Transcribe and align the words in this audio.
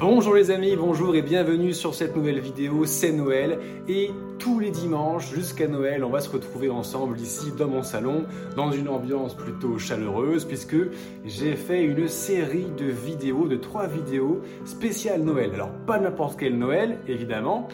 Bonjour 0.00 0.34
les 0.34 0.50
amis, 0.50 0.76
bonjour 0.76 1.14
et 1.14 1.20
bienvenue 1.20 1.74
sur 1.74 1.94
cette 1.94 2.16
nouvelle 2.16 2.40
vidéo, 2.40 2.86
c'est 2.86 3.12
Noël. 3.12 3.58
Et 3.86 4.10
tous 4.38 4.58
les 4.58 4.70
dimanches 4.70 5.30
jusqu'à 5.30 5.68
Noël 5.68 6.02
on 6.02 6.08
va 6.08 6.20
se 6.20 6.30
retrouver 6.30 6.70
ensemble 6.70 7.20
ici 7.20 7.52
dans 7.58 7.68
mon 7.68 7.82
salon 7.82 8.24
dans 8.56 8.72
une 8.72 8.88
ambiance 8.88 9.34
plutôt 9.34 9.78
chaleureuse 9.78 10.46
puisque 10.46 10.78
j'ai 11.26 11.54
fait 11.54 11.84
une 11.84 12.08
série 12.08 12.64
de 12.78 12.86
vidéos, 12.86 13.46
de 13.46 13.56
trois 13.56 13.86
vidéos 13.86 14.40
spéciales 14.64 15.20
Noël. 15.20 15.50
Alors 15.52 15.70
pas 15.86 15.98
n'importe 15.98 16.40
quel 16.40 16.56
Noël 16.56 17.00
évidemment, 17.06 17.68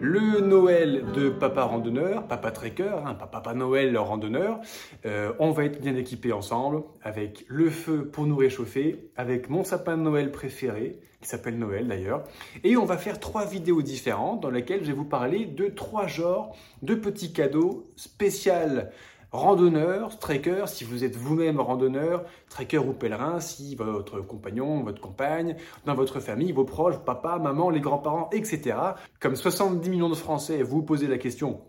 le 0.00 0.40
Noël 0.40 1.04
de 1.14 1.28
Papa 1.28 1.62
Randonneur, 1.62 2.26
Papa 2.26 2.50
Trekker, 2.50 2.96
hein, 3.06 3.14
Papa 3.14 3.54
Noël 3.54 3.96
randonneur, 3.96 4.58
euh, 5.06 5.32
on 5.38 5.52
va 5.52 5.64
être 5.64 5.80
bien 5.80 5.94
équipés 5.94 6.32
ensemble 6.32 6.82
avec 7.04 7.44
le 7.46 7.70
feu 7.70 8.08
pour 8.10 8.26
nous 8.26 8.36
réchauffer, 8.36 9.10
avec 9.16 9.48
mon 9.48 9.62
sapin 9.62 9.96
de 9.96 10.02
Noël 10.02 10.32
préféré 10.32 10.98
qui 11.20 11.28
s'appelle 11.28 11.58
Noël 11.58 11.88
d'ailleurs. 11.88 12.24
Et 12.64 12.76
on 12.76 12.84
va 12.84 12.96
faire 12.96 13.18
trois 13.20 13.44
vidéos 13.44 13.82
différentes 13.82 14.40
dans 14.40 14.50
lesquelles 14.50 14.82
je 14.82 14.88
vais 14.88 14.96
vous 14.96 15.04
parler 15.04 15.46
de 15.46 15.66
trois 15.68 16.06
genres 16.06 16.56
de 16.82 16.94
petits 16.94 17.32
cadeaux 17.32 17.90
spécial 17.96 18.92
randonneur, 19.30 20.18
trekker, 20.18 20.66
si 20.66 20.84
vous 20.84 21.04
êtes 21.04 21.16
vous-même 21.16 21.60
randonneur, 21.60 22.24
trekker 22.48 22.78
ou 22.78 22.92
pèlerin, 22.92 23.40
si 23.40 23.74
votre 23.76 24.20
compagnon, 24.20 24.82
votre 24.82 25.00
compagne, 25.00 25.56
dans 25.84 25.94
votre 25.94 26.20
famille, 26.20 26.52
vos 26.52 26.64
proches, 26.64 26.98
papa, 26.98 27.38
maman, 27.38 27.70
les 27.70 27.80
grands-parents, 27.80 28.30
etc. 28.32 28.76
Comme 29.20 29.36
70 29.36 29.90
millions 29.90 30.08
de 30.08 30.14
Français, 30.14 30.62
vous 30.62 30.82
posez 30.82 31.06
la 31.06 31.18
question, 31.18 31.60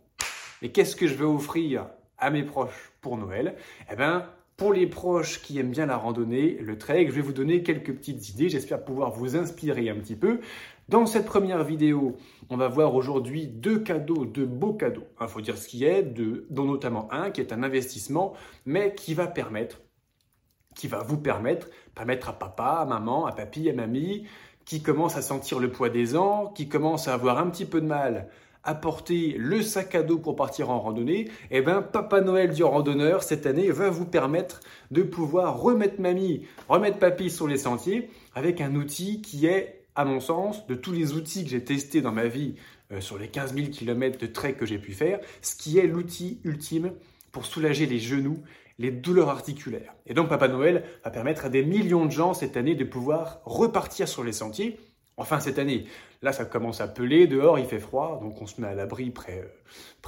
mais 0.61 0.69
qu'est-ce 0.69 0.95
que 0.95 1.07
je 1.07 1.15
vais 1.15 1.25
offrir 1.25 1.87
à 2.17 2.29
mes 2.29 2.43
proches 2.43 2.91
pour 3.01 3.17
Noël? 3.17 3.55
Eh 3.91 3.95
bien, 3.95 4.25
pour 4.59 4.73
les 4.73 4.87
proches 4.87 5.41
qui 5.41 5.57
aiment 5.57 5.71
bien 5.71 5.85
la 5.85 5.95
randonnée, 5.95 6.57
le 6.59 6.77
trek, 6.77 7.07
je 7.07 7.13
vais 7.13 7.21
vous 7.21 7.31
donner 7.31 7.63
quelques 7.63 7.93
petites 7.93 8.29
idées. 8.29 8.49
J'espère 8.49 8.83
pouvoir 8.83 9.09
vous 9.09 9.37
inspirer 9.37 9.89
un 9.89 9.95
petit 9.95 10.17
peu. 10.17 10.41
Dans 10.89 11.05
cette 11.05 11.25
première 11.25 11.63
vidéo, 11.63 12.17
on 12.49 12.57
va 12.57 12.67
voir 12.67 12.93
aujourd'hui 12.93 13.47
deux 13.47 13.79
cadeaux, 13.79 14.25
deux 14.25 14.45
beaux 14.45 14.73
cadeaux. 14.73 15.05
Il 15.21 15.27
faut 15.29 15.39
dire 15.39 15.57
ce 15.57 15.65
qui 15.69 15.85
est, 15.85 16.03
dont 16.03 16.65
notamment 16.65 17.07
un 17.13 17.31
qui 17.31 17.39
est 17.39 17.53
un 17.53 17.63
investissement, 17.63 18.33
mais 18.65 18.93
qui 18.93 19.13
va 19.13 19.27
permettre, 19.27 19.79
qui 20.75 20.87
va 20.87 21.03
vous 21.03 21.17
permettre, 21.17 21.69
permettre 21.95 22.27
à 22.27 22.33
papa, 22.33 22.79
à 22.81 22.85
maman, 22.85 23.27
à 23.27 23.31
papy, 23.31 23.69
à 23.69 23.73
mamie, 23.73 24.27
qui 24.65 24.81
commence 24.81 25.15
à 25.15 25.21
sentir 25.21 25.59
le 25.59 25.71
poids 25.71 25.89
des 25.89 26.17
ans, 26.17 26.47
qui 26.47 26.67
commence 26.67 27.07
à 27.07 27.13
avoir 27.13 27.37
un 27.37 27.49
petit 27.49 27.65
peu 27.65 27.79
de 27.79 27.87
mal 27.87 28.27
apporter 28.63 29.35
le 29.37 29.61
sac 29.61 29.95
à 29.95 30.03
dos 30.03 30.17
pour 30.17 30.35
partir 30.35 30.69
en 30.69 30.79
randonnée, 30.79 31.29
eh 31.51 31.61
bien 31.61 31.81
Papa 31.81 32.21
Noël 32.21 32.53
du 32.53 32.63
randonneur 32.63 33.23
cette 33.23 33.45
année 33.45 33.71
va 33.71 33.89
vous 33.89 34.05
permettre 34.05 34.59
de 34.91 35.01
pouvoir 35.01 35.59
remettre 35.59 36.01
mamie, 36.01 36.45
remettre 36.67 36.99
papy 36.99 37.29
sur 37.29 37.47
les 37.47 37.57
sentiers 37.57 38.09
avec 38.35 38.61
un 38.61 38.75
outil 38.75 39.21
qui 39.21 39.45
est, 39.45 39.85
à 39.95 40.05
mon 40.05 40.19
sens, 40.19 40.67
de 40.67 40.75
tous 40.75 40.91
les 40.91 41.13
outils 41.13 41.43
que 41.43 41.49
j'ai 41.49 41.63
testés 41.63 42.01
dans 42.01 42.11
ma 42.11 42.27
vie 42.27 42.55
euh, 42.91 43.01
sur 43.01 43.17
les 43.17 43.27
15 43.27 43.55
000 43.55 43.67
km 43.69 44.17
de 44.17 44.27
trek 44.27 44.53
que 44.53 44.65
j'ai 44.65 44.79
pu 44.79 44.93
faire, 44.93 45.19
ce 45.41 45.55
qui 45.55 45.77
est 45.77 45.87
l'outil 45.87 46.39
ultime 46.43 46.91
pour 47.31 47.45
soulager 47.45 47.85
les 47.85 47.99
genoux, 47.99 48.39
les 48.77 48.91
douleurs 48.91 49.29
articulaires. 49.29 49.93
Et 50.07 50.13
donc 50.13 50.29
Papa 50.29 50.47
Noël 50.47 50.83
va 51.03 51.11
permettre 51.11 51.45
à 51.45 51.49
des 51.49 51.63
millions 51.63 52.05
de 52.05 52.11
gens 52.11 52.33
cette 52.33 52.57
année 52.57 52.75
de 52.75 52.85
pouvoir 52.85 53.41
repartir 53.45 54.07
sur 54.07 54.23
les 54.23 54.31
sentiers 54.31 54.79
Enfin, 55.19 55.39
cette 55.39 55.59
année, 55.59 55.85
là, 56.21 56.31
ça 56.31 56.45
commence 56.45 56.81
à 56.81 56.87
peler, 56.87 57.27
dehors, 57.27 57.59
il 57.59 57.65
fait 57.65 57.79
froid, 57.79 58.19
donc 58.21 58.41
on 58.41 58.47
se 58.47 58.59
met 58.61 58.67
à 58.67 58.73
l'abri 58.73 59.11
près, 59.11 59.51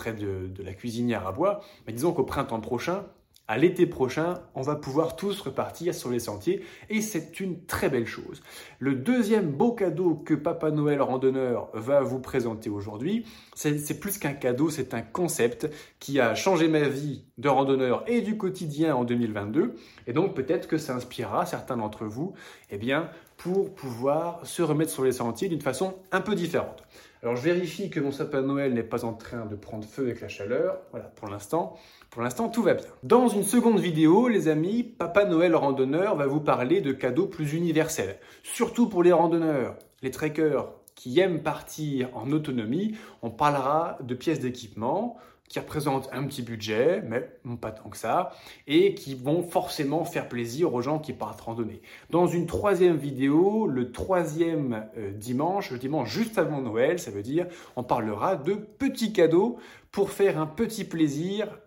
de, 0.05 0.63
la 0.63 0.73
cuisinière 0.73 1.27
à 1.27 1.33
bois. 1.33 1.61
Mais 1.85 1.93
disons 1.93 2.13
qu'au 2.13 2.23
printemps 2.23 2.61
prochain, 2.61 3.03
à 3.51 3.57
l'été 3.57 3.85
prochain, 3.85 4.39
on 4.55 4.61
va 4.61 4.77
pouvoir 4.77 5.17
tous 5.17 5.41
repartir 5.41 5.93
sur 5.93 6.09
les 6.09 6.19
sentiers 6.19 6.63
et 6.89 7.01
c'est 7.01 7.41
une 7.41 7.65
très 7.65 7.89
belle 7.89 8.05
chose. 8.05 8.41
Le 8.79 8.95
deuxième 8.95 9.51
beau 9.51 9.73
cadeau 9.73 10.15
que 10.15 10.33
Papa 10.33 10.71
Noël 10.71 11.01
randonneur 11.01 11.67
va 11.73 11.99
vous 11.99 12.19
présenter 12.19 12.69
aujourd'hui, 12.69 13.25
c'est 13.53 13.99
plus 13.99 14.19
qu'un 14.19 14.31
cadeau, 14.31 14.69
c'est 14.69 14.93
un 14.93 15.01
concept 15.01 15.69
qui 15.99 16.21
a 16.21 16.33
changé 16.33 16.69
ma 16.69 16.87
vie 16.87 17.25
de 17.39 17.49
randonneur 17.49 18.05
et 18.07 18.21
du 18.21 18.38
quotidien 18.38 18.95
en 18.95 19.03
2022 19.03 19.75
et 20.07 20.13
donc 20.13 20.33
peut-être 20.33 20.69
que 20.69 20.77
ça 20.77 20.95
inspirera 20.95 21.45
certains 21.45 21.75
d'entre 21.75 22.05
vous 22.05 22.33
eh 22.69 22.77
bien, 22.77 23.09
pour 23.44 23.74
pouvoir 23.74 24.46
se 24.46 24.62
remettre 24.62 24.91
sur 24.91 25.03
les 25.03 25.13
sentiers 25.13 25.50
d'une 25.50 25.62
façon 25.62 25.96
un 26.12 26.22
peu 26.22 26.35
différente. 26.35 26.84
Alors 27.24 27.35
je 27.35 27.41
vérifie 27.41 27.90
que 27.90 28.00
mon 28.00 28.12
sapin 28.12 28.41
Noël 28.41 28.74
n'est 28.74 28.84
pas 28.84 29.03
en 29.03 29.13
train 29.13 29.46
de 29.46 29.56
prendre 29.56 29.84
feu 29.84 30.03
avec 30.03 30.22
la 30.22 30.28
chaleur. 30.28 30.78
Voilà, 30.91 31.07
pour 31.07 31.28
l'instant, 31.28 31.75
pour 32.12 32.22
l'instant 32.22 32.50
tout 32.50 32.62
va 32.62 32.75
bien. 32.75 32.85
Dans 33.01 33.28
une 33.28 33.44
seconde 33.44 33.80
vidéo, 33.80 34.28
les 34.28 34.47
amis, 34.47 34.84
Papa 34.84 35.25
Noël 35.25 35.56
randonneur 35.56 36.16
va 36.16 36.28
vous 36.28 36.40
parler 36.40 36.81
de 36.81 36.91
cadeaux 36.91 37.25
plus 37.25 37.53
universels, 37.53 38.19
surtout 38.44 38.88
pour 38.88 39.01
les 39.01 39.12
randonneurs, 39.12 39.75
les 40.03 40.12
trekkers 40.12 40.72
qui 40.94 41.19
aiment 41.19 41.41
partir 41.41 42.09
en 42.16 42.31
autonomie. 42.31 42.96
On 43.24 43.31
parlera 43.31 43.97
de 44.03 44.13
pièces 44.13 44.40
d'équipement, 44.40 45.18
qui 45.51 45.59
représentent 45.59 46.07
un 46.13 46.23
petit 46.23 46.41
budget, 46.41 47.03
mais 47.06 47.29
pas 47.59 47.72
tant 47.72 47.89
que 47.89 47.97
ça, 47.97 48.31
et 48.67 48.95
qui 48.95 49.16
vont 49.16 49.44
forcément 49.44 50.06
faire 50.06 50.29
plaisir 50.29 50.73
aux 50.73 50.81
gens 50.81 50.97
qui 50.97 51.12
partent 51.12 51.41
randonner. 51.41 51.81
Dans 52.09 52.25
une 52.25 52.45
troisième 52.45 52.95
vidéo, 52.95 53.67
le 53.67 53.91
troisième 53.91 54.88
euh, 54.97 55.12
dimanche, 55.12 55.72
le 55.72 55.78
dimanche 55.78 56.09
juste 56.09 56.38
avant 56.38 56.62
Noël, 56.62 57.00
ça 57.00 57.12
veut 57.12 57.22
dire, 57.22 57.47
on 57.75 57.84
parlera 57.84 58.38
de 58.38 58.53
petits 58.53 59.12
cadeaux 59.12 59.57
pour 59.91 60.12
faire 60.12 60.39
un 60.39 60.47
petit 60.47 60.85
plaisir 60.85 61.59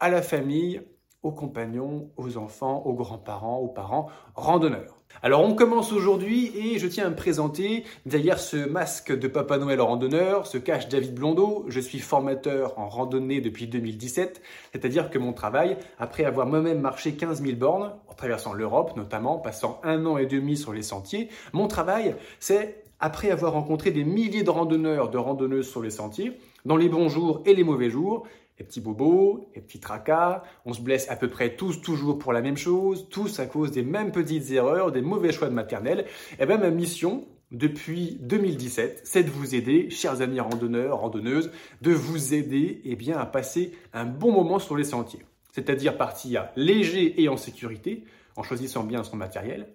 à 0.00 0.08
la 0.08 0.22
famille, 0.22 0.80
aux 1.22 1.32
compagnons, 1.32 2.10
aux 2.16 2.38
enfants, 2.38 2.82
aux 2.86 2.94
grands-parents, 2.94 3.58
aux 3.58 3.68
parents 3.68 4.08
randonneurs. 4.34 4.97
Alors 5.20 5.42
on 5.42 5.54
commence 5.54 5.92
aujourd'hui 5.92 6.52
et 6.56 6.78
je 6.78 6.86
tiens 6.86 7.06
à 7.06 7.10
me 7.10 7.16
présenter. 7.16 7.82
Derrière 8.06 8.38
ce 8.38 8.56
masque 8.56 9.12
de 9.12 9.26
Papa 9.26 9.58
Noël 9.58 9.80
randonneur 9.80 10.46
se 10.46 10.58
cache 10.58 10.88
David 10.88 11.14
Blondeau. 11.14 11.64
Je 11.66 11.80
suis 11.80 11.98
formateur 11.98 12.78
en 12.78 12.88
randonnée 12.88 13.40
depuis 13.40 13.66
2017, 13.66 14.40
c'est-à-dire 14.72 15.10
que 15.10 15.18
mon 15.18 15.32
travail, 15.32 15.76
après 15.98 16.24
avoir 16.24 16.46
moi-même 16.46 16.80
marché 16.80 17.14
15 17.14 17.42
000 17.42 17.56
bornes, 17.56 17.92
en 18.06 18.14
traversant 18.14 18.52
l'Europe 18.52 18.96
notamment, 18.96 19.38
passant 19.38 19.80
un 19.82 20.06
an 20.06 20.18
et 20.18 20.26
demi 20.26 20.56
sur 20.56 20.72
les 20.72 20.82
sentiers, 20.82 21.30
mon 21.52 21.66
travail, 21.66 22.14
c'est 22.38 22.84
après 23.00 23.30
avoir 23.32 23.54
rencontré 23.54 23.90
des 23.90 24.04
milliers 24.04 24.44
de 24.44 24.50
randonneurs, 24.50 25.10
de 25.10 25.18
randonneuses 25.18 25.68
sur 25.68 25.82
les 25.82 25.90
sentiers, 25.90 26.38
dans 26.64 26.76
les 26.76 26.88
bons 26.88 27.08
jours 27.08 27.42
et 27.44 27.54
les 27.54 27.64
mauvais 27.64 27.90
jours, 27.90 28.24
les 28.58 28.64
petits 28.64 28.80
bobos, 28.80 29.50
les 29.54 29.60
petits 29.60 29.80
tracas, 29.80 30.42
on 30.64 30.72
se 30.72 30.80
blesse 30.80 31.08
à 31.10 31.16
peu 31.16 31.28
près 31.28 31.56
tous 31.56 31.80
toujours 31.80 32.18
pour 32.18 32.32
la 32.32 32.42
même 32.42 32.56
chose, 32.56 33.08
tous 33.08 33.38
à 33.40 33.46
cause 33.46 33.70
des 33.70 33.82
mêmes 33.82 34.12
petites 34.12 34.50
erreurs, 34.50 34.92
des 34.92 35.02
mauvais 35.02 35.32
choix 35.32 35.48
de 35.48 35.54
maternelle. 35.54 36.06
Et 36.32 36.42
eh 36.42 36.46
bien 36.46 36.58
ma 36.58 36.70
mission, 36.70 37.26
depuis 37.50 38.18
2017, 38.20 39.02
c'est 39.04 39.22
de 39.22 39.30
vous 39.30 39.54
aider, 39.54 39.90
chers 39.90 40.20
amis 40.20 40.40
randonneurs, 40.40 40.98
randonneuses, 40.98 41.50
de 41.80 41.92
vous 41.92 42.34
aider 42.34 42.82
eh 42.84 42.96
bien, 42.96 43.16
à 43.16 43.26
passer 43.26 43.72
un 43.92 44.04
bon 44.04 44.32
moment 44.32 44.58
sur 44.58 44.76
les 44.76 44.84
sentiers. 44.84 45.24
C'est-à-dire 45.52 45.96
partir 45.96 46.48
léger 46.56 47.22
et 47.22 47.28
en 47.28 47.36
sécurité, 47.36 48.04
en 48.36 48.42
choisissant 48.42 48.84
bien 48.84 49.02
son 49.02 49.16
matériel, 49.16 49.68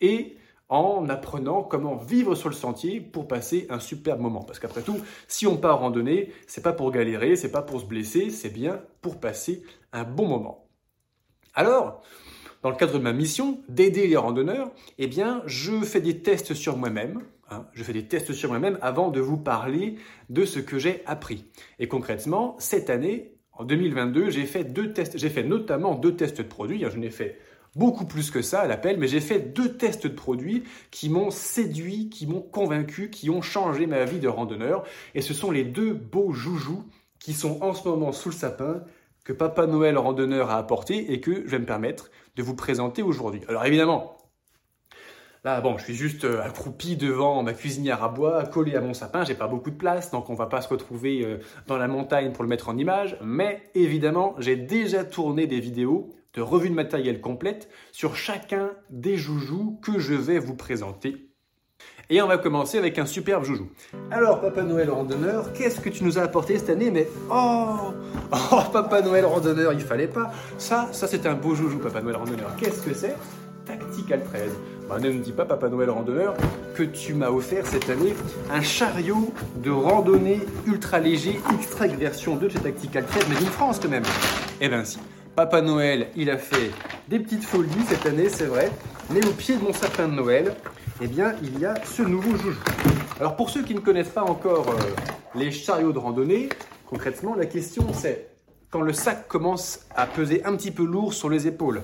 et 0.00 0.36
en 0.68 1.08
apprenant 1.08 1.62
comment 1.62 1.96
vivre 1.96 2.34
sur 2.34 2.48
le 2.48 2.54
sentier 2.54 3.00
pour 3.00 3.28
passer 3.28 3.66
un 3.70 3.80
superbe 3.80 4.20
moment. 4.20 4.42
Parce 4.42 4.58
qu'après 4.58 4.82
tout, 4.82 4.98
si 5.28 5.46
on 5.46 5.56
part 5.56 5.80
randonner, 5.80 6.32
c'est 6.46 6.62
pas 6.62 6.72
pour 6.72 6.90
galérer, 6.90 7.36
c'est 7.36 7.50
pas 7.50 7.62
pour 7.62 7.80
se 7.80 7.86
blesser, 7.86 8.30
c'est 8.30 8.50
bien 8.50 8.80
pour 9.02 9.20
passer 9.20 9.62
un 9.92 10.04
bon 10.04 10.26
moment. 10.26 10.66
Alors, 11.54 12.02
dans 12.62 12.70
le 12.70 12.76
cadre 12.76 12.94
de 12.94 12.98
ma 12.98 13.12
mission 13.12 13.60
d'aider 13.68 14.06
les 14.06 14.16
randonneurs, 14.16 14.70
eh 14.98 15.06
bien, 15.06 15.42
je 15.46 15.80
fais 15.82 16.00
des 16.00 16.22
tests 16.22 16.54
sur 16.54 16.76
moi-même. 16.76 17.20
Hein. 17.50 17.66
je 17.74 17.84
fais 17.84 17.92
des 17.92 18.06
tests 18.06 18.32
sur 18.32 18.48
moi-même 18.48 18.78
avant 18.80 19.10
de 19.10 19.20
vous 19.20 19.36
parler 19.36 19.96
de 20.30 20.46
ce 20.46 20.60
que 20.60 20.78
j'ai 20.78 21.02
appris. 21.04 21.44
Et 21.78 21.88
concrètement, 21.88 22.56
cette 22.58 22.88
année, 22.88 23.34
en 23.52 23.64
2022, 23.64 24.30
j'ai 24.30 24.46
fait 24.46 24.64
deux 24.64 24.94
tests. 24.94 25.18
J'ai 25.18 25.28
fait 25.28 25.44
notamment 25.44 25.94
deux 25.94 26.16
tests 26.16 26.38
de 26.38 26.42
produits. 26.42 26.84
Je 26.90 26.96
n'ai 26.96 27.10
fait 27.10 27.38
beaucoup 27.76 28.04
plus 28.04 28.30
que 28.30 28.42
ça 28.42 28.60
à 28.60 28.66
l'appel, 28.66 28.98
mais 28.98 29.08
j'ai 29.08 29.20
fait 29.20 29.40
deux 29.40 29.76
tests 29.76 30.06
de 30.06 30.12
produits 30.12 30.64
qui 30.90 31.08
m'ont 31.08 31.30
séduit, 31.30 32.08
qui 32.08 32.26
m'ont 32.26 32.40
convaincu, 32.40 33.10
qui 33.10 33.30
ont 33.30 33.42
changé 33.42 33.86
ma 33.86 34.04
vie 34.04 34.20
de 34.20 34.28
randonneur. 34.28 34.84
Et 35.14 35.22
ce 35.22 35.34
sont 35.34 35.50
les 35.50 35.64
deux 35.64 35.92
beaux 35.92 36.32
joujoux 36.32 36.84
qui 37.18 37.32
sont 37.32 37.62
en 37.62 37.74
ce 37.74 37.88
moment 37.88 38.12
sous 38.12 38.30
le 38.30 38.34
sapin 38.34 38.82
que 39.24 39.32
Papa 39.32 39.66
Noël 39.66 39.96
randonneur 39.96 40.50
a 40.50 40.58
apporté 40.58 41.12
et 41.12 41.20
que 41.20 41.44
je 41.46 41.50
vais 41.50 41.58
me 41.58 41.66
permettre 41.66 42.10
de 42.36 42.42
vous 42.42 42.54
présenter 42.54 43.02
aujourd'hui. 43.02 43.40
Alors 43.48 43.64
évidemment, 43.64 44.18
Là, 45.44 45.60
bon, 45.60 45.76
je 45.76 45.84
suis 45.84 45.94
juste 45.94 46.24
euh, 46.24 46.42
accroupi 46.42 46.96
devant 46.96 47.42
ma 47.42 47.52
cuisinière 47.52 48.02
à 48.02 48.08
bois, 48.08 48.46
collé 48.46 48.76
à 48.76 48.80
mon 48.80 48.94
sapin. 48.94 49.24
J'ai 49.24 49.34
pas 49.34 49.46
beaucoup 49.46 49.70
de 49.70 49.76
place, 49.76 50.10
donc 50.10 50.30
on 50.30 50.34
va 50.34 50.46
pas 50.46 50.62
se 50.62 50.70
retrouver 50.70 51.22
euh, 51.22 51.36
dans 51.66 51.76
la 51.76 51.86
montagne 51.86 52.32
pour 52.32 52.44
le 52.44 52.48
mettre 52.48 52.70
en 52.70 52.78
image. 52.78 53.18
Mais 53.22 53.62
évidemment, 53.74 54.34
j'ai 54.38 54.56
déjà 54.56 55.04
tourné 55.04 55.46
des 55.46 55.60
vidéos 55.60 56.14
de 56.34 56.42
revue 56.42 56.70
de 56.70 56.74
matériel 56.74 57.20
complète 57.20 57.68
sur 57.92 58.16
chacun 58.16 58.70
des 58.90 59.16
joujoux 59.16 59.78
que 59.82 59.98
je 59.98 60.14
vais 60.14 60.38
vous 60.38 60.56
présenter. 60.56 61.30
Et 62.10 62.20
on 62.20 62.26
va 62.26 62.36
commencer 62.36 62.76
avec 62.76 62.98
un 62.98 63.06
superbe 63.06 63.44
joujou. 63.44 63.70
Alors, 64.10 64.40
Papa 64.40 64.62
Noël 64.62 64.90
randonneur, 64.90 65.52
qu'est-ce 65.54 65.80
que 65.80 65.88
tu 65.88 66.04
nous 66.04 66.18
as 66.18 66.22
apporté 66.22 66.58
cette 66.58 66.70
année? 66.70 66.90
Mais 66.90 67.08
oh, 67.30 67.92
oh 68.32 68.60
Papa 68.72 69.00
Noël 69.00 69.24
randonneur, 69.24 69.72
il 69.72 69.80
fallait 69.80 70.06
pas. 70.06 70.30
Ça, 70.58 70.88
ça 70.92 71.06
c'est 71.06 71.26
un 71.26 71.34
beau 71.34 71.54
joujou, 71.54 71.78
Papa 71.78 72.02
Noël 72.02 72.16
randonneur. 72.16 72.54
Qu'est-ce 72.56 72.82
que 72.82 72.92
c'est? 72.92 73.16
Tactical 73.64 74.22
13. 74.22 74.52
bah, 74.88 74.98
ne 75.00 75.10
me 75.10 75.20
dis 75.20 75.32
pas, 75.32 75.46
Papa 75.46 75.70
Noël 75.70 75.88
randonneur, 75.88 76.34
que 76.74 76.82
tu 76.82 77.14
m'as 77.14 77.30
offert 77.30 77.66
cette 77.66 77.88
année 77.88 78.14
un 78.52 78.60
chariot 78.60 79.32
de 79.56 79.70
randonnée 79.70 80.40
ultra 80.66 80.98
léger, 80.98 81.40
extra 81.54 81.86
version 81.86 82.36
2 82.36 82.46
de 82.46 82.52
chez 82.52 82.58
Tactical 82.58 83.06
13, 83.06 83.26
mais 83.30 83.36
d'une 83.36 83.46
France 83.46 83.80
quand 83.82 83.88
même. 83.88 84.04
Eh 84.60 84.68
bien 84.68 84.84
si, 84.84 84.98
Papa 85.36 85.62
Noël, 85.62 86.10
il 86.14 86.30
a 86.30 86.38
fait 86.38 86.70
des 87.08 87.18
petites 87.18 87.42
folies 87.42 87.70
cette 87.88 88.06
année, 88.06 88.28
c'est 88.28 88.46
vrai, 88.46 88.70
mais 89.10 89.24
au 89.26 89.32
pied 89.32 89.56
de 89.56 89.62
mon 89.62 89.72
sapin 89.72 90.06
de 90.06 90.14
Noël, 90.14 90.54
eh 91.02 91.08
bien, 91.08 91.34
il 91.42 91.58
y 91.58 91.66
a 91.66 91.74
ce 91.84 92.02
nouveau 92.02 92.36
joujou. 92.36 92.56
Alors 93.18 93.34
pour 93.34 93.50
ceux 93.50 93.64
qui 93.64 93.74
ne 93.74 93.80
connaissent 93.80 94.10
pas 94.10 94.22
encore 94.22 94.68
euh, 94.68 94.78
les 95.34 95.50
chariots 95.50 95.90
de 95.90 95.98
randonnée, 95.98 96.50
concrètement, 96.86 97.34
la 97.34 97.46
question 97.46 97.92
c'est 97.92 98.28
quand 98.70 98.80
le 98.80 98.92
sac 98.92 99.26
commence 99.26 99.80
à 99.96 100.06
peser 100.06 100.44
un 100.44 100.54
petit 100.56 100.70
peu 100.70 100.84
lourd 100.84 101.12
sur 101.12 101.28
les 101.28 101.48
épaules, 101.48 101.82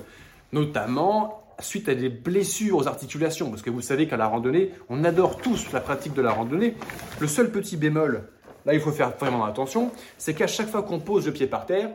notamment 0.53 1.43
suite 1.59 1.89
à 1.89 1.95
des 1.95 2.07
blessures 2.07 2.77
aux 2.77 2.87
articulations, 2.87 3.49
parce 3.49 3.61
que 3.61 3.69
vous 3.69 3.81
savez 3.81 4.07
qu'à 4.07 4.15
la 4.17 4.27
randonnée, 4.27 4.71
on 4.87 5.03
adore 5.03 5.35
tous 5.35 5.73
la 5.73 5.81
pratique 5.81 6.13
de 6.13 6.21
la 6.21 6.31
randonnée. 6.31 6.75
Le 7.19 7.27
seul 7.27 7.51
petit 7.51 7.75
bémol, 7.75 8.29
là 8.65 8.73
il 8.73 8.79
faut 8.79 8.93
faire 8.93 9.11
vraiment 9.17 9.43
attention, 9.43 9.91
c'est 10.17 10.33
qu'à 10.33 10.47
chaque 10.47 10.69
fois 10.69 10.83
qu'on 10.83 10.99
pose 10.99 11.25
le 11.25 11.33
pied 11.33 11.47
par 11.47 11.65
terre, 11.65 11.89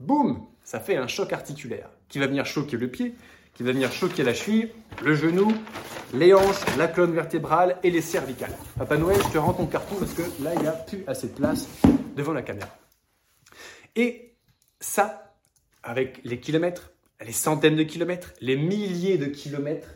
boum, 0.00 0.40
ça 0.66 0.80
fait 0.80 0.96
un 0.96 1.06
choc 1.06 1.32
articulaire 1.32 1.88
qui 2.08 2.18
va 2.18 2.26
venir 2.26 2.44
choquer 2.44 2.76
le 2.76 2.88
pied, 2.88 3.14
qui 3.54 3.62
va 3.62 3.70
venir 3.70 3.92
choquer 3.92 4.24
la 4.24 4.34
cheville, 4.34 4.72
le 5.04 5.14
genou, 5.14 5.54
les 6.12 6.34
hanches, 6.34 6.76
la 6.76 6.88
colonne 6.88 7.14
vertébrale 7.14 7.78
et 7.84 7.90
les 7.90 8.00
cervicales. 8.00 8.52
Papa 8.76 8.96
Noël, 8.96 9.16
je 9.24 9.32
te 9.32 9.38
rends 9.38 9.54
ton 9.54 9.66
carton 9.66 9.94
parce 9.94 10.12
que 10.12 10.22
là, 10.42 10.54
il 10.54 10.60
n'y 10.60 10.66
a 10.66 10.72
plus 10.72 11.04
assez 11.06 11.28
de 11.28 11.34
place 11.34 11.68
devant 12.16 12.32
la 12.32 12.42
caméra. 12.42 12.68
Et 13.94 14.34
ça, 14.80 15.36
avec 15.84 16.20
les 16.24 16.40
kilomètres, 16.40 16.90
les 17.24 17.32
centaines 17.32 17.76
de 17.76 17.84
kilomètres, 17.84 18.34
les 18.40 18.56
milliers 18.56 19.18
de 19.18 19.26
kilomètres, 19.26 19.88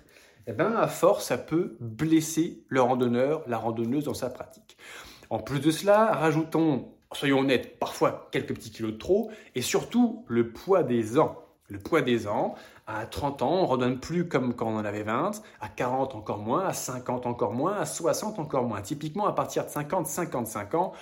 eh 0.47 0.53
ben, 0.53 0.73
à 0.77 0.87
force, 0.87 1.27
ça 1.27 1.37
peut 1.37 1.77
blesser 1.81 2.63
le 2.69 2.81
randonneur, 2.81 3.43
la 3.49 3.59
randonneuse 3.59 4.05
dans 4.05 4.15
sa 4.15 4.31
pratique. 4.31 4.77
En 5.31 5.41
plus 5.41 5.59
de 5.59 5.73
cela, 5.73 6.13
rajoutons, 6.13 6.93
soyons 7.13 7.41
honnêtes, 7.41 7.79
parfois 7.79 8.29
quelques 8.31 8.55
petits 8.55 8.71
kilos 8.71 8.93
de 8.93 8.99
trop, 8.99 9.31
et 9.55 9.63
surtout 9.63 10.25
le 10.29 10.51
poids 10.51 10.83
des 10.83 11.19
ans. 11.19 11.37
Le 11.69 11.79
poids 11.79 12.03
des 12.03 12.27
ans, 12.27 12.57
à 12.89 13.07
30 13.07 13.43
ans, 13.43 13.53
on 13.53 13.63
ne 13.63 13.67
redonne 13.67 14.01
plus 14.01 14.27
comme 14.27 14.55
quand 14.55 14.67
on 14.67 14.77
en 14.77 14.85
avait 14.85 15.05
20, 15.05 15.41
à 15.61 15.69
40 15.69 16.17
encore 16.17 16.39
moins, 16.39 16.65
à 16.65 16.73
50 16.73 17.27
encore 17.27 17.53
moins, 17.53 17.77
à 17.77 17.87
60 17.87 18.41
encore 18.41 18.65
moins. 18.65 18.81
Typiquement, 18.81 19.27
à 19.27 19.33
partir 19.33 19.65
de 19.65 19.71
50, 19.71 20.07
55 20.09 20.75
ans, 20.75 20.93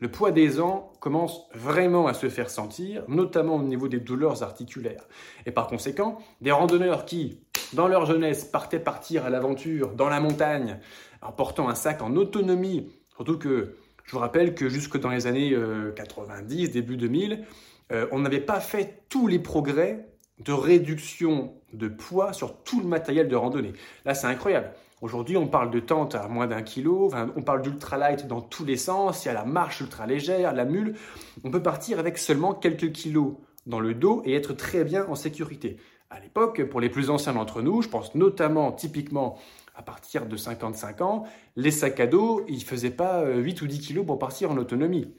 le 0.00 0.10
poids 0.10 0.30
des 0.30 0.60
ans 0.60 0.92
commence 1.00 1.46
vraiment 1.54 2.06
à 2.06 2.14
se 2.14 2.28
faire 2.28 2.50
sentir, 2.50 3.02
notamment 3.08 3.56
au 3.56 3.62
niveau 3.62 3.88
des 3.88 4.00
douleurs 4.00 4.42
articulaires. 4.42 5.08
Et 5.46 5.50
par 5.50 5.66
conséquent, 5.66 6.18
des 6.40 6.52
randonneurs 6.52 7.06
qui, 7.06 7.40
dans 7.72 7.88
leur 7.88 8.06
jeunesse, 8.06 8.44
partaient 8.44 8.78
partir 8.78 9.24
à 9.24 9.30
l'aventure 9.30 9.94
dans 9.94 10.08
la 10.08 10.20
montagne 10.20 10.78
en 11.22 11.32
portant 11.32 11.68
un 11.68 11.74
sac 11.74 12.02
en 12.02 12.14
autonomie, 12.14 12.92
surtout 13.16 13.38
que 13.38 13.76
je 14.08 14.14
vous 14.14 14.20
rappelle 14.20 14.54
que 14.54 14.70
jusque 14.70 14.98
dans 14.98 15.10
les 15.10 15.26
années 15.26 15.54
90, 15.94 16.64
euh, 16.64 16.72
début 16.72 16.96
2000, 16.96 17.44
euh, 17.92 18.06
on 18.10 18.20
n'avait 18.20 18.40
pas 18.40 18.58
fait 18.58 19.02
tous 19.10 19.26
les 19.26 19.38
progrès 19.38 20.08
de 20.38 20.50
réduction 20.52 21.52
de 21.74 21.88
poids 21.88 22.32
sur 22.32 22.56
tout 22.62 22.80
le 22.80 22.86
matériel 22.86 23.28
de 23.28 23.36
randonnée. 23.36 23.74
Là, 24.06 24.14
c'est 24.14 24.26
incroyable. 24.26 24.70
Aujourd'hui, 25.02 25.36
on 25.36 25.46
parle 25.46 25.70
de 25.70 25.78
tente 25.78 26.14
à 26.14 26.26
moins 26.26 26.46
d'un 26.46 26.62
kilo, 26.62 27.10
on 27.36 27.42
parle 27.42 27.60
d'ultralight 27.60 28.26
dans 28.26 28.40
tous 28.40 28.64
les 28.64 28.78
sens, 28.78 29.24
il 29.24 29.28
y 29.28 29.30
a 29.30 29.34
la 29.34 29.44
marche 29.44 29.82
ultra 29.82 30.06
légère, 30.06 30.54
la 30.54 30.64
mule. 30.64 30.94
On 31.44 31.50
peut 31.50 31.62
partir 31.62 31.98
avec 31.98 32.16
seulement 32.16 32.54
quelques 32.54 32.92
kilos 32.92 33.34
dans 33.66 33.78
le 33.78 33.92
dos 33.92 34.22
et 34.24 34.34
être 34.34 34.54
très 34.54 34.84
bien 34.84 35.06
en 35.06 35.16
sécurité. 35.16 35.76
À 36.08 36.18
l'époque, 36.18 36.64
pour 36.64 36.80
les 36.80 36.88
plus 36.88 37.10
anciens 37.10 37.34
d'entre 37.34 37.60
nous, 37.60 37.82
je 37.82 37.90
pense 37.90 38.14
notamment 38.14 38.72
typiquement 38.72 39.36
à 39.78 39.82
partir 39.82 40.26
de 40.26 40.36
55 40.36 41.00
ans, 41.02 41.24
les 41.54 41.70
sacs 41.70 42.00
à 42.00 42.08
dos, 42.08 42.44
ils 42.48 42.58
ne 42.58 42.64
faisaient 42.64 42.90
pas 42.90 43.24
8 43.24 43.62
euh, 43.62 43.64
ou 43.64 43.68
10 43.68 43.78
kilos 43.80 44.04
pour 44.04 44.18
partir 44.18 44.50
en 44.50 44.56
autonomie. 44.56 45.14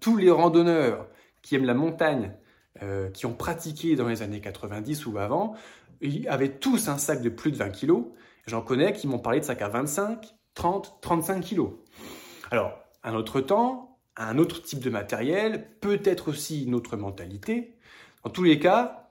Tous 0.00 0.16
les 0.16 0.30
randonneurs 0.30 1.06
qui 1.42 1.54
aiment 1.54 1.66
la 1.66 1.74
montagne, 1.74 2.32
euh, 2.82 3.10
qui 3.10 3.26
ont 3.26 3.34
pratiqué 3.34 3.94
dans 3.94 4.08
les 4.08 4.22
années 4.22 4.40
90 4.40 5.04
ou 5.06 5.18
avant, 5.18 5.54
ils 6.00 6.26
avaient 6.28 6.58
tous 6.58 6.88
un 6.88 6.96
sac 6.96 7.20
de 7.20 7.28
plus 7.28 7.52
de 7.52 7.56
20 7.56 7.70
kilos 7.70 8.06
J'en 8.46 8.62
connais 8.62 8.94
qui 8.94 9.06
m'ont 9.06 9.18
parlé 9.18 9.40
de 9.40 9.44
sacs 9.44 9.60
à 9.60 9.68
25, 9.68 10.34
30, 10.54 11.02
35 11.02 11.40
kilos. 11.42 11.72
Alors, 12.50 12.72
un 13.04 13.14
autre 13.14 13.42
temps, 13.42 13.98
un 14.16 14.38
autre 14.38 14.62
type 14.62 14.80
de 14.80 14.88
matériel, 14.88 15.68
peut-être 15.80 16.28
aussi 16.28 16.64
une 16.64 16.74
autre 16.74 16.96
mentalité. 16.96 17.76
En 18.24 18.30
tous 18.30 18.44
les 18.44 18.58
cas, 18.58 19.10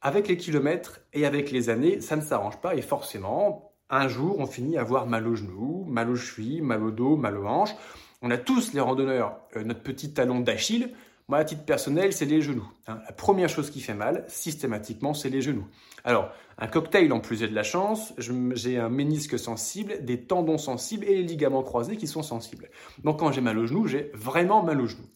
avec 0.00 0.28
les 0.28 0.36
kilomètres 0.36 1.00
et 1.12 1.26
avec 1.26 1.50
les 1.50 1.68
années, 1.68 2.00
ça 2.00 2.14
ne 2.14 2.20
s'arrange 2.20 2.60
pas 2.60 2.76
et 2.76 2.82
forcément, 2.82 3.65
un 3.90 4.08
jour, 4.08 4.38
on 4.38 4.46
finit 4.46 4.78
à 4.78 4.80
avoir 4.80 5.06
mal 5.06 5.26
aux 5.26 5.36
genoux, 5.36 5.84
mal 5.88 6.10
aux 6.10 6.16
chevilles, 6.16 6.60
mal 6.60 6.82
au 6.82 6.90
dos, 6.90 7.16
mal 7.16 7.36
aux 7.38 7.46
hanches. 7.46 7.74
On 8.22 8.30
a 8.30 8.38
tous, 8.38 8.72
les 8.72 8.80
randonneurs, 8.80 9.38
euh, 9.56 9.64
notre 9.64 9.82
petit 9.82 10.12
talon 10.12 10.40
d'Achille. 10.40 10.92
Moi, 11.28 11.38
à 11.38 11.44
titre 11.44 11.64
personnel, 11.64 12.12
c'est 12.12 12.24
les 12.24 12.40
genoux. 12.40 12.68
Hein. 12.86 13.00
La 13.04 13.12
première 13.12 13.48
chose 13.48 13.70
qui 13.70 13.80
fait 13.80 13.94
mal, 13.94 14.24
systématiquement, 14.28 15.12
c'est 15.12 15.28
les 15.28 15.42
genoux. 15.42 15.66
Alors, 16.04 16.30
un 16.58 16.68
cocktail, 16.68 17.12
en 17.12 17.20
plus, 17.20 17.36
j'ai 17.36 17.48
de 17.48 17.54
la 17.54 17.64
chance. 17.64 18.14
J'ai 18.18 18.78
un 18.78 18.88
ménisque 18.88 19.38
sensible, 19.38 20.04
des 20.04 20.22
tendons 20.22 20.58
sensibles 20.58 21.04
et 21.04 21.16
les 21.16 21.22
ligaments 21.22 21.62
croisés 21.62 21.96
qui 21.96 22.06
sont 22.06 22.22
sensibles. 22.22 22.70
Donc, 23.02 23.18
quand 23.18 23.32
j'ai 23.32 23.40
mal 23.40 23.58
aux 23.58 23.66
genoux, 23.66 23.86
j'ai 23.86 24.10
vraiment 24.14 24.62
mal 24.62 24.80
aux 24.80 24.86
genoux. 24.86 25.08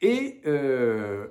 Et 0.00 0.40
euh, 0.46 1.28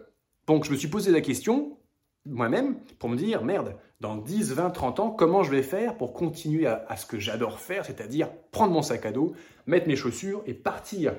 donc, 0.48 0.66
je 0.66 0.72
me 0.72 0.78
suis 0.78 0.88
posé 0.88 1.12
la 1.12 1.22
question, 1.22 1.78
moi-même, 2.26 2.80
pour 3.00 3.10
me 3.10 3.18
dire, 3.18 3.44
merde, 3.44 3.76
dans 4.02 4.16
10, 4.16 4.54
20, 4.54 4.72
30 4.72 5.00
ans, 5.00 5.10
comment 5.12 5.44
je 5.44 5.52
vais 5.52 5.62
faire 5.62 5.96
pour 5.96 6.12
continuer 6.12 6.66
à 6.66 6.98
ce 6.98 7.06
que 7.06 7.20
j'adore 7.20 7.60
faire, 7.60 7.86
c'est-à-dire 7.86 8.30
prendre 8.52 8.74
mon 8.74 8.82
sac 8.82 9.06
à 9.06 9.12
dos, 9.12 9.34
mettre 9.68 9.88
mes 9.88 9.96
chaussures 9.96 10.42
et 10.48 10.56
partir 10.56 11.14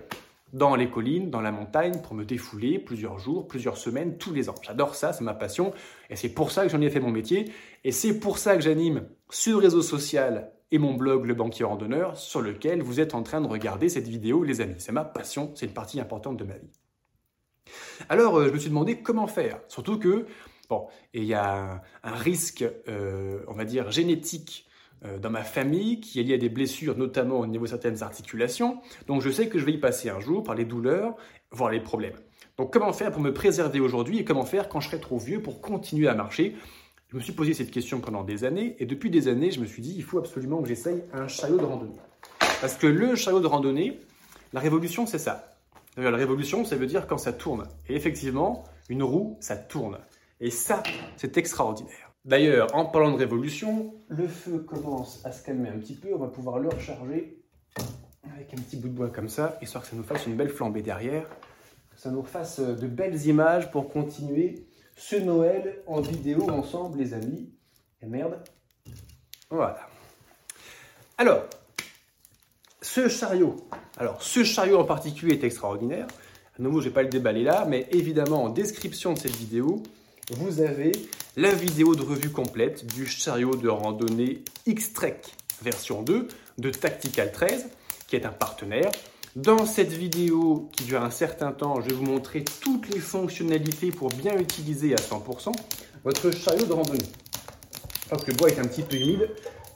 dans 0.53 0.75
les 0.75 0.91
collines, 0.91 1.31
dans 1.31 1.41
la 1.41 1.53
montagne, 1.53 2.01
pour 2.03 2.15
me 2.15 2.25
défouler 2.25 2.81
plusieurs 2.81 3.21
jours, 3.21 3.47
plusieurs 3.47 3.77
semaines, 3.77 4.19
tous 4.19 4.35
les 4.35 4.51
ans. 4.51 4.57
J'adore 4.63 4.97
ça, 4.97 5.13
c'est 5.13 5.23
ma 5.23 5.33
passion, 5.33 5.73
et 6.11 6.17
c'est 6.17 6.29
pour 6.29 6.51
ça 6.51 6.65
que 6.65 6.71
j'en 6.71 6.81
ai 6.81 6.91
fait 6.91 6.99
mon 7.01 7.13
métier, 7.13 7.53
et 7.85 7.93
c'est 7.93 8.19
pour 8.19 8.39
ça 8.39 8.57
que 8.57 8.63
j'anime 8.63 9.07
ce 9.31 9.53
réseau 9.53 9.81
social 9.81 10.51
et 10.73 10.79
mon 10.79 10.95
blog 10.95 11.25
Le 11.25 11.35
Banquier 11.35 11.65
Randonneur, 11.65 12.17
sur 12.17 12.43
lequel 12.43 12.83
vous 12.83 12.99
êtes 12.99 13.15
en 13.15 13.23
train 13.23 13.41
de 13.41 13.47
regarder 13.47 13.89
cette 13.89 14.09
vidéo, 14.09 14.43
les 14.43 14.61
amis. 14.61 14.75
C'est 14.79 14.93
ma 14.93 15.05
passion, 15.05 15.53
c'est 15.55 15.67
une 15.67 15.73
partie 15.73 16.01
importante 16.01 16.37
de 16.37 16.45
ma 16.45 16.55
vie. 16.55 16.71
Alors, 18.09 18.37
euh, 18.37 18.49
je 18.49 18.53
me 18.53 18.59
suis 18.59 18.71
demandé 18.71 19.03
comment 19.03 19.29
faire, 19.29 19.61
surtout 19.69 19.99
que, 19.99 20.27
bon, 20.73 20.87
il 21.13 21.25
y 21.25 21.35
a 21.35 21.83
un, 22.03 22.15
risque, 22.15 22.65
euh, 22.89 23.41
on 23.47 23.53
va 23.53 23.65
dire, 23.65 23.91
génétique 23.91 24.67
euh, 25.05 25.19
dans 25.19 25.29
ma 25.29 25.43
famille 25.43 26.01
qui 26.01 26.19
est 26.19 26.23
lié 26.23 26.35
à 26.35 26.39
des 26.39 26.49
blessures, 26.49 26.97
notamment 26.97 27.41
au 27.41 27.47
niveau 27.47 27.65
de 27.65 27.71
certaines 27.71 28.03
articulations. 28.03 28.81
Donc 29.07 29.21
je 29.21 29.31
sais 29.31 29.49
que 29.49 29.59
je 29.59 29.67
vais 29.67 29.73
y 29.73 29.79
passer 29.79 30.09
un 30.09 30.21
jour 30.21 30.43
par 30.43 30.55
les 30.55 30.65
douleurs, 30.65 31.15
voire 31.51 31.71
les 31.71 31.81
problèmes. 31.81 32.17
Donc 32.57 32.73
comment 32.73 32.93
faire 32.95 33.13
pour 33.13 33.21
me 33.21 33.35
préserver 33.35 33.81
aujourd'hui 33.81 34.19
et 34.19 34.25
comment 34.25 34.47
faire 34.47 34.69
quand 34.71 34.81
je 34.81 34.89
serai 34.89 35.01
trop 35.01 35.19
vieux 35.19 35.43
pour 35.43 35.61
continuer 35.61 36.09
à 36.09 36.15
marcher? 36.15 36.57
Je 37.11 37.17
me 37.17 37.21
suis 37.21 37.33
posé 37.35 37.53
cette 37.53 37.71
question 37.71 38.01
pendant 38.01 38.25
des 38.25 38.45
années 38.45 38.77
et 38.79 38.87
depuis 38.87 39.11
des 39.11 39.29
années, 39.29 39.51
je 39.51 39.61
me 39.61 39.67
suis 39.67 39.83
dit 39.83 39.93
il 39.95 40.03
faut 40.03 40.19
absolument 40.19 40.63
que 40.63 40.69
j'essaye 40.69 41.03
un 41.13 41.29
chariot 41.29 41.59
de 41.59 41.65
randonnée. 41.65 42.01
Parce 42.63 42.77
que 42.77 42.87
le 42.87 43.15
chariot 43.17 43.41
de 43.41 43.47
randonnée, 43.47 44.01
la 44.55 44.61
révolution, 44.61 45.05
c'est 45.05 45.19
ça. 45.19 45.51
La 45.99 46.11
révolution, 46.11 46.65
ça 46.65 46.77
veut 46.77 46.87
dire 46.87 47.07
quand 47.07 47.19
ça 47.19 47.35
tourne. 47.35 47.65
Et 47.89 47.95
effectivement, 47.95 48.65
une 48.89 49.03
roue, 49.03 49.37
ça 49.41 49.57
tourne. 49.57 49.99
Et 50.43 50.51
ça, 50.51 50.83
c'est 51.17 51.39
extraordinaire. 51.39 52.13
D'ailleurs, 52.25 52.75
en 52.75 52.85
parlant 52.85 53.13
de 53.13 53.17
révolution, 53.17 53.95
le 54.09 54.27
feu 54.27 54.59
commence 54.59 55.25
à 55.25 55.31
se 55.31 55.41
calmer 55.45 55.69
un 55.69 55.79
petit 55.79 55.95
peu. 55.95 56.09
On 56.13 56.19
va 56.19 56.27
pouvoir 56.27 56.59
le 56.59 56.69
recharger 56.69 57.41
avec 58.35 58.53
un 58.53 58.57
petit 58.57 58.77
bout 58.77 58.89
de 58.89 58.93
bois 58.93 59.09
comme 59.09 59.29
ça, 59.29 59.57
histoire 59.63 59.85
que 59.85 59.91
ça 59.91 59.95
nous 59.95 60.03
fasse 60.03 60.27
une 60.27 60.35
belle 60.35 60.49
flambée 60.49 60.83
derrière. 60.83 61.29
Que 61.91 62.01
ça 62.01 62.11
nous 62.11 62.25
fasse 62.25 62.59
euh, 62.59 62.75
de 62.75 62.89
belles 62.89 63.25
images 63.27 63.71
pour 63.71 63.89
continuer 63.89 64.67
ce 64.97 65.15
Noël 65.15 65.81
en 65.87 66.01
vidéo 66.01 66.51
ensemble, 66.51 66.99
les 66.99 67.15
amis. 67.15 67.49
Et 68.03 68.07
merde. 68.07 68.37
Voilà. 69.49 69.89
Alors, 71.19 71.45
ce 72.81 73.07
chariot, 73.07 73.55
alors 73.97 74.21
ce 74.25 74.43
chariot 74.43 74.81
en 74.81 74.85
particulier 74.85 75.35
est 75.35 75.45
extraordinaire. 75.45 76.09
À 76.59 76.63
nouveau, 76.63 76.81
je 76.81 76.87
ne 76.87 76.91
vais 76.91 76.95
pas 76.95 77.03
le 77.05 77.11
déballer 77.11 77.45
là, 77.45 77.65
mais 77.65 77.87
évidemment, 77.93 78.43
en 78.43 78.49
description 78.49 79.13
de 79.13 79.19
cette 79.19 79.37
vidéo, 79.37 79.85
vous 80.31 80.61
avez 80.61 80.93
la 81.37 81.53
vidéo 81.53 81.97
de 81.97 82.03
revue 82.03 82.31
complète 82.31 82.87
du 82.95 83.07
chariot 83.07 83.57
de 83.57 83.69
randonnée 83.69 84.45
X-Trek 84.67 85.21
version 85.63 86.03
2 86.03 86.29
de 86.59 86.71
Tactical 86.71 87.33
13, 87.33 87.67
qui 88.07 88.17
est 88.17 88.25
un 88.25 88.33
partenaire. 88.33 88.91
Dans 89.35 89.67
cette 89.67 89.93
vidéo 89.93 90.69
qui 90.73 90.85
dure 90.85 91.03
un 91.03 91.11
certain 91.11 91.53
temps, 91.53 91.81
je 91.81 91.89
vais 91.89 91.95
vous 91.95 92.05
montrer 92.05 92.45
toutes 92.61 92.89
les 92.95 93.01
fonctionnalités 93.01 93.91
pour 93.91 94.11
bien 94.11 94.39
utiliser 94.39 94.93
à 94.93 94.97
100% 94.97 95.53
votre 96.05 96.31
chariot 96.31 96.67
de 96.67 96.73
randonnée. 96.73 96.99
Je 98.11 98.17
que 98.17 98.31
le 98.31 98.37
bois 98.37 98.51
est 98.51 98.59
un 98.59 98.67
petit 98.67 98.83
peu 98.83 98.97
humide, 98.97 99.29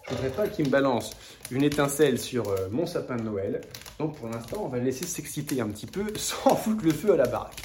je 0.07 0.13
ne 0.13 0.17
voudrais 0.17 0.31
pas 0.31 0.49
qu'il 0.49 0.67
me 0.67 0.71
balance 0.71 1.17
une 1.51 1.63
étincelle 1.63 2.21
sur 2.21 2.49
euh, 2.49 2.69
mon 2.71 2.87
sapin 2.87 3.17
de 3.17 3.23
Noël. 3.23 3.63
Donc 3.99 4.17
pour 4.17 4.29
l'instant, 4.29 4.63
on 4.65 4.69
va 4.69 4.79
laisser 4.79 5.07
s'exciter 5.07 5.61
un 5.61 5.69
petit 5.69 5.87
peu 5.87 6.05
sans 6.17 6.55
foutre 6.55 6.85
le 6.85 6.93
feu 6.93 7.15
à 7.15 7.17
la 7.17 7.27
baraque. 7.27 7.63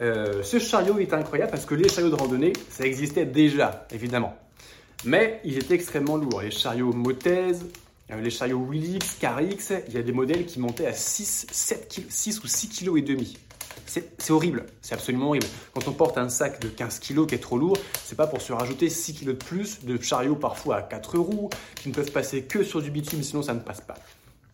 Euh, 0.00 0.42
ce 0.42 0.58
chariot 0.58 0.98
est 0.98 1.12
incroyable 1.12 1.50
parce 1.50 1.66
que 1.66 1.74
les 1.74 1.88
chariots 1.88 2.10
de 2.10 2.16
randonnée, 2.16 2.52
ça 2.68 2.84
existait 2.84 3.26
déjà, 3.26 3.86
évidemment. 3.92 4.36
Mais 5.04 5.40
ils 5.44 5.56
étaient 5.58 5.74
extrêmement 5.74 6.16
lourds. 6.16 6.42
Les 6.42 6.50
chariots 6.50 6.92
Motez, 6.92 7.52
euh, 8.10 8.20
les 8.20 8.30
chariots 8.30 8.64
Willix, 8.68 9.16
Carix, 9.20 9.58
il 9.88 9.94
y 9.94 9.98
a 9.98 10.02
des 10.02 10.12
modèles 10.12 10.46
qui 10.46 10.58
montaient 10.58 10.86
à 10.86 10.92
6, 10.92 11.46
7 11.50 12.00
6 12.08 12.42
ou 12.42 12.46
6 12.46 12.68
kg 12.68 12.98
et 12.98 13.02
demi. 13.02 13.36
C'est 13.86 14.30
horrible, 14.30 14.64
c'est 14.80 14.94
absolument 14.94 15.28
horrible. 15.28 15.46
Quand 15.72 15.86
on 15.88 15.92
porte 15.92 16.18
un 16.18 16.28
sac 16.28 16.58
de 16.60 16.68
15 16.68 17.00
kg 17.00 17.26
qui 17.26 17.34
est 17.34 17.38
trop 17.38 17.58
lourd, 17.58 17.76
c'est 18.02 18.16
pas 18.16 18.26
pour 18.26 18.40
se 18.40 18.52
rajouter 18.52 18.88
6 18.88 19.14
kg 19.14 19.26
de 19.26 19.32
plus 19.32 19.84
de 19.84 20.00
chariots 20.00 20.36
parfois 20.36 20.76
à 20.76 20.82
4 20.82 21.18
roues 21.18 21.50
qui 21.76 21.90
ne 21.90 21.94
peuvent 21.94 22.10
passer 22.10 22.42
que 22.42 22.64
sur 22.64 22.82
du 22.82 22.90
bitume, 22.90 23.22
sinon 23.22 23.42
ça 23.42 23.54
ne 23.54 23.60
passe 23.60 23.82
pas. 23.82 23.94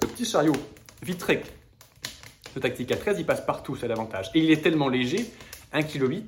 Le 0.03 0.09
petit 0.09 0.25
chariot 0.25 0.57
Vitrec 1.03 1.45
de 2.55 2.61
Tactica 2.61 2.97
13, 2.97 3.17
il 3.19 3.27
passe 3.27 3.45
partout, 3.45 3.77
c'est 3.77 3.89
l'avantage. 3.89 4.31
Et 4.35 4.41
il 4.41 4.51
est 4.51 4.63
tellement 4.63 4.89
léger, 4.89 5.31
1,8 5.73 5.87
kg, 5.87 6.23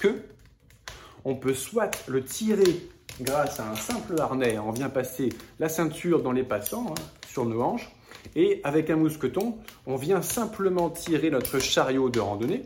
que 0.00 0.22
on 1.24 1.34
peut 1.34 1.54
soit 1.54 1.90
le 2.06 2.22
tirer 2.22 2.88
grâce 3.20 3.60
à 3.60 3.70
un 3.70 3.76
simple 3.76 4.20
harnais, 4.20 4.58
on 4.58 4.72
vient 4.72 4.88
passer 4.88 5.30
la 5.58 5.68
ceinture 5.68 6.22
dans 6.22 6.32
les 6.32 6.42
passants, 6.42 6.86
hein, 6.90 7.02
sur 7.28 7.44
nos 7.44 7.62
hanches, 7.62 7.88
et 8.36 8.60
avec 8.64 8.90
un 8.90 8.96
mousqueton, 8.96 9.56
on 9.86 9.96
vient 9.96 10.22
simplement 10.22 10.90
tirer 10.90 11.30
notre 11.30 11.58
chariot 11.58 12.08
de 12.08 12.20
randonnée 12.20 12.62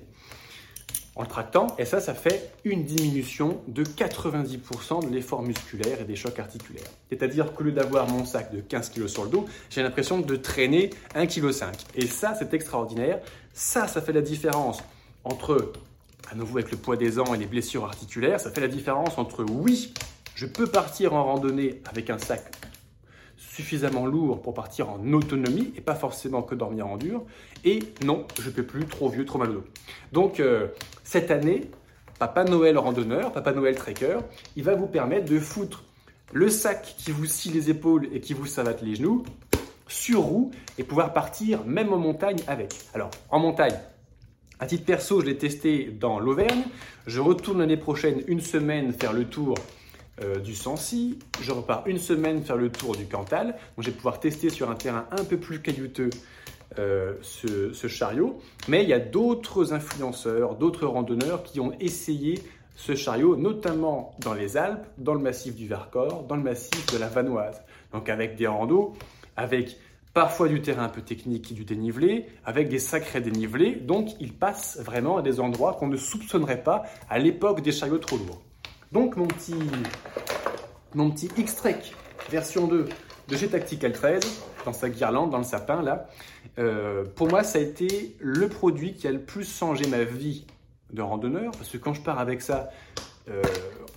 en 1.18 1.22
le 1.22 1.28
tractant, 1.28 1.66
et 1.78 1.84
ça, 1.84 2.00
ça 2.00 2.14
fait 2.14 2.52
une 2.64 2.84
diminution 2.84 3.60
de 3.66 3.82
90% 3.82 5.08
de 5.08 5.12
l'effort 5.12 5.42
musculaire 5.42 6.00
et 6.00 6.04
des 6.04 6.14
chocs 6.14 6.38
articulaires. 6.38 6.86
C'est-à-dire 7.10 7.52
qu'au 7.52 7.64
lieu 7.64 7.72
d'avoir 7.72 8.08
mon 8.08 8.24
sac 8.24 8.54
de 8.54 8.60
15 8.60 8.90
kg 8.90 9.08
sur 9.08 9.24
le 9.24 9.30
dos, 9.30 9.46
j'ai 9.68 9.82
l'impression 9.82 10.20
de 10.20 10.36
traîner 10.36 10.90
1,5 11.16 11.26
kg. 11.26 11.76
Et 11.96 12.06
ça, 12.06 12.36
c'est 12.38 12.54
extraordinaire. 12.54 13.18
Ça, 13.52 13.88
ça 13.88 14.00
fait 14.00 14.12
la 14.12 14.20
différence 14.20 14.78
entre, 15.24 15.72
à 16.30 16.36
nouveau 16.36 16.58
avec 16.58 16.70
le 16.70 16.78
poids 16.78 16.96
des 16.96 17.18
ans 17.18 17.34
et 17.34 17.38
les 17.38 17.46
blessures 17.46 17.84
articulaires, 17.84 18.38
ça 18.38 18.52
fait 18.52 18.60
la 18.60 18.68
différence 18.68 19.18
entre 19.18 19.44
oui, 19.44 19.92
je 20.36 20.46
peux 20.46 20.68
partir 20.68 21.14
en 21.14 21.24
randonnée 21.24 21.82
avec 21.90 22.10
un 22.10 22.18
sac 22.18 22.44
suffisamment 23.58 24.06
lourd 24.06 24.40
pour 24.40 24.54
partir 24.54 24.88
en 24.88 25.12
autonomie 25.12 25.72
et 25.76 25.80
pas 25.80 25.96
forcément 25.96 26.42
que 26.42 26.54
dormir 26.54 26.86
en 26.86 26.96
dur. 26.96 27.24
Et 27.64 27.80
non, 28.04 28.24
je 28.40 28.50
peux 28.50 28.62
plus, 28.62 28.86
trop 28.86 29.08
vieux, 29.08 29.24
trop 29.24 29.36
mal 29.36 29.50
au 29.50 29.54
dos. 29.54 29.64
Donc 30.12 30.38
euh, 30.38 30.68
cette 31.02 31.32
année, 31.32 31.62
Papa 32.20 32.44
Noël 32.44 32.78
randonneur, 32.78 33.32
Papa 33.32 33.52
Noël 33.52 33.74
trekker, 33.74 34.18
il 34.54 34.62
va 34.62 34.76
vous 34.76 34.86
permettre 34.86 35.28
de 35.28 35.40
foutre 35.40 35.82
le 36.32 36.48
sac 36.50 36.94
qui 36.98 37.10
vous 37.10 37.26
scie 37.26 37.50
les 37.50 37.68
épaules 37.68 38.08
et 38.12 38.20
qui 38.20 38.32
vous 38.32 38.46
savate 38.46 38.80
les 38.80 38.94
genoux 38.94 39.24
sur 39.88 40.20
roue 40.20 40.52
et 40.78 40.84
pouvoir 40.84 41.12
partir 41.12 41.64
même 41.64 41.92
en 41.92 41.98
montagne 41.98 42.38
avec. 42.46 42.72
Alors 42.94 43.10
en 43.28 43.40
montagne, 43.40 43.76
à 44.60 44.66
titre 44.66 44.84
perso, 44.84 45.20
je 45.20 45.26
l'ai 45.26 45.36
testé 45.36 45.86
dans 45.86 46.20
l'Auvergne. 46.20 46.62
Je 47.08 47.20
retourne 47.20 47.58
l'année 47.58 47.76
prochaine 47.76 48.22
une 48.28 48.40
semaine 48.40 48.92
faire 48.92 49.12
le 49.12 49.24
tour 49.24 49.56
euh, 50.22 50.38
du 50.38 50.54
Sancy. 50.54 51.18
Je 51.40 51.52
repars 51.52 51.84
une 51.86 51.98
semaine 51.98 52.42
faire 52.42 52.56
le 52.56 52.70
tour 52.70 52.96
du 52.96 53.06
Cantal. 53.06 53.46
Donc, 53.48 53.84
je 53.84 53.90
vais 53.90 53.96
pouvoir 53.96 54.20
tester 54.20 54.50
sur 54.50 54.70
un 54.70 54.74
terrain 54.74 55.06
un 55.12 55.24
peu 55.24 55.36
plus 55.36 55.60
caillouteux 55.60 56.10
euh, 56.78 57.14
ce, 57.22 57.88
chariot. 57.88 58.38
Mais 58.68 58.82
il 58.82 58.88
y 58.88 58.92
a 58.92 58.98
d'autres 58.98 59.72
influenceurs, 59.72 60.54
d'autres 60.54 60.86
randonneurs 60.86 61.42
qui 61.42 61.60
ont 61.60 61.72
essayé 61.80 62.42
ce 62.76 62.94
chariot, 62.94 63.36
notamment 63.36 64.14
dans 64.20 64.34
les 64.34 64.56
Alpes, 64.56 64.86
dans 64.98 65.14
le 65.14 65.20
massif 65.20 65.56
du 65.56 65.66
Vercors, 65.66 66.24
dans 66.24 66.36
le 66.36 66.42
massif 66.42 66.86
de 66.92 66.98
la 66.98 67.08
Vanoise. 67.08 67.60
Donc 67.92 68.08
avec 68.08 68.36
des 68.36 68.46
randos, 68.46 68.92
avec 69.36 69.78
parfois 70.14 70.48
du 70.48 70.60
terrain 70.60 70.84
un 70.84 70.88
peu 70.88 71.02
technique, 71.02 71.54
du 71.54 71.64
dénivelé, 71.64 72.26
avec 72.44 72.68
des 72.68 72.78
sacrés 72.78 73.20
dénivelés. 73.20 73.74
Donc 73.74 74.10
il 74.20 74.32
passe 74.32 74.78
vraiment 74.80 75.16
à 75.16 75.22
des 75.22 75.40
endroits 75.40 75.72
qu'on 75.74 75.88
ne 75.88 75.96
soupçonnerait 75.96 76.62
pas 76.62 76.84
à 77.08 77.18
l'époque 77.18 77.62
des 77.62 77.72
chariots 77.72 77.98
trop 77.98 78.18
lourds. 78.18 78.42
Donc 78.92 79.16
mon 79.16 79.26
petit, 79.26 79.54
mon 80.94 81.10
petit 81.10 81.28
X-Trek 81.36 81.80
version 82.30 82.66
2 82.66 82.88
de 83.28 83.36
chez 83.36 83.48
Tactical 83.48 83.92
13, 83.92 84.22
dans 84.64 84.72
sa 84.72 84.88
guirlande, 84.88 85.30
dans 85.30 85.38
le 85.38 85.44
sapin 85.44 85.82
là, 85.82 86.06
euh, 86.58 87.04
pour 87.14 87.28
moi 87.28 87.42
ça 87.42 87.58
a 87.58 87.62
été 87.62 88.16
le 88.18 88.48
produit 88.48 88.94
qui 88.94 89.06
a 89.06 89.12
le 89.12 89.20
plus 89.20 89.44
changé 89.44 89.86
ma 89.88 90.04
vie 90.04 90.46
de 90.90 91.02
randonneur, 91.02 91.52
parce 91.52 91.68
que 91.68 91.76
quand 91.76 91.92
je 91.92 92.00
pars 92.00 92.18
avec 92.18 92.40
ça, 92.40 92.70
euh, 93.28 93.42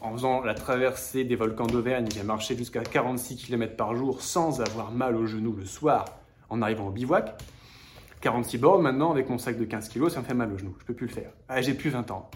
en 0.02 0.12
faisant 0.12 0.42
la 0.42 0.54
traversée 0.54 1.24
des 1.24 1.38
volcans 1.38 1.68
d'Auvergne, 1.68 2.08
j'ai 2.14 2.24
marché 2.24 2.58
jusqu'à 2.58 2.82
46 2.82 3.38
km 3.38 3.78
par 3.78 3.96
jour 3.96 4.22
sans 4.22 4.60
avoir 4.60 4.92
mal 4.92 5.16
au 5.16 5.26
genou 5.26 5.56
le 5.56 5.64
soir 5.64 6.04
en 6.50 6.62
arrivant 6.62 6.88
au 6.88 6.92
bivouac. 6.92 7.42
46 8.20 8.58
bornes 8.58 8.82
maintenant 8.82 9.12
avec 9.12 9.30
mon 9.30 9.38
sac 9.38 9.58
de 9.58 9.64
15 9.64 9.88
kg, 9.88 10.10
ça 10.10 10.20
me 10.20 10.26
fait 10.26 10.34
mal 10.34 10.52
au 10.52 10.58
genou, 10.58 10.76
je 10.82 10.86
peux 10.86 10.94
plus 10.94 11.08
le 11.08 11.14
faire. 11.14 11.32
Ah, 11.48 11.62
j'ai 11.62 11.74
plus 11.74 11.90
20 11.90 12.12
ans. 12.12 12.30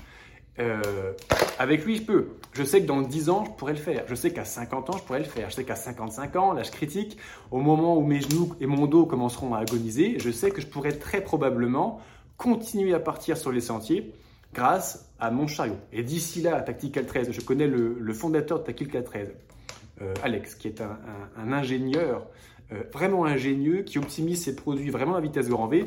Euh, 0.60 1.14
avec 1.60 1.86
lui, 1.86 1.98
je 1.98 2.04
peux. 2.04 2.28
Je 2.54 2.64
sais 2.64 2.82
que 2.82 2.86
dans 2.86 3.02
10 3.02 3.30
ans, 3.30 3.44
je 3.46 3.52
pourrais 3.52 3.74
le 3.74 3.80
faire. 3.80 4.06
Je 4.08 4.16
sais 4.16 4.32
qu'à 4.32 4.46
50 4.46 4.90
ans, 4.90 4.98
je 4.98 5.04
pourrais 5.04 5.20
le 5.20 5.26
faire. 5.26 5.50
Je 5.50 5.56
sais 5.56 5.66
qu'à 5.66 5.76
55 5.76 6.36
ans, 6.38 6.54
l'âge 6.54 6.72
critique, 6.72 7.18
au 7.52 7.60
moment 7.60 7.98
où 7.98 8.02
mes 8.02 8.22
genoux 8.22 8.56
et 8.62 8.66
mon 8.66 8.88
dos 8.88 9.06
commenceront 9.06 9.54
à 9.54 9.60
agoniser, 9.60 10.18
je 10.20 10.32
sais 10.32 10.52
que 10.52 10.62
je 10.62 10.68
pourrais 10.68 10.94
très 10.94 11.22
probablement 11.22 12.00
continuer 12.38 12.94
à 12.94 13.00
partir 13.00 13.38
sur 13.38 13.52
les 13.52 13.62
sentiers 13.62 14.14
grâce 14.54 15.12
à 15.20 15.32
mon 15.32 15.48
chariot. 15.48 15.78
Et 15.92 16.04
d'ici 16.04 16.42
là, 16.42 16.62
Tactical 16.62 17.06
13, 17.06 17.32
je 17.32 17.42
connais 17.42 17.68
le, 17.68 18.14
fondateur 18.14 18.60
de 18.60 18.64
Tactical 18.64 19.04
13, 19.04 19.34
euh, 20.02 20.14
Alex, 20.24 20.56
qui 20.56 20.70
est 20.70 20.82
un, 20.82 21.52
ingénieur 21.52 22.26
euh, 22.72 22.84
vraiment 22.92 23.26
ingénieux, 23.26 23.84
qui 23.84 24.00
optimise 24.00 24.44
ses 24.44 24.56
produits 24.56 24.90
vraiment 24.90 25.16
à 25.16 25.22
vitesse 25.22 25.50
grand 25.50 25.68
V. 25.68 25.86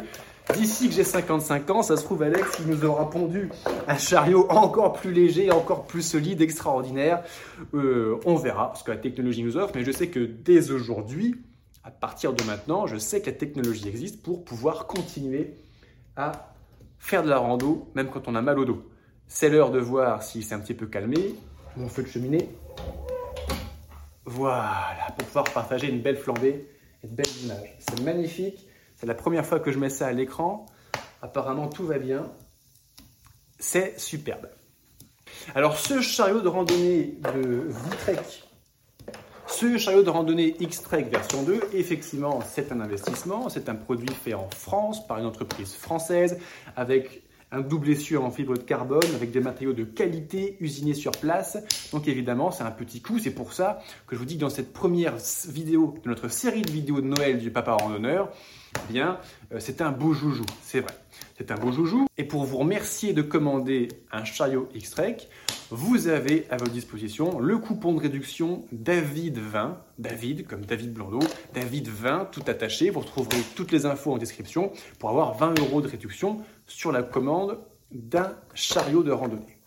D'ici 0.54 0.88
que 0.88 0.94
j'ai 0.94 1.04
55 1.04 1.70
ans, 1.70 1.82
ça 1.82 1.97
se 1.97 2.04
trouve, 2.04 2.23
Alex, 2.23 2.58
il 2.61 2.73
nous 2.73 2.85
aura 2.85 3.11
pondu 3.11 3.50
un 3.87 3.99
chariot 3.99 4.47
encore 4.49 4.94
plus 4.94 5.12
léger, 5.12 5.50
encore 5.50 5.87
plus 5.87 6.02
solide, 6.02 6.40
extraordinaire. 6.40 7.23
Euh, 7.75 8.18
on 8.25 8.37
verra 8.37 8.73
ce 8.76 8.85
que 8.85 8.90
la 8.90 8.97
technologie 8.97 9.42
nous 9.42 9.56
offre, 9.56 9.73
mais 9.75 9.85
je 9.85 9.92
sais 9.92 10.08
que 10.08 10.20
dès 10.20 10.70
aujourd'hui, 10.70 11.35
à 11.85 11.90
partir 11.90 12.32
de 12.32 12.42
maintenant, 12.44 12.87
je 12.87 12.97
sais 12.97 13.20
que 13.20 13.26
la 13.26 13.37
technologie 13.37 13.88
existe 13.88 14.23
pour 14.23 14.44
pouvoir 14.44 14.87
continuer 14.87 15.54
à 16.16 16.54
faire 16.99 17.23
de 17.23 17.28
la 17.28 17.38
rando, 17.38 17.88
même 17.94 18.08
quand 18.08 18.28
on 18.28 18.35
a 18.35 18.42
mal 18.42 18.58
au 18.58 18.64
dos. 18.64 18.82
C'est 19.26 19.50
l'heure 19.50 19.70
de 19.70 19.78
voir 19.80 20.23
s'il 20.23 20.44
s'est 20.44 20.54
un 20.54 20.61
petit 20.61 20.75
peu 20.75 20.87
calmé. 20.87 21.35
Mon 21.76 21.88
feu 21.88 22.02
de 22.02 22.08
cheminée. 22.08 22.49
Voilà, 24.30 25.06
pour 25.16 25.26
pouvoir 25.26 25.44
partager 25.54 25.88
une 25.88 26.02
belle 26.02 26.18
flambée 26.18 26.68
et 27.02 27.06
de 27.06 27.14
belles 27.14 27.44
images. 27.44 27.75
C'est 27.78 28.02
magnifique. 28.02 28.68
C'est 28.94 29.06
la 29.06 29.14
première 29.14 29.47
fois 29.47 29.58
que 29.58 29.73
je 29.73 29.78
mets 29.78 29.88
ça 29.88 30.06
à 30.06 30.12
l'écran. 30.12 30.66
Apparemment, 31.23 31.66
tout 31.68 31.87
va 31.87 31.99
bien. 31.99 32.30
C'est 33.58 33.99
superbe. 33.99 34.50
Alors, 35.54 35.78
ce 35.78 36.02
chariot 36.02 36.42
de 36.42 36.49
randonnée 36.49 37.16
de 37.32 37.68
Vitrek, 37.68 38.44
ce 39.47 39.78
chariot 39.78 40.02
de 40.02 40.11
randonnée 40.11 40.56
X-Trek 40.61 41.04
version 41.04 41.42
2, 41.42 41.70
effectivement, 41.73 42.40
c'est 42.47 42.70
un 42.70 42.82
investissement. 42.82 43.49
C'est 43.49 43.70
un 43.70 43.76
produit 43.76 44.12
fait 44.12 44.35
en 44.35 44.50
France 44.50 45.06
par 45.06 45.16
une 45.16 45.26
entreprise 45.26 45.75
française 45.75 46.38
avec 46.76 47.23
un 47.50 47.61
double 47.61 47.90
essieu 47.90 48.21
en 48.21 48.31
fibre 48.31 48.57
de 48.57 48.62
carbone 48.62 49.14
avec 49.14 49.31
des 49.31 49.40
matériaux 49.40 49.73
de 49.73 49.85
qualité 49.85 50.57
usinés 50.61 50.95
sur 50.95 51.12
place. 51.12 51.59
Donc 51.93 52.09
évidemment, 52.09 52.50
c'est 52.50 52.64
un 52.64 52.71
petit 52.71 53.00
coup. 53.00 53.19
C'est 53.19 53.31
pour 53.31 53.52
ça 53.52 53.81
que 54.07 54.14
je 54.14 54.21
vous 54.21 54.26
dis 54.26 54.37
que 54.37 54.40
dans 54.40 54.50
cette 54.50 54.73
première 54.73 55.14
vidéo 55.49 55.95
de 56.02 56.09
notre 56.09 56.28
série 56.28 56.62
de 56.62 56.71
vidéos 56.71 57.00
de 57.00 57.07
Noël 57.07 57.38
du 57.38 57.50
Papa 57.50 57.73
Randonneur, 57.73 58.31
eh 58.76 58.93
bien, 58.93 59.19
euh, 59.52 59.61
c'est 59.61 59.81
un 59.81 59.90
beau 59.90 60.12
joujou, 60.12 60.45
c'est 60.62 60.81
vrai. 60.81 60.95
C'est 61.37 61.50
un 61.50 61.57
beau 61.57 61.73
joujou. 61.73 62.07
Et 62.19 62.25
pour 62.25 62.45
vous 62.45 62.59
remercier 62.59 63.12
de 63.12 63.23
commander 63.23 63.88
un 64.12 64.25
chariot 64.25 64.69
X-Trek, 64.75 65.28
vous 65.71 66.09
avez 66.09 66.47
à 66.50 66.57
votre 66.57 66.73
disposition 66.73 67.38
le 67.40 67.59
coupon 67.59 67.95
de 67.95 68.00
réduction 68.00 68.64
David 68.73 69.38
20, 69.38 69.78
David 69.99 70.47
comme 70.47 70.64
David 70.64 70.93
Blondeau, 70.93 71.21
David 71.55 71.88
20 71.88 72.26
tout 72.33 72.43
attaché. 72.47 72.90
Vous 72.90 73.00
retrouverez 73.00 73.43
toutes 73.55 73.73
les 73.73 73.87
infos 73.87 74.12
en 74.12 74.19
description 74.19 74.73
pour 74.99 75.11
avoir 75.11 75.37
20 75.37 75.59
euros 75.61 75.81
de 75.81 75.88
réduction 75.88 76.38
sur 76.68 76.92
la 76.92 77.02
commande 77.02 77.58
d'un 77.90 78.37
chariot 78.54 79.02
de 79.02 79.10
randonnée. 79.10 79.58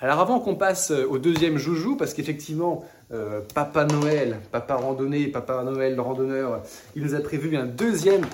Alors 0.00 0.20
avant 0.20 0.38
qu'on 0.38 0.54
passe 0.54 0.90
au 0.90 1.18
deuxième 1.18 1.56
joujou, 1.56 1.96
parce 1.96 2.14
qu'effectivement, 2.14 2.84
euh, 3.12 3.40
Papa 3.54 3.84
Noël, 3.84 4.40
Papa 4.50 4.76
Randonnée, 4.76 5.28
Papa 5.28 5.62
Noël 5.62 5.98
Randonneur, 6.00 6.62
il 6.94 7.02
nous 7.02 7.14
a 7.14 7.20
prévu 7.20 7.56
un 7.56 7.64
deuxième 7.64 8.26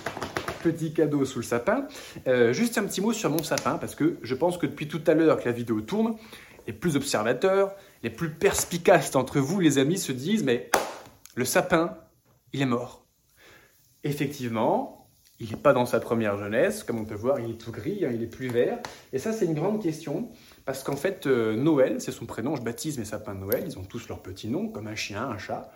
petit 0.62 0.92
cadeau 0.92 1.24
sous 1.24 1.40
le 1.40 1.44
sapin. 1.44 1.86
Euh, 2.26 2.52
juste 2.52 2.78
un 2.78 2.84
petit 2.84 3.00
mot 3.00 3.12
sur 3.12 3.30
mon 3.30 3.42
sapin, 3.42 3.78
parce 3.78 3.94
que 3.94 4.18
je 4.22 4.34
pense 4.34 4.58
que 4.58 4.66
depuis 4.66 4.88
tout 4.88 5.02
à 5.06 5.14
l'heure 5.14 5.38
que 5.38 5.46
la 5.46 5.52
vidéo 5.52 5.80
tourne, 5.80 6.16
les 6.66 6.72
plus 6.72 6.96
observateurs, 6.96 7.74
les 8.02 8.10
plus 8.10 8.30
perspicaces 8.30 9.10
d'entre 9.10 9.40
vous, 9.40 9.60
les 9.60 9.78
amis, 9.78 9.98
se 9.98 10.12
disent, 10.12 10.44
mais 10.44 10.70
le 11.34 11.44
sapin, 11.44 11.96
il 12.52 12.62
est 12.62 12.66
mort. 12.66 13.06
Effectivement, 14.04 14.99
il 15.40 15.48
n'est 15.48 15.56
pas 15.56 15.72
dans 15.72 15.86
sa 15.86 16.00
première 16.00 16.36
jeunesse, 16.38 16.84
comme 16.84 16.98
on 16.98 17.04
peut 17.04 17.14
voir, 17.14 17.40
il 17.40 17.52
est 17.52 17.58
tout 17.58 17.72
gris, 17.72 18.04
hein, 18.04 18.10
il 18.14 18.22
est 18.22 18.26
plus 18.26 18.48
vert. 18.48 18.78
Et 19.12 19.18
ça, 19.18 19.32
c'est 19.32 19.46
une 19.46 19.54
grande 19.54 19.82
question, 19.82 20.28
parce 20.66 20.82
qu'en 20.82 20.96
fait, 20.96 21.26
euh, 21.26 21.56
Noël, 21.56 22.00
c'est 22.00 22.12
son 22.12 22.26
prénom, 22.26 22.56
je 22.56 22.62
baptise 22.62 22.98
mes 22.98 23.06
sapins 23.06 23.34
de 23.34 23.40
Noël, 23.40 23.64
ils 23.66 23.78
ont 23.78 23.84
tous 23.84 24.06
leur 24.08 24.20
petit 24.20 24.48
nom, 24.48 24.68
comme 24.68 24.86
un 24.86 24.94
chien, 24.94 25.28
un 25.28 25.38
chat. 25.38 25.72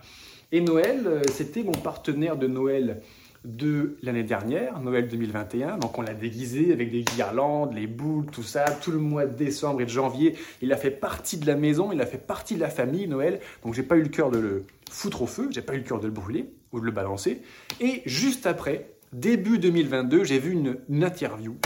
Et 0.52 0.60
Noël, 0.60 1.06
euh, 1.06 1.22
c'était 1.32 1.62
mon 1.62 1.72
partenaire 1.72 2.36
de 2.36 2.46
Noël 2.46 3.00
de 3.44 3.96
l'année 4.02 4.22
dernière, 4.22 4.80
Noël 4.80 5.08
2021. 5.08 5.78
Donc 5.78 5.98
on 5.98 6.02
l'a 6.02 6.14
déguisé 6.14 6.72
avec 6.72 6.90
des 6.90 7.02
guirlandes, 7.02 7.74
les 7.74 7.86
boules, 7.86 8.26
tout 8.26 8.42
ça. 8.42 8.64
Tout 8.64 8.90
le 8.90 8.98
mois 8.98 9.26
de 9.26 9.36
décembre 9.36 9.82
et 9.82 9.84
de 9.84 9.90
janvier, 9.90 10.34
il 10.62 10.72
a 10.72 10.76
fait 10.76 10.90
partie 10.90 11.36
de 11.36 11.46
la 11.46 11.54
maison, 11.54 11.92
il 11.92 12.00
a 12.00 12.06
fait 12.06 12.24
partie 12.24 12.54
de 12.54 12.60
la 12.60 12.70
famille 12.70 13.06
Noël. 13.06 13.40
Donc 13.62 13.74
j'ai 13.74 13.82
pas 13.82 13.96
eu 13.96 14.02
le 14.02 14.08
cœur 14.08 14.30
de 14.30 14.38
le 14.38 14.64
foutre 14.90 15.22
au 15.22 15.26
feu, 15.26 15.48
j'ai 15.50 15.60
pas 15.60 15.74
eu 15.74 15.78
le 15.78 15.84
cœur 15.84 16.00
de 16.00 16.06
le 16.06 16.12
brûler 16.12 16.48
ou 16.72 16.80
de 16.80 16.86
le 16.86 16.90
balancer. 16.90 17.42
Et 17.80 18.02
juste 18.06 18.46
après, 18.46 18.93
début 19.14 19.58
2022, 19.58 20.24
j'ai 20.24 20.38
vu 20.38 20.52
une, 20.52 20.78
interview 21.02 21.56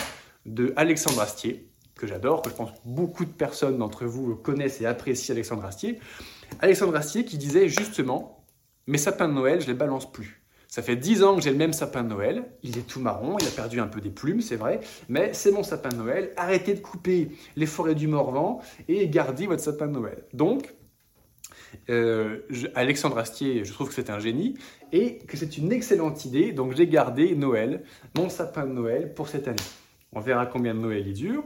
de 0.47 0.73
Alexandre 0.77 1.21
Astier, 1.21 1.69
que 1.97 2.07
j'adore, 2.07 2.43
que 2.43 2.51
je 2.51 2.55
pense 2.55 2.71
beaucoup 2.85 3.25
de 3.25 3.31
personnes 3.31 3.79
d'entre 3.79 4.05
vous 4.05 4.37
connaissent 4.37 4.81
et 4.81 4.87
apprécient 4.87 5.35
Alexandre 5.35 5.65
Astier. 5.65 5.99
Alexandre 6.61 6.95
Astier 6.95 7.25
qui 7.25 7.39
disait 7.39 7.69
justement, 7.69 8.45
mes 8.87 8.99
sapins 8.99 9.29
de 9.29 9.33
Noël, 9.33 9.61
je 9.61 9.67
les 9.67 9.75
balance 9.75 10.11
plus. 10.11 10.43
Ça 10.69 10.83
fait 10.83 10.97
dix 10.97 11.25
ans 11.25 11.37
que 11.37 11.41
j'ai 11.41 11.51
le 11.51 11.57
même 11.57 11.73
sapin 11.73 12.05
de 12.05 12.09
Noël. 12.09 12.45
Il 12.63 12.77
est 12.77 12.87
tout 12.87 13.01
marron, 13.01 13.39
il 13.41 13.47
a 13.47 13.51
perdu 13.51 13.81
un 13.81 13.87
peu 13.87 14.03
des 14.03 14.11
plumes, 14.11 14.43
c'est 14.43 14.57
vrai, 14.57 14.81
mais 15.09 15.33
c'est 15.33 15.51
mon 15.51 15.63
sapin 15.63 15.89
de 15.89 15.97
Noël. 15.97 16.33
Arrêtez 16.37 16.75
de 16.75 16.81
couper 16.81 17.31
les 17.57 17.67
forêts 17.67 17.95
du 17.95 18.07
Morvan 18.07 18.61
et 18.87 19.09
gardez 19.09 19.47
votre 19.47 19.63
sapin 19.63 19.87
de 19.87 19.93
Noël. 19.93 20.25
Donc, 20.35 20.75
euh, 21.91 22.39
Alexandre 22.75 23.19
Astier, 23.19 23.65
je 23.65 23.73
trouve 23.73 23.89
que 23.89 23.95
c'est 23.95 24.11
un 24.11 24.19
génie 24.19 24.59
et 24.93 25.19
que 25.19 25.37
c'est 25.37 25.59
une 25.59 25.73
excellente 25.73 26.25
idée. 26.25 26.53
Donc, 26.53 26.75
j'ai 26.77 26.87
gardé 26.87 27.35
Noël, 27.35 27.83
mon 28.17 28.29
sapin 28.29 28.67
de 28.67 28.73
Noël 28.73 29.15
pour 29.15 29.29
cette 29.29 29.49
année. 29.49 29.57
On 30.13 30.21
verra 30.21 30.47
combien 30.47 30.75
de 30.75 30.81
Noël 30.81 31.07
il 31.07 31.15
dure. 31.15 31.45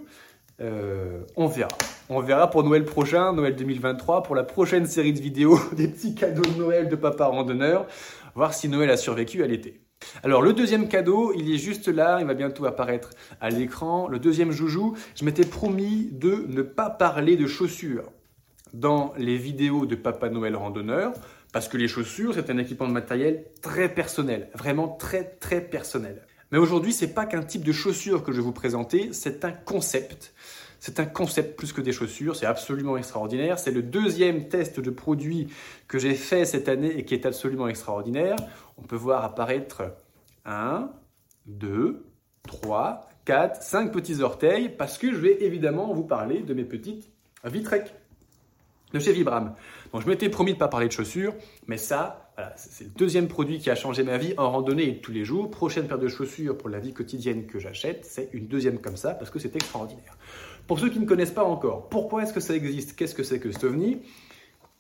Euh, 0.61 1.23
on 1.37 1.47
verra. 1.47 1.77
On 2.09 2.21
verra 2.21 2.51
pour 2.51 2.63
Noël 2.63 2.85
prochain, 2.85 3.33
Noël 3.33 3.57
2023, 3.57 4.23
pour 4.23 4.35
la 4.35 4.45
prochaine 4.45 4.87
série 4.87 5.13
de 5.13 5.21
vidéos 5.21 5.59
des 5.77 5.89
petits 5.89 6.15
cadeaux 6.15 6.43
de 6.43 6.59
Noël 6.59 6.89
de 6.89 6.97
papa 6.97 7.27
randonneur 7.27 7.87
voir 8.35 8.55
si 8.55 8.69
Noël 8.69 8.91
a 8.91 8.97
survécu 8.97 9.43
à 9.43 9.47
l'été. 9.47 9.81
Alors 10.23 10.43
le 10.43 10.53
deuxième 10.53 10.89
cadeau, 10.89 11.33
il 11.37 11.53
est 11.53 11.59
juste 11.59 11.89
là, 11.89 12.19
il 12.21 12.27
va 12.27 12.35
bientôt 12.35 12.65
apparaître 12.65 13.11
à 13.41 13.51
l'écran. 13.51 14.09
Le 14.09 14.19
deuxième 14.19 14.51
joujou, 14.51 14.97
je 15.15 15.25
m'étais 15.25 15.45
promis 15.45 16.09
de 16.11 16.45
ne 16.49 16.63
pas 16.63 16.91
parler 16.91 17.37
de 17.37 17.47
chaussures 17.47 18.11
dans 18.73 19.13
les 19.17 19.37
vidéos 19.37 19.87
de 19.87 19.95
Papa 19.95 20.29
Noël 20.29 20.57
randonneur, 20.57 21.13
parce 21.53 21.69
que 21.69 21.77
les 21.77 21.89
chaussures, 21.89 22.35
c'est 22.35 22.51
un 22.51 22.59
équipement 22.59 22.89
de 22.89 22.93
matériel 22.93 23.45
très 23.61 23.89
personnel, 23.89 24.49
vraiment 24.55 24.89
très 24.89 25.25
très 25.25 25.61
personnel. 25.61 26.27
Mais 26.51 26.59
aujourd'hui, 26.59 26.93
c'est 26.93 27.15
pas 27.15 27.27
qu'un 27.27 27.43
type 27.43 27.65
de 27.65 27.73
chaussures 27.73 28.23
que 28.23 28.33
je 28.33 28.39
vais 28.39 28.43
vous 28.43 28.53
présenter, 28.53 29.13
c'est 29.13 29.45
un 29.45 29.53
concept. 29.53 30.35
C'est 30.81 30.99
un 30.99 31.07
concept 31.07 31.57
plus 31.57 31.73
que 31.73 31.81
des 31.81 31.93
chaussures, 31.93 32.35
c'est 32.35 32.47
absolument 32.47 32.97
extraordinaire. 32.97 33.59
C'est 33.59 33.71
le 33.71 33.83
deuxième 33.83 34.49
test 34.49 34.81
de 34.81 34.91
produit 34.91 35.49
que 35.87 35.99
j'ai 35.99 36.15
fait 36.15 36.45
cette 36.45 36.69
année 36.69 36.99
et 36.99 37.05
qui 37.05 37.15
est 37.15 37.25
absolument 37.25 37.69
extraordinaire. 37.69 38.37
On 38.77 38.83
peut 38.83 38.97
voir 38.97 39.25
apparaître 39.25 39.83
un, 40.45 40.91
deux, 41.47 42.05
trois, 42.43 43.09
quatre, 43.25 43.63
cinq 43.63 43.93
petits 43.93 44.23
orteils 44.23 44.69
parce 44.71 44.99
que 44.99 45.13
je 45.13 45.19
vais 45.19 45.45
évidemment 45.45 45.93
vous 45.95 46.05
parler 46.05 46.41
de 46.41 46.53
mes 46.53 46.65
petites 46.65 47.13
Vitrek 47.45 47.93
de 48.93 48.99
chez 48.99 49.13
Vibram. 49.13 49.55
Donc 49.93 50.03
je 50.03 50.09
m'étais 50.09 50.29
promis 50.29 50.53
de 50.53 50.57
ne 50.57 50.61
pas 50.61 50.69
parler 50.69 50.87
de 50.87 50.93
chaussures, 50.93 51.35
mais 51.67 51.77
ça, 51.77 52.33
c'est 52.57 52.85
le 52.85 52.91
deuxième 52.91 53.29
produit 53.29 53.59
qui 53.59 53.71
a 53.71 53.75
changé 53.75 54.03
ma 54.03 54.19
vie 54.19 54.35
en 54.37 54.51
randonnée 54.51 54.89
et 54.89 55.01
tous 55.01 55.13
les 55.13 55.25
jours. 55.25 55.51
Prochaine 55.51 55.87
paire 55.87 55.99
de 55.99 56.09
chaussures 56.09 56.57
pour 56.57 56.69
la 56.69 56.81
vie 56.81 56.93
quotidienne 56.93 57.47
que 57.47 57.59
j'achète, 57.59 58.05
c'est 58.05 58.31
une 58.33 58.47
deuxième 58.47 58.81
comme 58.81 58.97
ça 58.97 59.15
parce 59.15 59.31
que 59.31 59.39
c'est 59.39 59.55
extraordinaire. 59.55 60.17
Pour 60.67 60.79
ceux 60.79 60.89
qui 60.89 61.01
ne 61.01 61.07
connaissent 61.07 61.33
pas 61.33 61.45
encore, 61.45 61.89
pourquoi 61.89 62.23
est-ce 62.23 62.33
que 62.33 62.41
ça 62.41 62.55
existe? 62.55 62.97
Qu'est-ce 62.97 63.15
que 63.15 63.23
c'est 63.23 63.41
que 63.41 63.51
cet 63.51 63.65
ovni? 63.65 64.03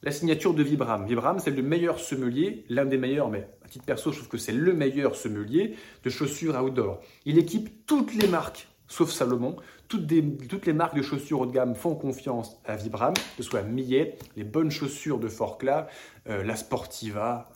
La 0.04 0.10
signature 0.10 0.52
de 0.52 0.62
Vibram. 0.64 1.06
Vibram, 1.06 1.38
c'est 1.38 1.50
le 1.50 1.62
meilleur 1.62 2.00
semelier, 2.00 2.64
l'un 2.68 2.84
des 2.84 2.98
meilleurs, 2.98 3.28
mais 3.28 3.48
à 3.64 3.68
titre 3.68 3.84
perso, 3.84 4.10
je 4.10 4.16
trouve 4.18 4.28
que 4.28 4.38
c'est 4.38 4.52
le 4.52 4.72
meilleur 4.72 5.14
semelier 5.14 5.76
de 6.02 6.10
chaussures 6.10 6.60
outdoor. 6.60 7.00
Il 7.24 7.38
équipe 7.38 7.86
toutes 7.86 8.12
les 8.14 8.26
marques, 8.26 8.66
sauf 8.88 9.10
Salomon. 9.10 9.56
Toutes, 9.92 10.64
les 10.64 10.72
marques 10.72 10.96
de 10.96 11.02
chaussures 11.02 11.40
haut 11.40 11.46
de 11.46 11.52
gamme 11.52 11.74
font 11.74 11.94
confiance 11.94 12.58
à 12.64 12.76
Vibram, 12.76 13.12
que 13.12 13.20
ce 13.36 13.42
soit 13.42 13.60
Millet, 13.60 14.16
les 14.36 14.44
bonnes 14.44 14.70
chaussures 14.70 15.18
de 15.18 15.28
Forclaz, 15.28 15.86
euh, 16.28 16.42
la 16.42 16.56
Sportiva, 16.56 17.50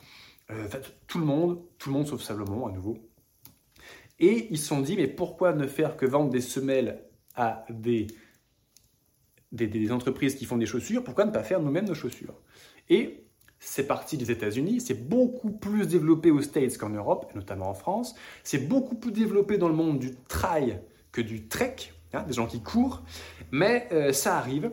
euh, 0.50 0.69
tout 1.07 1.19
le 1.19 1.25
monde, 1.25 1.62
tout 1.78 1.88
le 1.88 1.95
monde 1.95 2.07
sauf 2.07 2.21
Salomon 2.21 2.66
à 2.66 2.73
nouveau. 2.73 2.99
Et 4.19 4.49
ils 4.50 4.59
se 4.59 4.66
sont 4.66 4.83
dit, 4.83 4.97
mais 4.97 5.07
pourquoi 5.07 5.55
ne 5.55 5.66
faire 5.66 5.97
que 5.97 6.05
vendre 6.05 6.28
des 6.28 6.43
semelles 6.43 7.04
à 7.37 7.65
des, 7.71 8.06
des, 9.52 9.91
entreprises 9.91 10.34
qui 10.34 10.45
font 10.45 10.58
des 10.58 10.67
chaussures, 10.67 11.02
pourquoi 11.02 11.25
ne 11.25 11.30
pas 11.30 11.43
faire 11.43 11.61
nous-mêmes 11.61 11.87
nos 11.87 11.95
chaussures? 11.95 12.34
Et 12.91 13.25
c'est 13.61 13.87
parti 13.87 14.19
des 14.19 14.30
États-Unis, 14.30 14.82
c'est 14.82 15.08
beaucoup 15.08 15.52
plus 15.52 15.87
développé 15.87 16.30
aux 16.30 16.43
States 16.43 16.76
qu'en 16.76 16.91
Europe, 16.91 17.34
notamment 17.34 17.71
en 17.71 17.75
France. 17.75 18.15
C'est 18.45 18.69
beaucoup 18.69 18.97
plus 18.97 19.13
développé 19.13 19.56
dans 19.56 19.69
le 19.69 19.75
monde 19.75 19.99
du 19.99 20.15
trail 20.28 20.82
que 21.13 21.23
du 21.23 21.49
trek, 21.49 21.95
hein, 22.17 22.25
des 22.26 22.33
gens 22.33 22.47
qui 22.47 22.63
courent. 22.63 23.02
Mais 23.50 23.89
euh, 23.93 24.13
ça 24.13 24.37
arrive, 24.37 24.71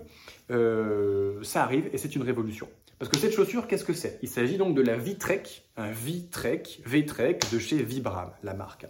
euh, 0.52 1.42
ça 1.44 1.64
arrive 1.64 1.90
et 1.94 1.98
c'est 1.98 2.16
une 2.16 2.24
révolution. 2.24 2.68
Parce 3.00 3.12
que 3.12 3.18
cette 3.18 3.34
chaussure, 3.34 3.68
qu'est-ce 3.68 3.84
que 3.84 3.94
c'est? 3.94 4.20
Il 4.22 4.30
s'agit 4.30 4.58
donc 4.58 4.76
de 4.76 4.82
la 4.82 4.96
V-Trek, 4.96 5.44
un 5.78 5.92
V-Trek, 5.92 6.64
V-Trek 6.86 7.40
de 7.52 7.60
chez 7.60 7.84
Vibram, 7.84 8.32
la 8.44 8.54
marque. 8.54 8.86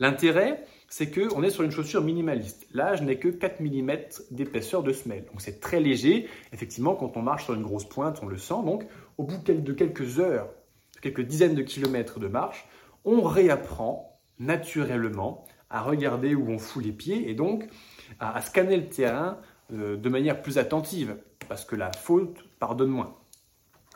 L'intérêt, 0.00 0.64
c'est 0.88 1.10
qu'on 1.10 1.42
est 1.42 1.50
sur 1.50 1.64
une 1.64 1.70
chaussure 1.70 2.02
minimaliste. 2.02 2.66
Là, 2.72 2.94
je 2.94 3.02
n'ai 3.02 3.18
que 3.18 3.28
4 3.28 3.60
mm 3.60 3.90
d'épaisseur 4.30 4.82
de 4.82 4.92
semelle. 4.92 5.24
Donc 5.26 5.40
c'est 5.40 5.60
très 5.60 5.80
léger. 5.80 6.28
Effectivement, 6.52 6.94
quand 6.94 7.16
on 7.16 7.22
marche 7.22 7.44
sur 7.44 7.54
une 7.54 7.62
grosse 7.62 7.88
pointe, 7.88 8.20
on 8.22 8.26
le 8.26 8.38
sent. 8.38 8.62
Donc 8.64 8.86
au 9.16 9.24
bout 9.24 9.38
de 9.46 9.72
quelques 9.72 10.18
heures, 10.18 10.48
quelques 11.02 11.22
dizaines 11.22 11.54
de 11.54 11.62
kilomètres 11.62 12.20
de 12.20 12.28
marche, 12.28 12.66
on 13.04 13.22
réapprend 13.22 14.20
naturellement 14.38 15.44
à 15.70 15.82
regarder 15.82 16.34
où 16.34 16.48
on 16.48 16.58
fout 16.58 16.84
les 16.84 16.92
pieds 16.92 17.28
et 17.28 17.34
donc 17.34 17.68
à, 18.20 18.40
scanner 18.40 18.76
le 18.76 18.88
terrain 18.88 19.38
euh, 19.72 19.96
de 19.96 20.08
manière 20.08 20.42
plus 20.42 20.58
attentive 20.58 21.16
parce 21.48 21.64
que 21.64 21.76
la 21.76 21.92
faute 21.92 22.44
pardonne 22.58 22.90
moins. 22.90 23.16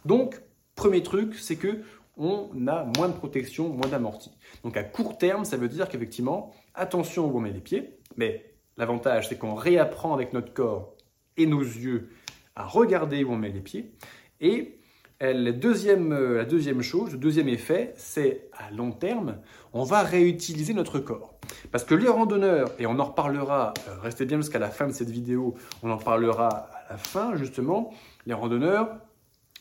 Donc, 0.04 0.40
premier 0.74 1.02
truc, 1.02 1.34
c'est 1.34 1.56
que 1.56 1.82
on 2.16 2.50
a 2.66 2.84
moins 2.96 3.08
de 3.08 3.14
protection, 3.14 3.70
moins 3.70 3.88
d'amorti. 3.88 4.30
Donc 4.64 4.76
à 4.76 4.84
court 4.84 5.16
terme, 5.16 5.44
ça 5.44 5.56
veut 5.56 5.68
dire 5.68 5.88
qu'effectivement, 5.88 6.54
attention 6.74 7.26
où 7.26 7.36
on 7.36 7.40
met 7.40 7.52
les 7.52 7.60
pieds, 7.60 7.96
mais 8.16 8.52
l'avantage 8.76 9.28
c'est 9.28 9.38
qu'on 9.38 9.54
réapprend 9.54 10.12
avec 10.12 10.32
notre 10.34 10.52
corps 10.52 10.94
et 11.38 11.46
nos 11.46 11.62
yeux 11.62 12.10
à 12.54 12.66
regarder 12.66 13.24
où 13.24 13.32
on 13.32 13.36
met 13.36 13.50
les 13.50 13.60
pieds. 13.60 13.94
Et 14.40 14.78
la 15.20 15.52
deuxième, 15.52 16.12
euh, 16.12 16.38
la 16.38 16.44
deuxième 16.44 16.82
chose, 16.82 17.12
le 17.12 17.18
deuxième 17.18 17.48
effet, 17.48 17.94
c'est 17.96 18.48
à 18.52 18.70
long 18.72 18.90
terme, 18.90 19.38
on 19.72 19.84
va 19.84 20.02
réutiliser 20.02 20.74
notre 20.74 20.98
corps. 20.98 21.38
Parce 21.70 21.84
que 21.84 21.94
les 21.94 22.08
randonneurs, 22.08 22.70
et 22.78 22.86
on 22.86 22.98
en 22.98 23.04
reparlera, 23.04 23.74
euh, 23.88 23.98
restez 24.00 24.24
bien 24.24 24.38
jusqu'à 24.38 24.58
la 24.58 24.70
fin 24.70 24.86
de 24.86 24.92
cette 24.92 25.10
vidéo, 25.10 25.54
on 25.82 25.90
en 25.90 25.98
parlera 25.98 26.48
à 26.48 26.92
la 26.92 26.96
fin 26.96 27.36
justement, 27.36 27.92
les 28.26 28.34
randonneurs, 28.34 28.88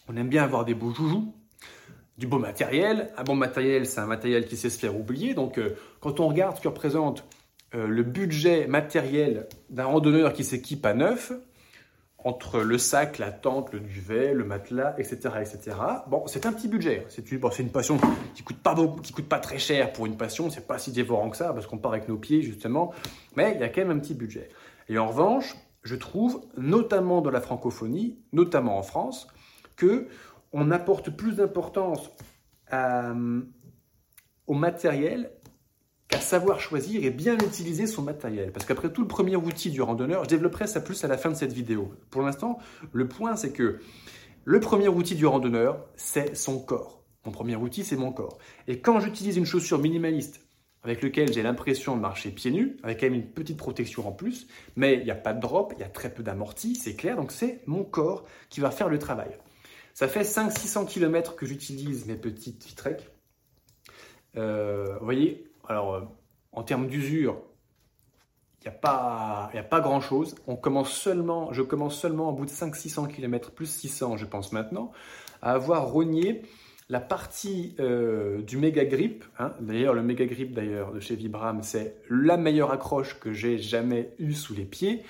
on 0.08 0.18
aime 0.18 0.30
bien 0.30 0.44
avoir 0.44 0.66
des 0.66 0.74
beaux 0.74 0.94
joujoux, 0.94 1.34
du 2.18 2.28
beau 2.28 2.38
matériel. 2.38 3.12
Un 3.18 3.24
bon 3.24 3.36
matériel, 3.36 3.86
c'est 3.86 4.00
un 4.00 4.06
matériel 4.06 4.46
qui 4.46 4.58
sait 4.58 4.70
se 4.70 4.78
faire 4.78 4.96
oublier. 4.96 5.34
Donc, 5.34 5.58
euh, 5.58 5.76
quand 6.00 6.20
on 6.20 6.28
regarde 6.28 6.58
ce 6.58 6.62
que 6.62 6.68
représente 6.68 7.26
euh, 7.74 7.88
le 7.88 8.04
budget 8.04 8.68
matériel 8.68 9.48
d'un 9.70 9.86
randonneur 9.86 10.34
qui 10.34 10.44
s'équipe 10.44 10.86
à 10.86 10.94
neuf, 10.94 11.32
entre 12.24 12.60
le 12.62 12.78
sac, 12.78 13.18
la 13.18 13.32
tente, 13.32 13.74
le 13.74 13.80
duvet, 13.80 14.34
le 14.34 14.44
matelas, 14.44 14.96
etc., 14.98 15.18
etc. 15.40 15.78
Bon, 16.08 16.28
c'est 16.28 16.46
un 16.46 16.54
petit 16.54 16.68
budget. 16.68 17.06
C'est 17.10 17.32
une, 17.32 17.40
passion 17.72 17.98
qui 18.36 18.44
coûte 18.44 18.60
pas 18.62 18.76
qui 19.02 19.12
coûte 19.12 19.28
pas 19.28 19.40
très 19.40 19.58
cher 19.58 19.92
pour 19.94 20.06
une 20.06 20.18
passion. 20.18 20.50
C'est 20.50 20.68
pas 20.68 20.78
si 20.78 20.92
dévorant 20.92 21.30
que 21.30 21.38
ça 21.38 21.54
parce 21.54 21.68
qu'on 21.68 21.78
part 21.78 21.94
avec 21.94 22.08
nos 22.08 22.18
pieds 22.18 22.42
justement. 22.42 22.94
Mais 23.36 23.54
il 23.56 23.62
y 23.62 23.64
a 23.64 23.70
quand 23.70 23.82
même 23.82 23.98
un 23.98 24.00
petit 24.00 24.14
budget. 24.14 24.50
Et 24.90 24.98
en 24.98 25.08
revanche, 25.08 25.56
je 25.84 25.96
trouve, 25.96 26.46
notamment 26.58 27.22
dans 27.22 27.32
la 27.32 27.42
francophonie, 27.42 28.20
notamment 28.34 28.78
en 28.78 28.84
France, 28.84 29.28
que 29.76 30.08
on 30.54 30.70
apporte 30.70 31.10
plus 31.10 31.38
d'importance 31.38 32.12
euh, 32.74 33.42
au 34.48 34.54
matériel 34.54 35.32
qu'à 36.12 36.20
savoir 36.20 36.60
choisir 36.60 37.04
et 37.04 37.10
bien 37.10 37.36
utiliser 37.36 37.88
son 37.88 38.02
matériel. 38.02 38.52
Parce 38.52 38.66
qu'après 38.66 38.92
tout, 38.92 39.02
le 39.02 39.08
premier 39.08 39.36
outil 39.36 39.72
du 39.72 39.82
randonneur, 39.82 40.26
je 40.26 40.30
développerai 40.30 40.68
ça 40.68 40.82
plus 40.82 41.04
à 41.04 41.08
la 41.08 41.18
fin 41.18 41.30
de 41.30 41.36
cette 41.36 41.54
vidéo. 41.54 41.94
Pour 42.10 42.22
l'instant, 42.22 42.60
le 42.92 43.08
point, 43.08 43.36
c'est 43.36 43.52
que 43.52 43.80
le 44.44 44.60
premier 44.60 44.90
outil 44.90 45.16
du 45.16 45.26
randonneur, 45.26 45.86
c'est 45.96 46.36
son 46.36 46.60
corps. 46.60 47.04
Mon 47.26 47.32
premier 47.32 47.56
outil, 47.56 47.84
c'est 47.84 47.96
mon 47.96 48.12
corps. 48.12 48.38
Et 48.68 48.80
quand 48.80 49.00
j'utilise 49.00 49.38
une 49.38 49.46
chaussure 49.46 49.80
minimaliste 49.80 50.46
avec 50.84 51.02
laquelle 51.02 51.32
j'ai 51.32 51.44
l'impression 51.44 51.96
de 51.96 52.02
marcher 52.02 52.32
pieds 52.32 52.52
nus, 52.52 52.78
avec 52.84 53.00
quand 53.00 53.06
même 53.06 53.14
une 53.14 53.32
petite 53.32 53.58
protection 53.58 54.08
en 54.08 54.12
plus, 54.12 54.48
mais 54.76 54.96
il 54.96 55.04
n'y 55.04 55.12
a 55.12 55.16
pas 55.16 55.34
de 55.34 55.40
drop, 55.40 55.74
il 55.78 55.82
y 55.82 55.84
a 55.84 55.90
très 55.90 56.12
peu 56.12 56.24
d'amorti, 56.24 56.76
c'est 56.76 56.96
clair, 56.96 57.16
donc 57.16 57.32
c'est 57.32 57.62
mon 57.68 57.84
corps 57.84 58.26
qui 58.50 58.60
va 58.60 58.72
faire 58.72 58.90
le 58.90 58.98
travail. 58.98 59.30
Ça 59.94 60.08
fait 60.08 60.24
500-600 60.24 60.88
km 60.88 61.36
que 61.36 61.46
j'utilise 61.46 62.08
mes 62.08 62.16
petites 62.16 62.66
Vitrek. 62.66 63.08
Euh, 64.38 64.98
vous 64.98 65.06
voyez, 65.06 65.51
alors 65.68 65.96
euh, 65.96 66.02
en 66.52 66.64
termes 66.64 66.88
d'usure, 66.88 67.42
il 68.62 68.70
n'y 68.70 68.76
a 68.76 68.78
pas, 68.78 69.50
a 69.54 69.64
pas 69.64 69.80
grand 69.80 70.02
chose. 70.02 70.36
On 70.48 70.56
commence 70.56 70.92
seulement, 70.92 71.52
je 71.52 71.62
commence 71.62 71.98
seulement 71.98 72.30
au 72.30 72.34
bout 72.34 72.46
de 72.46 72.52
500-600 72.52 73.08
km, 73.08 73.52
plus 73.52 73.66
600 73.66 74.18
je 74.18 74.26
pense 74.26 74.52
maintenant, 74.52 74.92
à 75.42 75.54
avoir 75.54 75.88
rogné 75.88 76.44
la 76.90 77.00
partie 77.00 77.74
euh, 77.80 78.42
du 78.42 78.58
méga 78.58 78.84
grip, 78.84 79.24
hein, 79.40 79.54
d'ailleurs 79.62 79.94
le 79.94 80.04
méga 80.04 80.26
grip 80.26 80.54
d'ailleurs 80.54 80.92
de 80.92 81.00
chez 81.00 81.16
Vibram, 81.16 81.64
c'est 81.64 81.96
la 82.10 82.36
meilleure 82.36 82.72
accroche 82.72 83.18
que 83.18 83.32
j'ai 83.32 83.58
jamais 83.58 84.14
eue 84.20 84.34
sous 84.34 84.54
les 84.54 84.66
pieds. 84.66 85.04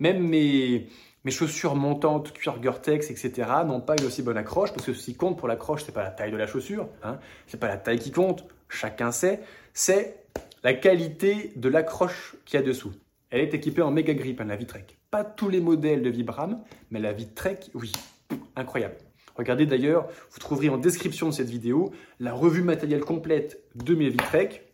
Même 0.00 0.26
mes, 0.26 0.88
mes 1.24 1.30
chaussures 1.30 1.74
montantes, 1.74 2.32
cuir 2.32 2.58
Gore-Tex, 2.58 3.10
etc. 3.10 3.46
n'ont 3.66 3.82
pas 3.82 3.94
une 4.00 4.06
aussi 4.06 4.22
bonne 4.22 4.38
accroche 4.38 4.72
parce 4.72 4.86
que 4.86 4.94
ce 4.94 5.04
qui 5.04 5.14
compte 5.14 5.38
pour 5.38 5.48
l'accroche, 5.48 5.84
c'est 5.84 5.92
pas 5.92 6.02
la 6.02 6.10
taille 6.10 6.32
de 6.32 6.36
la 6.38 6.46
chaussure, 6.46 6.88
hein, 7.02 7.18
c'est 7.46 7.60
pas 7.60 7.68
la 7.68 7.76
taille 7.76 7.98
qui 7.98 8.10
compte, 8.10 8.46
chacun 8.68 9.12
sait, 9.12 9.40
c'est 9.72 10.24
la 10.62 10.74
qualité 10.74 11.52
de 11.56 11.68
l'accroche 11.68 12.36
qu'il 12.44 12.58
y 12.58 12.62
a 12.62 12.66
dessous. 12.66 12.92
Elle 13.30 13.40
est 13.40 13.54
équipée 13.54 13.82
en 13.82 13.90
méga 13.90 14.14
grip, 14.14 14.40
hein, 14.40 14.44
la 14.44 14.56
Vitrek. 14.56 14.98
Pas 15.10 15.24
tous 15.24 15.48
les 15.48 15.60
modèles 15.60 16.02
de 16.02 16.10
Vibram, 16.10 16.62
mais 16.90 16.98
la 16.98 17.12
Vitrek, 17.12 17.70
oui, 17.74 17.92
incroyable. 18.56 18.96
Regardez 19.36 19.66
d'ailleurs, 19.66 20.08
vous 20.32 20.40
trouverez 20.40 20.68
en 20.68 20.78
description 20.78 21.28
de 21.28 21.34
cette 21.34 21.48
vidéo 21.48 21.92
la 22.18 22.32
revue 22.32 22.62
matérielle 22.62 23.04
complète 23.04 23.62
de 23.76 23.94
mes 23.94 24.08
Vitrek. 24.08 24.64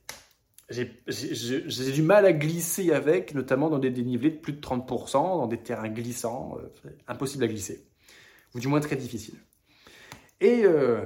J'ai 0.70 1.92
du 1.92 2.02
mal 2.02 2.24
à 2.24 2.32
glisser 2.32 2.92
avec, 2.92 3.34
notamment 3.34 3.68
dans 3.68 3.78
des 3.78 3.90
dénivelés 3.90 4.30
de 4.30 4.38
plus 4.38 4.54
de 4.54 4.60
30%, 4.60 5.12
dans 5.12 5.46
des 5.46 5.58
terrains 5.58 5.90
glissants, 5.90 6.56
euh, 6.58 6.90
impossible 7.06 7.44
à 7.44 7.48
glisser, 7.48 7.84
ou 8.54 8.60
du 8.60 8.68
moins 8.68 8.80
très 8.80 8.96
difficile. 8.96 9.34
Et 10.40 10.64
euh, 10.64 11.02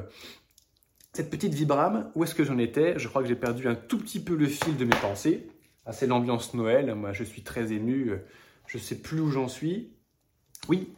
cette 1.12 1.30
petite 1.30 1.54
Vibram, 1.54 2.10
où 2.14 2.24
est-ce 2.24 2.34
que 2.34 2.44
j'en 2.44 2.58
étais? 2.58 2.98
Je 2.98 3.08
crois 3.08 3.22
que 3.22 3.28
j'ai 3.28 3.36
perdu 3.36 3.66
un 3.68 3.74
tout 3.74 3.98
petit 3.98 4.20
peu 4.20 4.34
le 4.34 4.46
fil 4.46 4.76
de 4.76 4.84
mes 4.84 4.96
pensées. 4.96 5.48
Ah, 5.86 5.92
c'est 5.92 6.06
l'ambiance 6.06 6.54
Noël, 6.54 6.94
moi 6.94 7.12
je 7.12 7.24
suis 7.24 7.42
très 7.42 7.72
ému, 7.72 8.12
je 8.66 8.76
ne 8.76 8.82
sais 8.82 9.00
plus 9.00 9.20
où 9.20 9.30
j'en 9.30 9.48
suis. 9.48 9.94
Oui, 10.68 10.92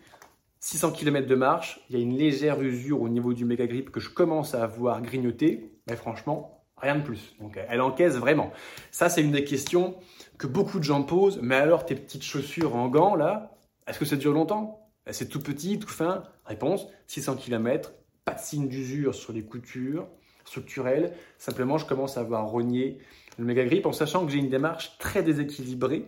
600 0.58 0.92
km 0.92 1.26
de 1.26 1.34
marche, 1.34 1.80
il 1.88 1.96
y 1.96 1.98
a 1.98 2.02
une 2.02 2.16
légère 2.16 2.60
usure 2.60 3.00
au 3.00 3.08
niveau 3.08 3.32
du 3.32 3.44
méga 3.44 3.66
grip 3.66 3.90
que 3.90 4.00
je 4.00 4.10
commence 4.10 4.54
à 4.54 4.64
avoir 4.64 5.00
grignoté, 5.00 5.72
mais 5.88 5.96
franchement, 5.96 6.64
rien 6.76 6.96
de 6.96 7.02
plus. 7.02 7.34
Donc 7.40 7.58
elle 7.68 7.80
encaisse 7.80 8.16
vraiment. 8.16 8.52
Ça, 8.90 9.08
c'est 9.08 9.22
une 9.22 9.32
des 9.32 9.44
questions 9.44 9.96
que 10.38 10.46
beaucoup 10.46 10.78
de 10.78 10.84
gens 10.84 11.02
posent. 11.02 11.38
Mais 11.42 11.56
alors, 11.56 11.86
tes 11.86 11.94
petites 11.94 12.24
chaussures 12.24 12.74
en 12.74 12.88
gants, 12.88 13.14
là, 13.14 13.56
est-ce 13.86 13.98
que 13.98 14.04
ça 14.04 14.16
dure 14.16 14.32
longtemps? 14.32 14.90
C'est 15.10 15.28
tout 15.28 15.40
petit, 15.40 15.78
tout 15.78 15.88
fin? 15.88 16.24
Réponse 16.44 16.86
600 17.06 17.36
km, 17.36 17.94
pas 18.30 18.34
de 18.34 18.44
signe 18.44 18.68
d'usure 18.68 19.14
sur 19.14 19.32
les 19.32 19.42
coutures 19.42 20.06
structurelles. 20.44 21.12
Simplement, 21.38 21.78
je 21.78 21.86
commence 21.86 22.16
à 22.16 22.20
avoir 22.20 22.46
rogné 22.46 22.98
le 23.38 23.44
méga 23.44 23.64
grip 23.64 23.86
en 23.86 23.92
sachant 23.92 24.24
que 24.24 24.32
j'ai 24.32 24.38
une 24.38 24.48
démarche 24.48 24.98
très 24.98 25.22
déséquilibrée. 25.22 26.04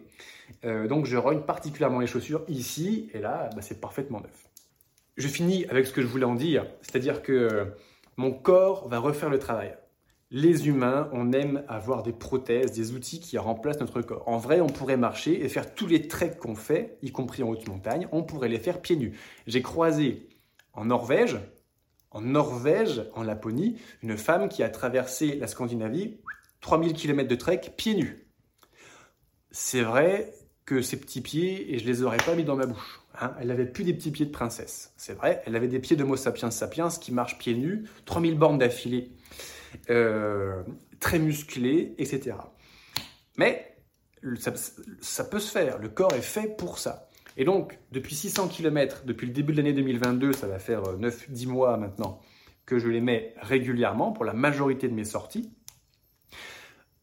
Euh, 0.64 0.86
donc 0.86 1.06
je 1.06 1.16
rogne 1.16 1.40
particulièrement 1.40 1.98
les 1.98 2.06
chaussures 2.06 2.44
ici 2.48 3.10
et 3.12 3.18
là, 3.18 3.50
bah, 3.54 3.62
c'est 3.62 3.80
parfaitement 3.80 4.20
neuf. 4.20 4.48
Je 5.16 5.28
finis 5.28 5.66
avec 5.66 5.86
ce 5.86 5.92
que 5.92 6.00
je 6.00 6.06
voulais 6.06 6.24
en 6.24 6.34
dire, 6.34 6.66
c'est-à-dire 6.82 7.22
que 7.22 7.66
mon 8.16 8.30
corps 8.32 8.88
va 8.88 8.98
refaire 8.98 9.30
le 9.30 9.38
travail. 9.38 9.76
Les 10.30 10.68
humains, 10.68 11.10
on 11.12 11.32
aime 11.32 11.62
avoir 11.68 12.02
des 12.02 12.12
prothèses, 12.12 12.72
des 12.72 12.92
outils 12.92 13.20
qui 13.20 13.36
remplacent 13.36 13.80
notre 13.80 14.00
corps. 14.00 14.26
En 14.26 14.38
vrai, 14.38 14.60
on 14.60 14.66
pourrait 14.66 14.96
marcher 14.96 15.44
et 15.44 15.48
faire 15.48 15.74
tous 15.74 15.86
les 15.86 16.08
treks 16.08 16.38
qu'on 16.38 16.54
fait, 16.54 16.96
y 17.02 17.10
compris 17.10 17.42
en 17.42 17.48
haute 17.48 17.68
montagne, 17.68 18.08
on 18.12 18.22
pourrait 18.22 18.48
les 18.48 18.58
faire 18.58 18.80
pieds 18.80 18.96
nus. 18.96 19.18
J'ai 19.46 19.60
croisé 19.60 20.28
en 20.72 20.86
Norvège, 20.86 21.38
en 22.12 22.20
Norvège, 22.20 23.04
en 23.14 23.22
Laponie, 23.22 23.76
une 24.02 24.16
femme 24.16 24.48
qui 24.48 24.62
a 24.62 24.68
traversé 24.68 25.36
la 25.36 25.46
Scandinavie 25.46 26.18
3000 26.60 26.92
km 26.92 27.28
de 27.28 27.34
trek 27.34 27.60
pieds 27.76 27.94
nus. 27.94 28.26
C'est 29.50 29.82
vrai 29.82 30.32
que 30.64 30.80
ces 30.80 30.98
petits 30.98 31.20
pieds, 31.20 31.74
et 31.74 31.78
je 31.78 31.86
les 31.86 32.02
aurais 32.02 32.18
pas 32.18 32.34
mis 32.34 32.44
dans 32.44 32.56
ma 32.56 32.66
bouche. 32.66 33.00
Hein. 33.20 33.34
Elle 33.40 33.50
avait 33.50 33.66
plus 33.66 33.84
des 33.84 33.92
petits 33.92 34.10
pieds 34.10 34.26
de 34.26 34.30
princesse. 34.30 34.92
C'est 34.96 35.12
vrai, 35.12 35.42
elle 35.44 35.56
avait 35.56 35.68
des 35.68 35.80
pieds 35.80 35.96
de 35.96 36.04
Homo 36.04 36.16
sapiens 36.16 36.50
sapiens 36.50 36.88
qui 36.88 37.12
marchent 37.12 37.38
pieds 37.38 37.54
nus, 37.54 37.84
3000 38.04 38.38
bornes 38.38 38.58
d'affilée, 38.58 39.12
euh, 39.90 40.62
très 41.00 41.18
musclés, 41.18 41.94
etc. 41.98 42.36
Mais 43.36 43.76
ça, 44.38 45.24
peut 45.24 45.40
se 45.40 45.50
faire, 45.50 45.78
le 45.78 45.88
corps 45.88 46.14
est 46.14 46.22
fait 46.22 46.56
pour 46.56 46.78
ça. 46.78 47.08
Et 47.36 47.44
donc, 47.44 47.78
depuis 47.92 48.14
600 48.14 48.48
km, 48.48 49.04
depuis 49.04 49.26
le 49.26 49.32
début 49.32 49.52
de 49.52 49.58
l'année 49.58 49.72
2022, 49.72 50.32
ça 50.32 50.46
va 50.46 50.58
faire 50.58 50.82
9-10 50.82 51.46
euh, 51.46 51.50
mois 51.50 51.76
maintenant, 51.76 52.20
que 52.66 52.78
je 52.78 52.88
les 52.88 53.00
mets 53.00 53.34
régulièrement 53.40 54.12
pour 54.12 54.24
la 54.24 54.32
majorité 54.32 54.88
de 54.88 54.94
mes 54.94 55.04
sorties 55.04 55.50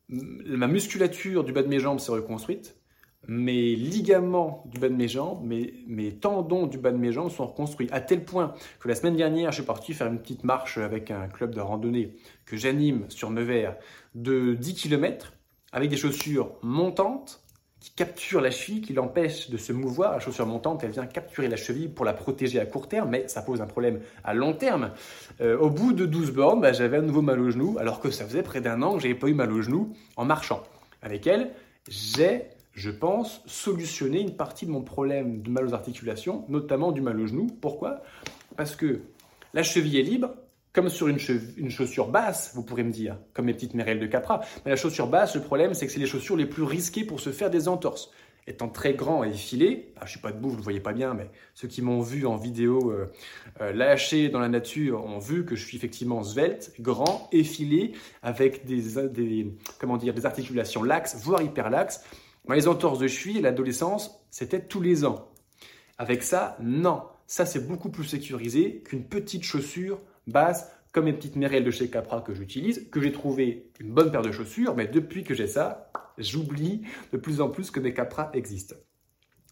ma 0.10 0.68
musculature 0.68 1.44
du 1.44 1.52
bas 1.52 1.64
de 1.64 1.68
mes 1.68 1.80
jambes 1.80 2.00
s'est 2.00 2.12
reconstruite, 2.12 2.76
mes 3.28 3.76
ligaments 3.76 4.64
du 4.66 4.80
bas 4.80 4.90
de 4.90 4.96
mes 4.96 5.08
jambes, 5.08 5.44
mes, 5.44 6.20
tendons 6.20 6.68
du 6.68 6.78
bas 6.78 6.92
de 6.92 6.98
mes 6.98 7.12
jambes 7.12 7.30
sont 7.30 7.46
reconstruits, 7.46 7.90
à 7.92 8.02
tel 8.02 8.26
point 8.26 8.54
que 8.80 8.88
la 8.88 8.96
semaine 8.96 9.16
dernière, 9.16 9.52
je 9.52 9.58
suis 9.58 9.66
parti 9.66 9.94
faire 9.94 10.08
une 10.08 10.20
petite 10.20 10.44
marche 10.44 10.78
avec 10.78 11.12
un 11.12 11.28
club 11.28 11.54
de 11.54 11.62
randonnée 11.62 12.16
que 12.46 12.58
j'anime 12.58 13.06
sur 13.10 13.30
Nevers 13.30 13.76
de 14.16 14.56
10 14.56 14.74
km, 14.74 15.34
avec 15.72 15.90
des 15.90 15.98
chaussures 15.98 16.56
montantes, 16.64 17.44
qui 17.80 17.92
capture 17.92 18.42
la 18.42 18.52
cheville, 18.52 18.82
qui 18.82 18.94
l'empêche 18.94 19.50
de 19.50 19.58
se 19.58 19.72
mouvoir. 19.72 20.14
La 20.14 20.20
chaussure 20.20 20.46
montante, 20.46 20.84
elle 20.84 20.92
vient 20.92 21.06
capturer 21.06 21.48
la 21.48 21.56
cheville 21.56 21.88
pour 21.88 22.06
la 22.06 22.14
protéger 22.14 22.60
à 22.60 22.66
court 22.66 22.90
terme, 22.90 23.10
mais 23.10 23.28
ça 23.28 23.42
pose 23.42 23.62
un 23.62 23.68
problème 23.68 24.02
à 24.24 24.34
long 24.34 24.54
terme. 24.54 24.92
Euh, 25.40 25.58
au 25.58 25.70
bout 25.70 25.94
de 25.94 26.06
12 26.06 26.32
bornes, 26.32 26.62
bah, 26.62 26.74
j'avais 26.74 26.98
à 26.98 27.02
nouveau 27.02 27.22
mal 27.22 27.40
au 27.40 27.50
genou, 27.52 27.78
alors 27.80 28.00
que 28.00 28.12
ça 28.12 28.26
faisait 28.26 28.44
près 28.44 28.60
d'un 28.60 28.82
an 28.82 28.96
que 28.96 29.02
j'avais 29.02 29.16
pas 29.16 29.28
eu 29.28 29.34
mal 29.34 29.52
au 29.52 29.62
genou 29.62 29.94
en 30.18 30.26
marchant. 30.26 30.64
Avec 31.02 31.26
elle, 31.26 31.52
j'ai, 31.88 32.44
je 32.74 32.92
pense, 32.92 33.42
solutionné 33.46 34.20
une 34.20 34.36
partie 34.36 34.66
de 34.66 34.72
mon 34.72 34.82
problème 34.82 35.42
de 35.42 35.50
mal 35.50 35.66
aux 35.66 35.74
articulations, 35.74 36.44
notamment 36.50 36.92
du 36.92 37.00
mal 37.00 37.20
au 37.20 37.28
genou. 37.28 37.48
Pourquoi? 37.62 38.02
Parce 38.58 38.76
que 38.76 39.02
la 39.54 39.64
cheville 39.64 39.98
est 39.98 40.04
libre, 40.04 40.34
comme 40.74 40.90
sur 40.90 41.08
une, 41.08 41.20
chaussure 41.70 42.10
basse, 42.10 42.52
vous 42.54 42.64
pourrez 42.64 42.84
me 42.84 42.92
dire, 42.92 43.18
comme 43.34 43.46
mes 43.46 43.54
petites 43.54 43.74
mérelles 43.74 44.00
de 44.00 44.06
Capra. 44.06 44.42
Mais 44.66 44.72
la 44.72 44.78
chaussure 44.78 45.08
basse, 45.08 45.36
le 45.36 45.42
problème, 45.42 45.74
c'est 45.74 45.88
que 45.88 45.92
c'est 45.92 46.00
les 46.00 46.06
chaussures 46.06 46.38
les 46.38 46.46
plus 46.46 46.64
risquées 46.64 47.04
pour 47.04 47.20
se 47.20 47.32
faire 47.32 47.50
des 47.50 47.68
entorses. 47.68 48.12
Étant 48.48 48.68
très 48.68 48.94
grand 48.94 49.24
et 49.24 49.30
effilé, 49.30 49.94
je 50.00 50.06
je 50.06 50.12
suis 50.12 50.20
pas 50.20 50.32
debout, 50.32 50.50
vous 50.50 50.56
ne 50.56 50.60
le 50.60 50.64
voyez 50.64 50.80
pas 50.80 50.94
bien, 50.94 51.14
mais 51.14 51.30
ceux 51.54 51.68
qui 51.68 51.82
m'ont 51.82 52.02
vu 52.02 52.26
en 52.26 52.36
vidéo 52.36 52.92
euh, 52.92 53.12
euh, 53.62 53.72
lâché 53.74 54.30
dans 54.30 54.40
la 54.40 54.50
nature 54.50 55.06
ont 55.06 55.20
vu 55.20 55.46
que 55.46 55.56
je 55.56 55.64
suis 55.64 55.78
effectivement 55.78 56.24
svelte, 56.24 56.74
grand, 56.80 57.30
effilé, 57.32 57.92
avec 58.24 58.66
des, 58.66 59.54
comment 59.80 59.98
dire, 59.98 60.14
des 60.14 60.26
articulations 60.26 60.82
laxes, 60.82 61.16
voire 61.18 61.42
hyperlaxes. 61.42 62.04
les 62.50 62.68
entorses 62.68 62.98
de 62.98 63.08
cheville 63.08 63.42
l'adolescence, 63.42 64.24
c'était 64.32 64.62
tous 64.62 64.82
les 64.82 65.06
ans. 65.06 65.28
Avec 66.00 66.24
ça, 66.24 66.58
non. 66.62 67.04
Ça, 67.28 67.46
c'est 67.46 67.68
beaucoup 67.68 67.90
plus 67.90 68.06
sécurisé 68.06 68.82
qu'une 68.84 69.04
petite 69.04 69.44
chaussure 69.44 70.00
basse, 70.32 70.72
comme 70.92 71.06
mes 71.06 71.14
petites 71.14 71.36
mérelles 71.36 71.64
de 71.64 71.72
chez 71.72 71.90
Capra 71.90 72.22
que 72.22 72.34
j'utilise, 72.34 72.90
que 72.90 73.02
j'ai 73.02 73.12
trouvé 73.12 73.72
une 73.80 73.92
bonne 73.92 74.12
paire 74.12 74.22
de 74.22 74.32
chaussures, 74.32 74.76
mais 74.76 74.88
depuis 74.88 75.24
que 75.24 75.34
j'ai 75.34 75.48
ça, 75.48 75.92
j'oublie 76.18 76.82
de 77.12 77.18
plus 77.18 77.42
en 77.42 77.50
plus 77.50 77.72
que 77.72 77.80
mes 77.80 77.94
Capra 77.94 78.32
existent. 78.34 78.76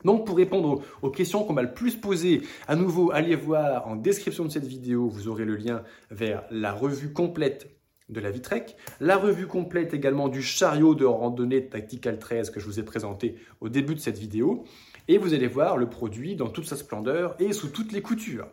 Donc 0.03 0.25
pour 0.25 0.37
répondre 0.37 0.81
aux 1.01 1.09
questions 1.09 1.43
qu'on 1.43 1.53
m'a 1.53 1.63
le 1.63 1.73
plus 1.73 1.95
posées, 1.95 2.41
à 2.67 2.75
nouveau, 2.75 3.11
allez 3.11 3.35
voir 3.35 3.87
en 3.87 3.95
description 3.95 4.45
de 4.45 4.49
cette 4.49 4.65
vidéo, 4.65 5.07
vous 5.07 5.27
aurez 5.27 5.45
le 5.45 5.55
lien 5.55 5.83
vers 6.11 6.43
la 6.51 6.71
revue 6.71 7.13
complète 7.13 7.69
de 8.09 8.19
la 8.19 8.31
Vitrec, 8.31 8.77
la 8.99 9.17
revue 9.17 9.47
complète 9.47 9.93
également 9.93 10.29
du 10.29 10.41
chariot 10.41 10.95
de 10.95 11.03
randonnée 11.03 11.67
Tactical 11.67 12.19
13 12.19 12.51
que 12.51 12.59
je 12.59 12.65
vous 12.65 12.79
ai 12.79 12.83
présenté 12.83 13.35
au 13.59 13.69
début 13.69 13.95
de 13.95 13.99
cette 13.99 14.17
vidéo, 14.17 14.63
et 15.07 15.17
vous 15.17 15.33
allez 15.33 15.47
voir 15.47 15.77
le 15.77 15.89
produit 15.89 16.35
dans 16.35 16.47
toute 16.47 16.67
sa 16.67 16.75
splendeur 16.75 17.35
et 17.39 17.51
sous 17.51 17.69
toutes 17.69 17.91
les 17.91 18.01
coutures. 18.01 18.47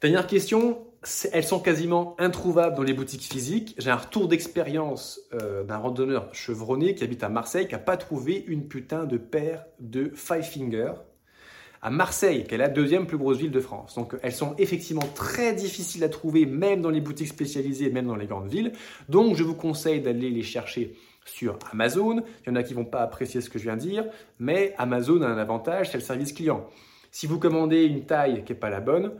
Dernière 0.00 0.26
question, 0.26 0.86
elles 1.32 1.44
sont 1.44 1.60
quasiment 1.60 2.14
introuvables 2.18 2.76
dans 2.76 2.82
les 2.82 2.92
boutiques 2.92 3.22
physiques. 3.22 3.74
J'ai 3.78 3.90
un 3.90 3.96
retour 3.96 4.28
d'expérience 4.28 5.20
euh, 5.32 5.64
d'un 5.64 5.78
randonneur 5.78 6.34
chevronné 6.34 6.94
qui 6.94 7.04
habite 7.04 7.22
à 7.22 7.30
Marseille 7.30 7.66
qui 7.66 7.72
n'a 7.72 7.78
pas 7.78 7.96
trouvé 7.96 8.44
une 8.46 8.68
putain 8.68 9.04
de 9.04 9.16
paire 9.16 9.64
de 9.78 10.12
Five 10.14 10.42
Finger 10.42 10.92
à 11.82 11.88
Marseille, 11.88 12.44
qui 12.46 12.54
est 12.54 12.58
la 12.58 12.68
deuxième 12.68 13.06
plus 13.06 13.16
grosse 13.16 13.38
ville 13.38 13.50
de 13.50 13.60
France. 13.60 13.94
Donc 13.94 14.14
elles 14.22 14.34
sont 14.34 14.54
effectivement 14.58 15.08
très 15.14 15.54
difficiles 15.54 16.04
à 16.04 16.10
trouver, 16.10 16.44
même 16.44 16.82
dans 16.82 16.90
les 16.90 17.00
boutiques 17.00 17.28
spécialisées, 17.28 17.90
même 17.90 18.06
dans 18.06 18.16
les 18.16 18.26
grandes 18.26 18.50
villes. 18.50 18.72
Donc 19.08 19.36
je 19.36 19.42
vous 19.42 19.54
conseille 19.54 20.02
d'aller 20.02 20.28
les 20.28 20.42
chercher 20.42 20.94
sur 21.24 21.58
Amazon. 21.72 22.22
Il 22.44 22.48
y 22.48 22.52
en 22.52 22.56
a 22.56 22.62
qui 22.62 22.74
vont 22.74 22.84
pas 22.84 23.00
apprécier 23.00 23.40
ce 23.40 23.48
que 23.48 23.58
je 23.58 23.64
viens 23.64 23.76
de 23.76 23.80
dire, 23.80 24.04
mais 24.38 24.74
Amazon 24.76 25.22
a 25.22 25.28
un 25.28 25.38
avantage, 25.38 25.90
c'est 25.90 25.98
le 25.98 26.04
service 26.04 26.34
client. 26.34 26.68
Si 27.10 27.26
vous 27.26 27.38
commandez 27.38 27.84
une 27.84 28.04
taille 28.04 28.44
qui 28.44 28.52
n'est 28.52 28.58
pas 28.58 28.70
la 28.70 28.80
bonne, 28.80 29.14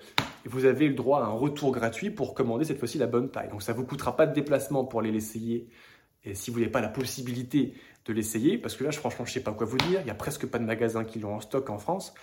vous 0.45 0.65
avez 0.65 0.89
le 0.89 0.95
droit 0.95 1.21
à 1.21 1.25
un 1.25 1.33
retour 1.33 1.73
gratuit 1.73 2.11
pour 2.11 2.35
commander 2.35 2.65
cette 2.65 2.79
fois-ci 2.79 2.99
la 2.99 3.07
bonne 3.07 3.31
taille. 3.31 3.49
Donc 3.49 3.63
ça 3.63 3.73
ne 3.73 3.79
vous 3.79 3.85
coûtera 3.85 4.17
pas 4.17 4.27
de 4.27 4.33
déplacement 4.33 4.85
pour 4.85 5.01
aller 5.01 5.11
l'essayer. 5.11 5.69
Et 6.25 6.35
si 6.35 6.51
vous 6.51 6.59
n'avez 6.59 6.71
pas 6.71 6.81
la 6.81 6.89
possibilité 6.89 7.75
de 8.07 8.13
l'essayer, 8.13 8.59
parce 8.59 8.77
que 8.77 8.85
là, 8.85 8.93
franchement, 8.93 9.25
je 9.25 9.31
ne 9.31 9.35
sais 9.35 9.43
pas 9.43 9.53
quoi 9.53 9.67
vous 9.67 9.79
dire, 9.79 10.01
il 10.01 10.05
n'y 10.05 10.11
a 10.11 10.15
presque 10.15 10.47
pas 10.47 10.59
de 10.59 10.65
magasins 10.65 11.05
qui 11.05 11.19
l'ont 11.19 11.35
en 11.35 11.41
stock 11.41 11.69
en 11.71 11.79
France. 11.79 12.15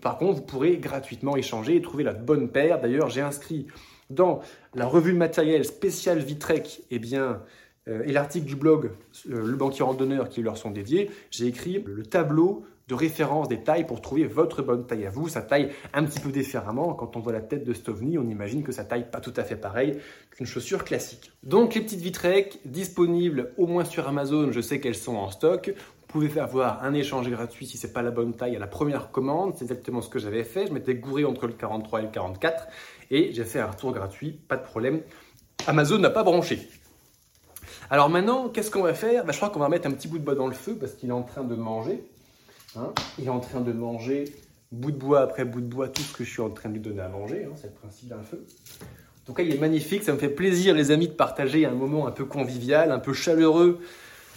Par 0.00 0.18
contre, 0.18 0.40
vous 0.40 0.46
pourrez 0.46 0.76
gratuitement 0.76 1.36
échanger 1.36 1.76
et 1.76 1.82
trouver 1.82 2.04
la 2.04 2.12
bonne 2.12 2.50
paire. 2.50 2.80
D'ailleurs, 2.80 3.08
j'ai 3.08 3.20
inscrit 3.20 3.66
dans 4.10 4.40
la 4.74 4.86
revue 4.86 5.12
de 5.12 5.18
matériel 5.18 5.64
spéciale 5.64 6.18
Vitrec 6.18 6.82
eh 6.90 6.98
bien, 6.98 7.42
euh, 7.88 8.02
et 8.04 8.12
l'article 8.12 8.46
du 8.46 8.56
blog 8.56 8.90
euh, 9.30 9.46
Le 9.46 9.56
banquier 9.56 9.84
randonneur 9.84 10.28
qui 10.28 10.42
leur 10.42 10.56
sont 10.56 10.70
dédiés, 10.70 11.10
j'ai 11.30 11.46
écrit 11.46 11.82
le 11.86 12.02
tableau 12.04 12.64
de 12.88 12.94
référence 12.94 13.48
des 13.48 13.62
tailles 13.62 13.86
pour 13.86 14.00
trouver 14.00 14.26
votre 14.26 14.62
bonne 14.62 14.86
taille 14.86 15.06
à 15.06 15.10
vous. 15.10 15.28
Ça 15.28 15.42
taille 15.42 15.70
un 15.92 16.04
petit 16.04 16.20
peu 16.20 16.30
différemment. 16.30 16.94
Quand 16.94 17.16
on 17.16 17.20
voit 17.20 17.32
la 17.32 17.40
tête 17.40 17.64
de 17.64 17.72
Stovny, 17.72 18.18
on 18.18 18.28
imagine 18.28 18.62
que 18.62 18.72
ça 18.72 18.84
taille 18.84 19.10
pas 19.10 19.20
tout 19.20 19.32
à 19.36 19.44
fait 19.44 19.56
pareil 19.56 19.98
qu'une 20.30 20.46
chaussure 20.46 20.84
classique. 20.84 21.32
Donc 21.42 21.74
les 21.74 21.80
petites 21.80 22.00
Vitrec 22.00 22.60
disponibles 22.64 23.52
au 23.56 23.66
moins 23.66 23.84
sur 23.84 24.06
Amazon, 24.06 24.52
je 24.52 24.60
sais 24.60 24.80
qu'elles 24.80 24.94
sont 24.94 25.16
en 25.16 25.30
stock. 25.30 25.72
Vous 25.76 26.20
pouvez 26.20 26.40
avoir 26.40 26.84
un 26.84 26.94
échange 26.94 27.28
gratuit 27.28 27.66
si 27.66 27.76
c'est 27.76 27.92
pas 27.92 28.02
la 28.02 28.12
bonne 28.12 28.34
taille 28.34 28.54
à 28.54 28.60
la 28.60 28.68
première 28.68 29.10
commande. 29.10 29.54
C'est 29.56 29.64
exactement 29.64 30.00
ce 30.00 30.08
que 30.08 30.18
j'avais 30.18 30.44
fait. 30.44 30.66
Je 30.66 30.72
m'étais 30.72 30.94
gouré 30.94 31.24
entre 31.24 31.46
le 31.46 31.54
43 31.54 32.00
et 32.00 32.02
le 32.02 32.10
44 32.10 32.66
et 33.10 33.32
j'ai 33.32 33.44
fait 33.44 33.60
un 33.60 33.66
retour 33.66 33.92
gratuit. 33.92 34.32
Pas 34.32 34.56
de 34.56 34.62
problème. 34.62 35.00
Amazon 35.66 35.98
n'a 35.98 36.10
pas 36.10 36.22
branché. 36.22 36.68
Alors 37.90 38.08
maintenant, 38.10 38.48
qu'est-ce 38.48 38.70
qu'on 38.70 38.82
va 38.82 38.94
faire? 38.94 39.24
Bah, 39.24 39.32
Je 39.32 39.38
crois 39.38 39.50
qu'on 39.50 39.60
va 39.60 39.68
mettre 39.68 39.88
un 39.88 39.90
petit 39.90 40.08
bout 40.08 40.18
de 40.18 40.24
bois 40.24 40.34
dans 40.34 40.46
le 40.46 40.54
feu 40.54 40.76
parce 40.78 40.92
qu'il 40.92 41.08
est 41.08 41.12
en 41.12 41.22
train 41.22 41.44
de 41.44 41.54
manger. 41.54 42.04
Hein. 42.76 42.92
il 43.18 43.26
est 43.26 43.30
en 43.30 43.40
train 43.40 43.60
de 43.60 43.72
manger 43.72 44.24
bout 44.72 44.90
de 44.90 44.96
bois 44.96 45.20
après 45.20 45.44
bout 45.44 45.60
de 45.60 45.66
bois 45.66 45.88
tout 45.88 46.02
ce 46.02 46.12
que 46.12 46.24
je 46.24 46.30
suis 46.30 46.42
en 46.42 46.50
train 46.50 46.68
de 46.68 46.74
lui 46.74 46.80
donner 46.80 47.02
à 47.02 47.08
manger. 47.08 47.44
Hein. 47.44 47.54
c'est 47.56 47.68
le 47.68 47.74
principe 47.74 48.08
d'un 48.08 48.22
feu. 48.22 48.44
En 49.24 49.26
tout 49.26 49.32
cas, 49.32 49.42
il 49.42 49.54
est 49.54 49.58
magnifique. 49.58 50.02
Ça 50.02 50.12
me 50.12 50.18
fait 50.18 50.28
plaisir, 50.28 50.74
les 50.74 50.90
amis, 50.90 51.08
de 51.08 51.14
partager 51.14 51.64
un 51.64 51.72
moment 51.72 52.06
un 52.06 52.10
peu 52.10 52.26
convivial, 52.26 52.92
un 52.92 52.98
peu 52.98 53.14
chaleureux 53.14 53.80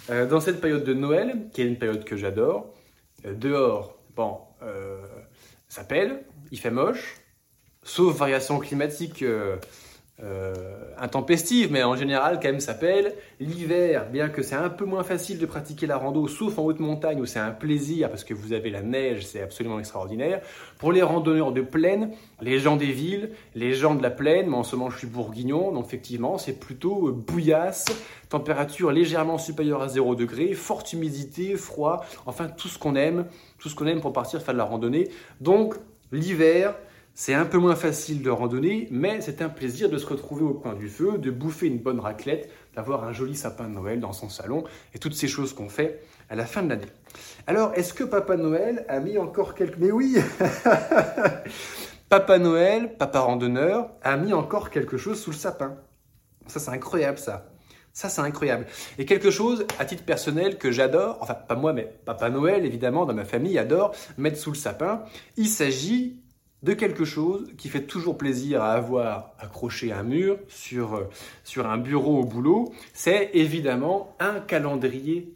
euh, 0.10 0.26
dans 0.26 0.39
cette 0.39 0.62
période 0.62 0.86
de 0.86 0.93
Noël, 0.93 1.50
qui 1.52 1.62
est 1.62 1.65
une 1.65 1.78
période 1.78 2.06
que 2.06 2.15
j'adore. 2.15 2.73
Euh, 3.26 3.34
dehors, 3.34 3.97
bon, 4.15 4.38
euh, 4.63 5.02
ça 5.67 5.84
pèle, 5.84 6.23
il 6.52 6.60
fait 6.60 6.71
moche, 6.71 7.17
sauf 7.84 8.15
variation 8.15 8.60
climatique 8.60 9.26
euh, 10.23 10.56
intempestive, 10.97 11.71
mais 11.71 11.84
en 11.84 11.95
général 11.95 12.39
quand 12.41 12.47
même 12.47 12.60
ça 12.60 12.73
pèle. 12.73 13.13
L'hiver, 13.39 14.10
bien 14.10 14.30
que 14.30 14.41
c'est 14.41 14.56
un 14.56 14.69
peu 14.69 14.84
moins 14.84 15.03
facile 15.03 15.38
de 15.38 15.45
pratiquer 15.45 15.86
la 15.86 15.95
rando, 15.95 16.27
sauf 16.27 16.58
en 16.58 16.63
haute 16.63 16.80
montagne 16.80 17.21
où 17.21 17.27
c'est 17.27 17.38
un 17.38 17.51
plaisir 17.51 18.10
parce 18.10 18.23
que 18.23 18.34
vous 18.34 18.51
avez 18.51 18.71
la 18.71 18.82
neige, 18.82 19.27
c'est 19.27 19.43
absolument 19.43 19.77
extraordinaire. 19.77 20.41
Pour 20.80 20.91
les 20.91 21.03
randonneurs 21.03 21.51
de 21.51 21.62
plaine, 21.62 22.13
les 22.41 22.58
gens 22.58 22.77
des 22.77 22.91
villes, 22.91 23.30
les 23.53 23.75
gens 23.75 23.93
de 23.93 24.01
la 24.01 24.10
plaine, 24.10 24.47
mais 24.49 24.58
en 24.58 24.63
ce 24.63 24.75
moment 24.75 24.89
je 24.89 24.97
suis 24.97 25.08
bourguignon, 25.08 25.71
donc 25.71 25.86
effectivement 25.86 26.39
c'est 26.39 26.60
plutôt 26.60 27.12
bouillasse, 27.12 27.86
température 28.30 28.91
légèrement 28.91 29.38
supérieure 29.38 29.84
à 29.84 29.88
0 29.88 30.15
degré, 30.15 30.53
forte 30.53 30.93
humidité, 30.93 31.56
froid, 31.56 32.03
enfin 32.25 32.47
tout 32.47 32.69
ce 32.69 32.80
qu'on 32.80 32.95
aime, 32.95 33.27
tout 33.60 33.69
ce 33.69 33.75
qu'on 33.75 33.86
aime 33.86 34.01
pour 34.01 34.13
partir 34.13 34.41
faire 34.41 34.56
de 34.56 34.58
la 34.58 34.65
randonnée. 34.65 35.10
Donc 35.41 35.75
l'hiver, 36.12 36.73
c'est 37.19 37.34
un 37.34 37.45
peu 37.45 37.58
moins 37.58 37.75
facile 37.75 38.21
de 38.21 38.30
randonner, 38.30 38.88
mais 38.91 39.21
c'est 39.21 39.41
un 39.41 39.49
plaisir 39.49 39.89
de 39.89 39.97
se 39.97 40.06
retrouver 40.06 40.43
au 40.43 40.53
coin 40.53 40.75
du 40.75 40.88
feu, 40.88 41.17
de 41.17 41.32
bouffer 41.32 41.65
une 41.65 41.80
bonne 41.80 41.99
raclette, 41.99 42.51
d'avoir 42.75 43.06
un 43.06 43.12
joli 43.12 43.36
sapin 43.36 43.67
de 43.67 43.73
Noël 43.73 43.99
dans 43.99 44.13
son 44.13 44.30
salon 44.30 44.65
et 44.93 44.99
toutes 44.99 45.15
ces 45.15 45.27
choses 45.27 45.51
qu'on 45.51 45.67
fait 45.67 45.99
à 46.30 46.36
la 46.36 46.45
fin 46.45 46.62
de 46.62 46.69
l'année. 46.69 46.86
Alors, 47.47 47.73
est-ce 47.73 47.95
que 47.95 48.03
Papa 48.03 48.38
Noël 48.38 48.86
a 48.88 48.99
mis 48.99 49.17
encore 49.17 49.56
quelques... 49.56 49.80
Mais 49.80 49.91
oui 49.91 50.15
Papa 52.10 52.38
Noël, 52.38 52.95
Papa 52.99 53.21
Randonneur, 53.21 53.89
a 54.03 54.15
mis 54.15 54.34
encore 54.34 54.69
quelque 54.69 54.97
chose 54.97 55.19
sous 55.19 55.32
le 55.32 55.38
sapin. 55.38 55.75
Ça, 56.45 56.60
c'est 56.60 56.69
incroyable, 56.69 57.17
ça. 57.17 57.49
Ça, 57.93 58.10
c'est 58.10 58.21
incroyable. 58.21 58.67
Et 58.99 59.06
quelque 59.08 59.32
chose, 59.32 59.65
à 59.80 59.86
titre 59.86 60.03
personnel, 60.03 60.60
que 60.60 60.71
j'adore, 60.71 61.17
enfin, 61.21 61.34
pas 61.34 61.56
moi, 61.56 61.73
mais 61.73 61.91
Papa 62.06 62.30
Noël, 62.30 62.63
évidemment, 62.63 63.08
dans 63.08 63.15
ma 63.15 63.25
famille, 63.25 63.58
adore 63.58 63.95
mettre 64.19 64.38
sous 64.38 64.51
le 64.51 64.56
sapin. 64.56 65.01
Il 65.36 65.47
s'agit 65.47 66.21
de 66.63 66.74
quelque 66.74 67.06
chose 67.06 67.52
qui 67.58 67.70
fait 67.70 67.84
toujours 67.84 68.17
plaisir 68.17 68.62
à 68.62 68.74
avoir 68.74 69.34
accroché 69.39 69.91
à 69.91 70.00
un 70.00 70.04
mur, 70.04 70.38
sur, 70.48 70.96
euh, 70.96 71.04
sur 71.43 71.67
un 71.67 71.78
bureau 71.78 72.20
au 72.20 72.26
boulot, 72.26 72.74
c'est 72.93 73.32
évidemment 73.34 74.15
un 74.20 74.39
calendrier. 74.39 75.34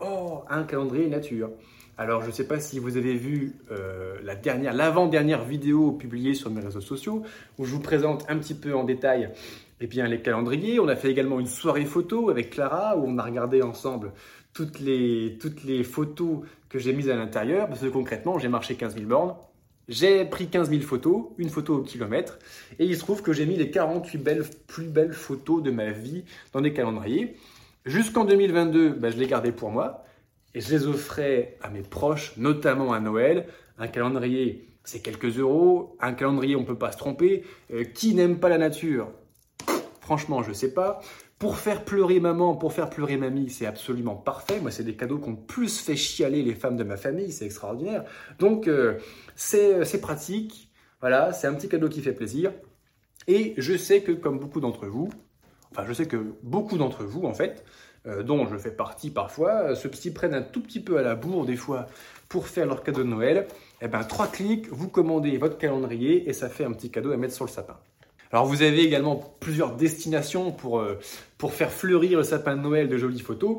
Oh, 0.00 0.42
un 0.50 0.64
calendrier 0.64 1.08
nature. 1.08 1.50
Alors, 1.98 2.20
je 2.20 2.26
ne 2.26 2.32
sais 2.32 2.46
pas 2.46 2.60
si 2.60 2.78
vous 2.78 2.98
avez 2.98 3.14
vu 3.14 3.54
euh, 3.70 4.18
la 4.22 4.34
dernière, 4.34 4.74
l'avant-dernière 4.74 5.44
vidéo 5.44 5.92
publiée 5.92 6.34
sur 6.34 6.50
mes 6.50 6.60
réseaux 6.60 6.82
sociaux, 6.82 7.22
où 7.58 7.64
je 7.64 7.72
vous 7.72 7.80
présente 7.80 8.26
un 8.28 8.36
petit 8.36 8.54
peu 8.54 8.74
en 8.74 8.84
détail 8.84 9.30
eh 9.80 9.86
bien, 9.86 10.06
les 10.06 10.20
calendriers. 10.20 10.78
On 10.78 10.88
a 10.88 10.96
fait 10.96 11.10
également 11.10 11.40
une 11.40 11.46
soirée 11.46 11.86
photo 11.86 12.28
avec 12.28 12.50
Clara, 12.50 12.98
où 12.98 13.04
on 13.06 13.16
a 13.16 13.22
regardé 13.22 13.62
ensemble 13.62 14.12
toutes 14.52 14.80
les, 14.80 15.38
toutes 15.40 15.64
les 15.64 15.84
photos 15.84 16.40
que 16.68 16.78
j'ai 16.78 16.92
mises 16.92 17.08
à 17.08 17.16
l'intérieur, 17.16 17.68
parce 17.68 17.80
que 17.80 17.86
concrètement, 17.86 18.38
j'ai 18.38 18.48
marché 18.48 18.74
15 18.74 18.94
000 18.94 19.06
bornes. 19.06 19.34
J'ai 19.88 20.24
pris 20.24 20.48
15 20.48 20.70
000 20.70 20.82
photos, 20.82 21.26
une 21.38 21.48
photo 21.48 21.76
au 21.76 21.82
kilomètre, 21.82 22.38
et 22.78 22.84
il 22.84 22.96
se 22.96 23.00
trouve 23.00 23.22
que 23.22 23.32
j'ai 23.32 23.46
mis 23.46 23.56
les 23.56 23.70
48 23.70 24.18
belles, 24.18 24.44
plus 24.66 24.86
belles 24.86 25.12
photos 25.12 25.62
de 25.62 25.70
ma 25.70 25.90
vie 25.90 26.24
dans 26.52 26.60
des 26.60 26.72
calendriers. 26.72 27.36
Jusqu'en 27.84 28.24
2022, 28.24 28.90
bah, 28.90 29.10
je 29.10 29.16
les 29.16 29.26
gardais 29.26 29.52
pour 29.52 29.70
moi, 29.70 30.04
et 30.54 30.60
je 30.60 30.70
les 30.74 30.86
offrais 30.86 31.56
à 31.62 31.70
mes 31.70 31.82
proches, 31.82 32.32
notamment 32.36 32.92
à 32.92 32.98
Noël. 32.98 33.46
Un 33.78 33.86
calendrier, 33.86 34.66
c'est 34.84 35.00
quelques 35.00 35.38
euros. 35.38 35.96
Un 36.00 36.14
calendrier, 36.14 36.56
on 36.56 36.62
ne 36.62 36.66
peut 36.66 36.78
pas 36.78 36.90
se 36.92 36.96
tromper. 36.96 37.44
Euh, 37.72 37.84
qui 37.84 38.14
n'aime 38.14 38.40
pas 38.40 38.48
la 38.48 38.58
nature? 38.58 39.12
Franchement, 40.00 40.42
je 40.42 40.48
ne 40.48 40.54
sais 40.54 40.72
pas. 40.72 41.00
Pour 41.38 41.58
faire 41.58 41.84
pleurer 41.84 42.18
maman, 42.18 42.56
pour 42.56 42.72
faire 42.72 42.88
pleurer 42.88 43.18
mamie, 43.18 43.50
c'est 43.50 43.66
absolument 43.66 44.14
parfait. 44.14 44.58
Moi, 44.58 44.70
c'est 44.70 44.84
des 44.84 44.96
cadeaux 44.96 45.18
qui 45.18 45.28
ont 45.28 45.36
plus 45.36 45.80
fait 45.80 45.96
chialer 45.96 46.42
les 46.42 46.54
femmes 46.54 46.78
de 46.78 46.84
ma 46.84 46.96
famille, 46.96 47.30
c'est 47.30 47.44
extraordinaire. 47.44 48.04
Donc, 48.38 48.68
euh, 48.68 48.98
euh, 49.54 49.84
c'est 49.84 50.00
pratique. 50.00 50.70
Voilà, 51.00 51.34
c'est 51.34 51.46
un 51.46 51.52
petit 51.52 51.68
cadeau 51.68 51.90
qui 51.90 52.00
fait 52.00 52.14
plaisir. 52.14 52.52
Et 53.28 53.52
je 53.58 53.76
sais 53.76 54.00
que, 54.00 54.12
comme 54.12 54.38
beaucoup 54.38 54.60
d'entre 54.60 54.86
vous, 54.86 55.10
enfin, 55.72 55.84
je 55.86 55.92
sais 55.92 56.06
que 56.06 56.16
beaucoup 56.42 56.78
d'entre 56.78 57.04
vous, 57.04 57.24
en 57.24 57.34
fait, 57.34 57.64
euh, 58.06 58.22
dont 58.22 58.46
je 58.46 58.56
fais 58.56 58.70
partie 58.70 59.10
parfois, 59.10 59.74
se 59.74 59.92
s'y 59.92 60.14
prennent 60.14 60.34
un 60.34 60.42
tout 60.42 60.62
petit 60.62 60.80
peu 60.80 60.96
à 60.96 61.02
la 61.02 61.16
bourre 61.16 61.44
des 61.44 61.56
fois 61.56 61.86
pour 62.30 62.48
faire 62.48 62.64
leur 62.64 62.82
cadeau 62.82 63.02
de 63.02 63.08
Noël. 63.08 63.46
Eh 63.82 63.88
ben, 63.88 64.04
trois 64.04 64.28
clics, 64.28 64.68
vous 64.70 64.88
commandez 64.88 65.36
votre 65.36 65.58
calendrier 65.58 66.30
et 66.30 66.32
ça 66.32 66.48
fait 66.48 66.64
un 66.64 66.72
petit 66.72 66.90
cadeau 66.90 67.12
à 67.12 67.18
mettre 67.18 67.34
sur 67.34 67.44
le 67.44 67.50
sapin. 67.50 67.76
Alors 68.32 68.46
vous 68.46 68.62
avez 68.62 68.82
également 68.82 69.16
plusieurs 69.40 69.76
destinations 69.76 70.52
pour, 70.52 70.80
euh, 70.80 70.98
pour 71.38 71.52
faire 71.52 71.70
fleurir 71.70 72.18
le 72.18 72.24
sapin 72.24 72.56
de 72.56 72.62
Noël 72.62 72.88
de 72.88 72.96
jolies 72.96 73.20
photos. 73.20 73.58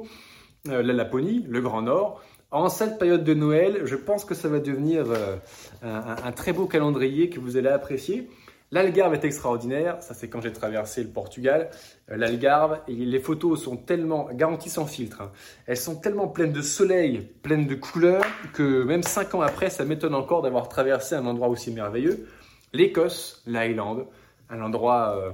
Euh, 0.67 0.83
la 0.83 0.93
Laponie, 0.93 1.45
le 1.47 1.61
Grand 1.61 1.81
Nord. 1.81 2.21
En 2.51 2.69
cette 2.69 2.97
période 2.97 3.23
de 3.23 3.33
Noël, 3.33 3.81
je 3.85 3.95
pense 3.95 4.23
que 4.23 4.33
ça 4.33 4.47
va 4.47 4.59
devenir 4.59 5.05
euh, 5.11 5.35
un, 5.83 6.31
très 6.31 6.53
beau 6.53 6.65
calendrier 6.65 7.29
que 7.29 7.39
vous 7.39 7.57
allez 7.57 7.67
apprécier. 7.67 8.29
L'Algarve 8.71 9.13
est 9.13 9.23
extraordinaire, 9.23 10.01
ça 10.01 10.13
c'est 10.13 10.29
quand 10.29 10.41
j'ai 10.41 10.51
traversé 10.51 11.01
le 11.01 11.09
Portugal. 11.09 11.69
L'Algarve, 12.09 12.79
les 12.87 13.19
photos 13.19 13.63
sont 13.63 13.77
tellement, 13.77 14.29
garanties 14.33 14.69
sans 14.69 14.85
filtre, 14.85 15.21
hein. 15.21 15.31
elles 15.67 15.77
sont 15.77 15.95
tellement 15.95 16.27
pleines 16.27 16.51
de 16.51 16.61
soleil, 16.61 17.29
pleines 17.43 17.65
de 17.65 17.75
couleurs, 17.75 18.25
que 18.53 18.83
même 18.83 19.03
cinq 19.03 19.35
ans 19.35 19.41
après, 19.41 19.69
ça 19.69 19.85
m'étonne 19.85 20.15
encore 20.15 20.41
d'avoir 20.41 20.67
traversé 20.67 21.15
un 21.15 21.25
endroit 21.25 21.47
aussi 21.47 21.71
merveilleux. 21.71 22.27
L'Écosse, 22.73 23.41
l'Islande, 23.45 24.05
un 24.49 24.61
endroit 24.61 25.17
euh, 25.17 25.31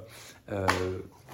euh, 0.51 0.65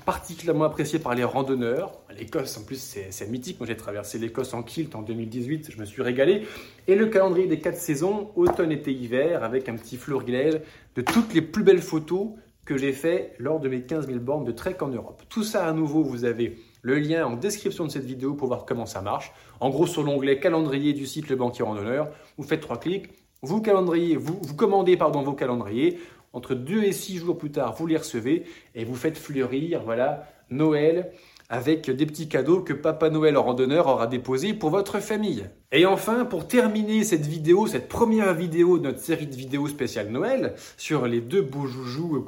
particulièrement 0.06 0.66
apprécié 0.66 1.00
par 1.00 1.16
les 1.16 1.24
randonneurs. 1.24 2.00
L'Écosse, 2.18 2.58
en 2.58 2.64
plus, 2.64 2.98
c'est 3.10 3.30
mythique. 3.30 3.60
Moi, 3.60 3.68
j'ai 3.68 3.78
traversé 3.78 4.18
l'Écosse 4.18 4.54
en 4.54 4.64
kilt 4.64 4.96
en 4.96 5.02
2018. 5.02 5.72
Je 5.72 5.80
me 5.80 5.86
suis 5.86 6.02
régalé. 6.02 6.48
Et 6.88 6.96
le 6.96 7.08
calendrier 7.08 7.48
des 7.48 7.60
quatre 7.60 7.78
saisons, 7.78 8.32
automne, 8.36 8.72
été, 8.72 8.92
hiver, 8.92 9.44
avec 9.44 9.70
un 9.70 9.76
petit 9.76 9.98
florilège 9.98 10.62
de 10.96 11.02
toutes 11.02 11.34
les 11.34 11.42
plus 11.42 11.64
belles 11.64 11.82
photos 11.82 12.30
que 12.66 12.78
j'ai 12.78 12.94
fait 12.94 13.34
lors 13.40 13.60
de 13.60 13.68
mes 13.68 13.82
15 13.82 14.08
000 14.08 14.20
bornes 14.20 14.46
de 14.46 14.52
trek 14.52 14.78
en 14.82 14.90
Europe. 14.90 15.24
Tout 15.30 15.44
ça, 15.44 15.68
à 15.68 15.74
nouveau, 15.74 16.04
vous 16.04 16.24
avez 16.26 16.58
le 16.82 17.00
lien 17.00 17.26
en 17.26 17.36
description 17.36 17.86
de 17.86 17.92
cette 17.92 18.06
vidéo 18.06 18.36
pour 18.36 18.48
voir 18.48 18.66
comment 18.66 18.86
ça 18.86 19.02
marche. 19.02 19.32
En 19.60 19.70
gros, 19.70 19.88
sur 19.88 20.04
l'onglet 20.04 20.40
calendrier 20.40 20.94
du 20.94 21.06
site 21.06 21.30
Le 21.30 21.36
Banquier 21.36 21.64
Randonneur, 21.64 22.10
vous 22.38 22.44
faites 22.44 22.62
trois 22.62 22.80
clics, 22.80 23.10
vous 23.42 23.62
calendrier, 23.62 24.16
vous, 24.18 24.40
vous 24.42 24.56
commandez 24.56 24.98
pardon, 24.98 25.22
vos 25.22 25.34
calendriers, 25.34 26.00
entre 26.34 26.56
2 26.56 26.84
et 26.84 26.92
6 26.92 27.18
jours 27.18 27.38
plus 27.38 27.52
tard, 27.52 27.76
vous 27.76 27.88
les 27.88 27.98
recevez 27.98 28.46
et 28.76 28.84
vous 28.84 28.96
faites 28.96 29.18
fleurir, 29.18 29.82
voilà, 29.84 30.28
Noël 30.50 31.12
avec 31.50 31.90
des 31.90 32.06
petits 32.06 32.30
cadeaux 32.30 32.62
que 32.62 32.74
Papa 32.74 33.10
Noël 33.10 33.36
en 33.36 33.42
randonneur 33.42 33.88
aura 33.88 34.06
déposés 34.06 34.54
pour 34.54 34.70
votre 34.70 35.00
famille. 35.00 35.46
Et 35.72 35.88
enfin, 35.88 36.24
pour 36.26 36.48
terminer 36.48 37.04
cette 37.04 37.26
vidéo, 37.26 37.66
cette 37.66 37.90
première 37.90 38.36
vidéo 38.36 38.78
de 38.78 38.84
notre 38.84 39.00
série 39.00 39.26
de 39.26 39.36
vidéos 39.36 39.68
spéciales 39.68 40.10
Noël, 40.10 40.54
sur 40.78 41.08
les 41.08 41.22
deux 41.22 41.42
beaux 41.42 41.66
joujoux 41.66 42.24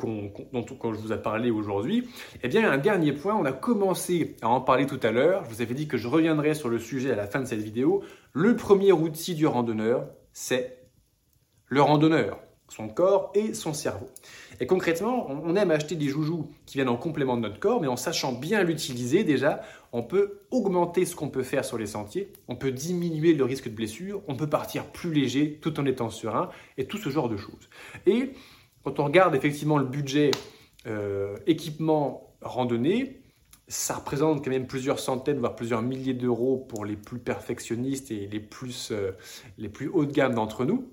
dont, 0.51 0.65
je 0.93 0.99
vous 0.99 1.13
ai 1.13 1.17
parlé 1.17 1.51
aujourd'hui, 1.51 2.09
eh 2.41 2.47
bien, 2.47 2.69
un 2.71 2.79
dernier 2.79 3.13
point, 3.13 3.35
on 3.35 3.45
a 3.45 3.51
commencé 3.51 4.37
à 4.41 4.49
en 4.49 4.59
parler 4.59 4.87
tout 4.87 4.99
à 5.03 5.11
l'heure, 5.11 5.45
je 5.45 5.55
vous 5.55 5.61
avais 5.61 5.75
dit 5.75 5.87
que 5.87 5.97
je 5.97 6.07
reviendrai 6.07 6.55
sur 6.55 6.69
le 6.69 6.79
sujet 6.79 7.11
à 7.11 7.15
la 7.15 7.27
fin 7.27 7.41
de 7.41 7.45
cette 7.45 7.61
vidéo. 7.61 8.01
Le 8.33 8.55
premier 8.55 8.91
outil 8.91 9.35
du 9.35 9.45
randonneur, 9.45 10.07
c'est 10.33 10.79
le 11.67 11.81
randonneur 11.83 12.39
son 12.71 12.87
corps 12.87 13.31
et 13.35 13.53
son 13.53 13.73
cerveau. 13.73 14.07
Et 14.61 14.65
concrètement, 14.65 15.27
on 15.29 15.55
aime 15.57 15.71
acheter 15.71 15.95
des 15.95 16.07
joujoux 16.07 16.47
qui 16.65 16.77
viennent 16.77 16.87
en 16.87 16.95
complément 16.95 17.35
de 17.35 17.41
notre 17.41 17.59
corps, 17.59 17.81
mais 17.81 17.87
en 17.87 17.97
sachant 17.97 18.31
bien 18.31 18.63
l'utiliser 18.63 19.25
déjà, 19.25 19.61
on 19.91 20.03
peut 20.03 20.39
augmenter 20.51 21.05
ce 21.05 21.13
qu'on 21.13 21.27
peut 21.27 21.43
faire 21.43 21.65
sur 21.65 21.77
les 21.77 21.85
sentiers, 21.85 22.31
on 22.47 22.55
peut 22.55 22.71
diminuer 22.71 23.33
le 23.33 23.43
risque 23.43 23.67
de 23.67 23.75
blessure, 23.75 24.21
on 24.29 24.37
peut 24.37 24.47
partir 24.47 24.85
plus 24.85 25.11
léger 25.11 25.59
tout 25.61 25.77
en 25.81 25.85
étant 25.85 26.09
serein, 26.09 26.49
et 26.77 26.85
tout 26.85 26.97
ce 26.97 27.09
genre 27.09 27.27
de 27.27 27.35
choses. 27.35 27.69
Et 28.05 28.31
quand 28.85 28.99
on 29.01 29.03
regarde 29.03 29.35
effectivement 29.35 29.77
le 29.77 29.85
budget 29.85 30.31
euh, 30.87 31.35
équipement 31.47 32.33
randonnée, 32.41 33.21
ça 33.67 33.95
représente 33.95 34.45
quand 34.45 34.49
même 34.49 34.67
plusieurs 34.67 34.99
centaines, 34.99 35.39
voire 35.39 35.55
plusieurs 35.55 35.81
milliers 35.81 36.13
d'euros 36.13 36.65
pour 36.69 36.85
les 36.85 36.95
plus 36.95 37.19
perfectionnistes 37.19 38.11
et 38.11 38.27
les 38.27 38.39
plus, 38.39 38.91
euh, 38.91 39.11
les 39.57 39.69
plus 39.69 39.89
haut 39.89 40.05
de 40.05 40.13
gamme 40.13 40.35
d'entre 40.35 40.63
nous. 40.63 40.89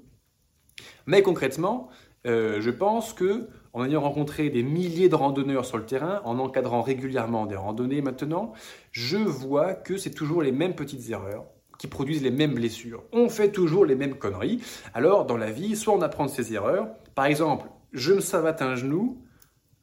Mais 1.07 1.23
concrètement, 1.23 1.89
euh, 2.27 2.61
je 2.61 2.71
pense 2.71 3.13
que 3.13 3.49
en 3.73 3.85
ayant 3.85 4.01
rencontré 4.01 4.51
des 4.51 4.63
milliers 4.63 5.09
de 5.09 5.15
randonneurs 5.15 5.65
sur 5.65 5.79
le 5.79 5.87
terrain, 5.87 6.21
en 6.25 6.39
encadrant 6.39 6.83
régulièrement 6.83 7.47
des 7.47 7.57
randonnées 7.57 8.03
maintenant, 8.03 8.53
je 8.91 9.19
vois 9.19 9.75
que 9.75 9.97
c'est 9.97 10.11
toujours 10.11 10.43
les 10.43 10.53
mêmes 10.53 10.75
petites 10.75 11.11
erreurs 11.11 11.45
qui 11.79 11.87
produisent 11.87 12.23
les 12.23 12.33
mêmes 12.33 12.55
blessures. 12.55 13.05
On 13.13 13.29
fait 13.29 13.53
toujours 13.53 13.87
les 13.87 13.95
mêmes 13.95 14.17
conneries. 14.17 14.61
Alors, 14.95 15.27
dans 15.27 15.37
la 15.37 15.51
vie, 15.51 15.77
soit 15.77 15.95
on 15.95 16.03
apprend 16.03 16.27
de 16.27 16.31
ses 16.31 16.53
erreurs. 16.53 16.89
Par 17.15 17.27
exemple, 17.27 17.67
je 17.93 18.15
me 18.15 18.21
savate 18.21 18.63
un 18.63 18.75
genou 18.75 19.23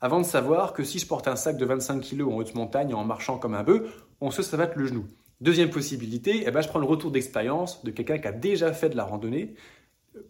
avant 0.01 0.19
de 0.19 0.25
savoir 0.25 0.73
que 0.73 0.84
si 0.84 0.99
je 0.99 1.08
porte 1.08 1.27
un 1.27 1.38
sac 1.38 1.58
de 1.58 1.65
25 1.65 2.01
kg 2.01 2.23
en 2.23 2.36
haute 2.36 2.53
montagne 2.53 2.93
en 2.93 3.05
marchant 3.05 3.38
comme 3.38 3.53
un 3.53 3.63
bœuf, 3.63 4.05
on 4.19 4.29
se 4.29 4.41
savate 4.41 4.75
le 4.75 4.88
genou. 4.88 5.05
Deuxième 5.41 5.69
possibilité, 5.69 6.43
eh 6.45 6.51
ben, 6.51 6.62
je 6.62 6.67
prends 6.67 6.79
le 6.79 6.86
retour 6.86 7.12
d'expérience 7.12 7.84
de 7.84 7.91
quelqu'un 7.91 8.17
qui 8.17 8.27
a 8.27 8.31
déjà 8.31 8.73
fait 8.73 8.89
de 8.89 8.97
la 8.97 9.03
randonnée, 9.03 9.55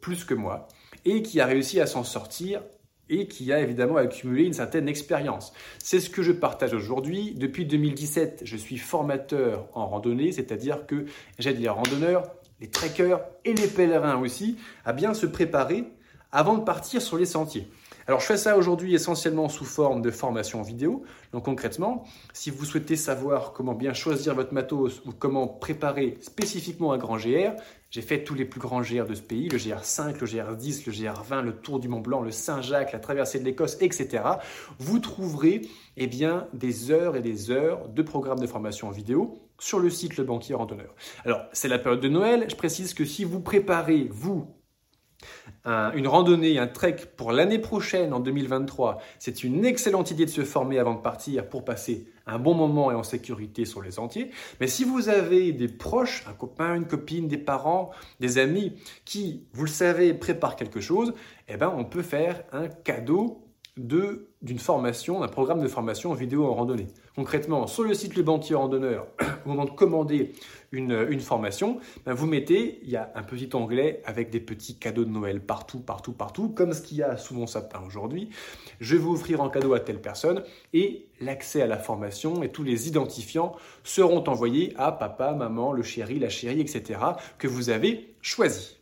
plus 0.01 0.23
que 0.23 0.33
moi, 0.33 0.67
et 1.05 1.21
qui 1.21 1.39
a 1.39 1.45
réussi 1.45 1.79
à 1.79 1.85
s'en 1.85 2.03
sortir 2.03 2.61
et 3.09 3.27
qui 3.27 3.53
a 3.53 3.59
évidemment 3.59 3.97
accumulé 3.97 4.45
une 4.45 4.53
certaine 4.53 4.87
expérience. 4.87 5.53
C'est 5.77 5.99
ce 5.99 6.09
que 6.09 6.23
je 6.23 6.31
partage 6.31 6.73
aujourd'hui. 6.73 7.33
Depuis 7.35 7.65
2017, 7.65 8.41
je 8.43 8.57
suis 8.57 8.77
formateur 8.77 9.67
en 9.73 9.87
randonnée, 9.87 10.31
c'est-à-dire 10.31 10.87
que 10.87 11.05
j'aide 11.37 11.59
les 11.59 11.69
randonneurs, 11.69 12.23
les 12.61 12.69
trekkers 12.69 13.21
et 13.43 13.53
les 13.53 13.67
pèlerins 13.67 14.19
aussi 14.19 14.57
à 14.85 14.93
bien 14.93 15.13
se 15.13 15.25
préparer 15.25 15.83
avant 16.31 16.55
de 16.55 16.63
partir 16.63 17.01
sur 17.01 17.17
les 17.17 17.25
sentiers. 17.25 17.67
Alors 18.07 18.19
je 18.19 18.27
fais 18.27 18.37
ça 18.37 18.55
aujourd'hui 18.55 18.93
essentiellement 18.93 19.49
sous 19.49 19.65
forme 19.65 20.03
de 20.03 20.11
formation 20.11 20.61
vidéo. 20.61 21.03
Donc 21.31 21.45
concrètement, 21.45 22.03
si 22.33 22.51
vous 22.51 22.63
souhaitez 22.63 22.95
savoir 22.95 23.51
comment 23.51 23.73
bien 23.73 23.93
choisir 23.93 24.35
votre 24.35 24.53
matos 24.53 25.01
ou 25.05 25.11
comment 25.11 25.47
préparer 25.47 26.17
spécifiquement 26.21 26.93
un 26.93 26.97
grand 26.97 27.17
GR, 27.17 27.53
j'ai 27.89 28.01
fait 28.01 28.23
tous 28.23 28.35
les 28.35 28.45
plus 28.45 28.59
grands 28.59 28.81
GR 28.81 29.05
de 29.05 29.15
ce 29.15 29.21
pays, 29.21 29.49
le 29.49 29.57
GR5, 29.57 30.19
le 30.19 30.27
GR10, 30.27 30.85
le 30.85 30.91
GR20, 30.91 31.41
le 31.41 31.55
Tour 31.55 31.79
du 31.79 31.87
Mont 31.87 32.01
Blanc, 32.01 32.21
le 32.21 32.29
Saint-Jacques, 32.29 32.91
la 32.91 32.99
traversée 32.99 33.39
de 33.39 33.45
l'Écosse, 33.45 33.77
etc. 33.79 34.21
Vous 34.77 34.99
trouverez 34.99 35.61
eh 35.97 36.07
bien, 36.07 36.47
des 36.53 36.91
heures 36.91 37.15
et 37.15 37.21
des 37.21 37.49
heures 37.49 37.87
de 37.87 38.01
programmes 38.03 38.39
de 38.39 38.47
formation 38.47 38.91
vidéo 38.91 39.39
sur 39.57 39.79
le 39.79 39.89
site 39.89 40.17
Le 40.17 40.25
Banquier 40.25 40.55
Randonneur. 40.55 40.93
Alors, 41.23 41.41
c'est 41.53 41.69
la 41.69 41.79
période 41.79 42.01
de 42.01 42.09
Noël. 42.09 42.45
Je 42.49 42.55
précise 42.55 42.93
que 42.93 43.05
si 43.05 43.23
vous 43.23 43.39
préparez, 43.39 44.09
vous, 44.11 44.45
une 45.65 46.07
randonnée, 46.07 46.59
un 46.59 46.67
trek 46.67 46.97
pour 47.17 47.31
l'année 47.31 47.59
prochaine, 47.59 48.13
en 48.13 48.19
2023, 48.19 48.99
c'est 49.19 49.43
une 49.43 49.65
excellente 49.65 50.11
idée 50.11 50.25
de 50.25 50.29
se 50.29 50.43
former 50.43 50.79
avant 50.79 50.93
de 50.93 51.01
partir 51.01 51.47
pour 51.47 51.65
passer 51.65 52.07
un 52.27 52.39
bon 52.39 52.53
moment 52.53 52.91
et 52.91 52.95
en 52.95 53.03
sécurité 53.03 53.65
sur 53.65 53.81
les 53.81 53.91
sentiers. 53.91 54.31
Mais 54.59 54.67
si 54.67 54.83
vous 54.83 55.09
avez 55.09 55.51
des 55.51 55.67
proches, 55.67 56.23
un 56.27 56.33
copain, 56.33 56.75
une 56.75 56.85
copine, 56.85 57.27
des 57.27 57.37
parents, 57.37 57.91
des 58.19 58.37
amis 58.37 58.73
qui, 59.05 59.43
vous 59.53 59.65
le 59.65 59.69
savez, 59.69 60.13
préparent 60.13 60.55
quelque 60.55 60.81
chose, 60.81 61.13
eh 61.47 61.57
ben, 61.57 61.73
on 61.75 61.85
peut 61.85 62.01
faire 62.01 62.43
un 62.51 62.67
cadeau 62.67 63.44
de 63.44 63.44
d'une 63.77 64.59
formation, 64.59 65.19
d'un 65.19 65.27
programme 65.27 65.61
de 65.61 65.67
formation 65.67 66.13
vidéo 66.13 66.45
en 66.45 66.53
randonnée. 66.53 66.87
Concrètement, 67.15 67.67
sur 67.67 67.83
le 67.83 67.93
site 67.93 68.15
Le 68.15 68.23
Banquier 68.23 68.55
Randonneur, 68.55 69.07
au 69.45 69.49
moment 69.49 69.65
de 69.65 69.71
commander 69.71 70.31
une, 70.71 71.05
une 71.09 71.19
formation, 71.19 71.79
ben 72.05 72.13
vous 72.13 72.25
mettez, 72.25 72.79
il 72.83 72.89
y 72.89 72.95
a 72.95 73.11
un 73.15 73.23
petit 73.23 73.49
onglet 73.53 74.01
avec 74.05 74.29
des 74.29 74.39
petits 74.39 74.77
cadeaux 74.77 75.03
de 75.03 75.09
Noël 75.09 75.41
partout, 75.41 75.79
partout, 75.79 76.13
partout, 76.13 76.49
comme 76.49 76.73
ce 76.73 76.81
qu'il 76.81 76.97
y 76.97 77.03
a 77.03 77.17
sous 77.17 77.35
mon 77.35 77.47
sapin 77.47 77.81
aujourd'hui. 77.85 78.29
Je 78.79 78.95
vais 78.95 79.01
vous 79.01 79.13
offrir 79.13 79.41
en 79.41 79.49
cadeau 79.49 79.73
à 79.73 79.81
telle 79.81 80.01
personne 80.01 80.43
et 80.73 81.07
l'accès 81.19 81.61
à 81.61 81.67
la 81.67 81.77
formation 81.77 82.43
et 82.43 82.49
tous 82.49 82.63
les 82.63 82.87
identifiants 82.87 83.55
seront 83.83 84.23
envoyés 84.29 84.73
à 84.77 84.93
papa, 84.93 85.33
maman, 85.33 85.73
le 85.73 85.83
chéri, 85.83 86.17
la 86.19 86.29
chérie, 86.29 86.61
etc. 86.61 86.99
que 87.37 87.47
vous 87.47 87.69
avez 87.69 88.13
choisi. 88.21 88.77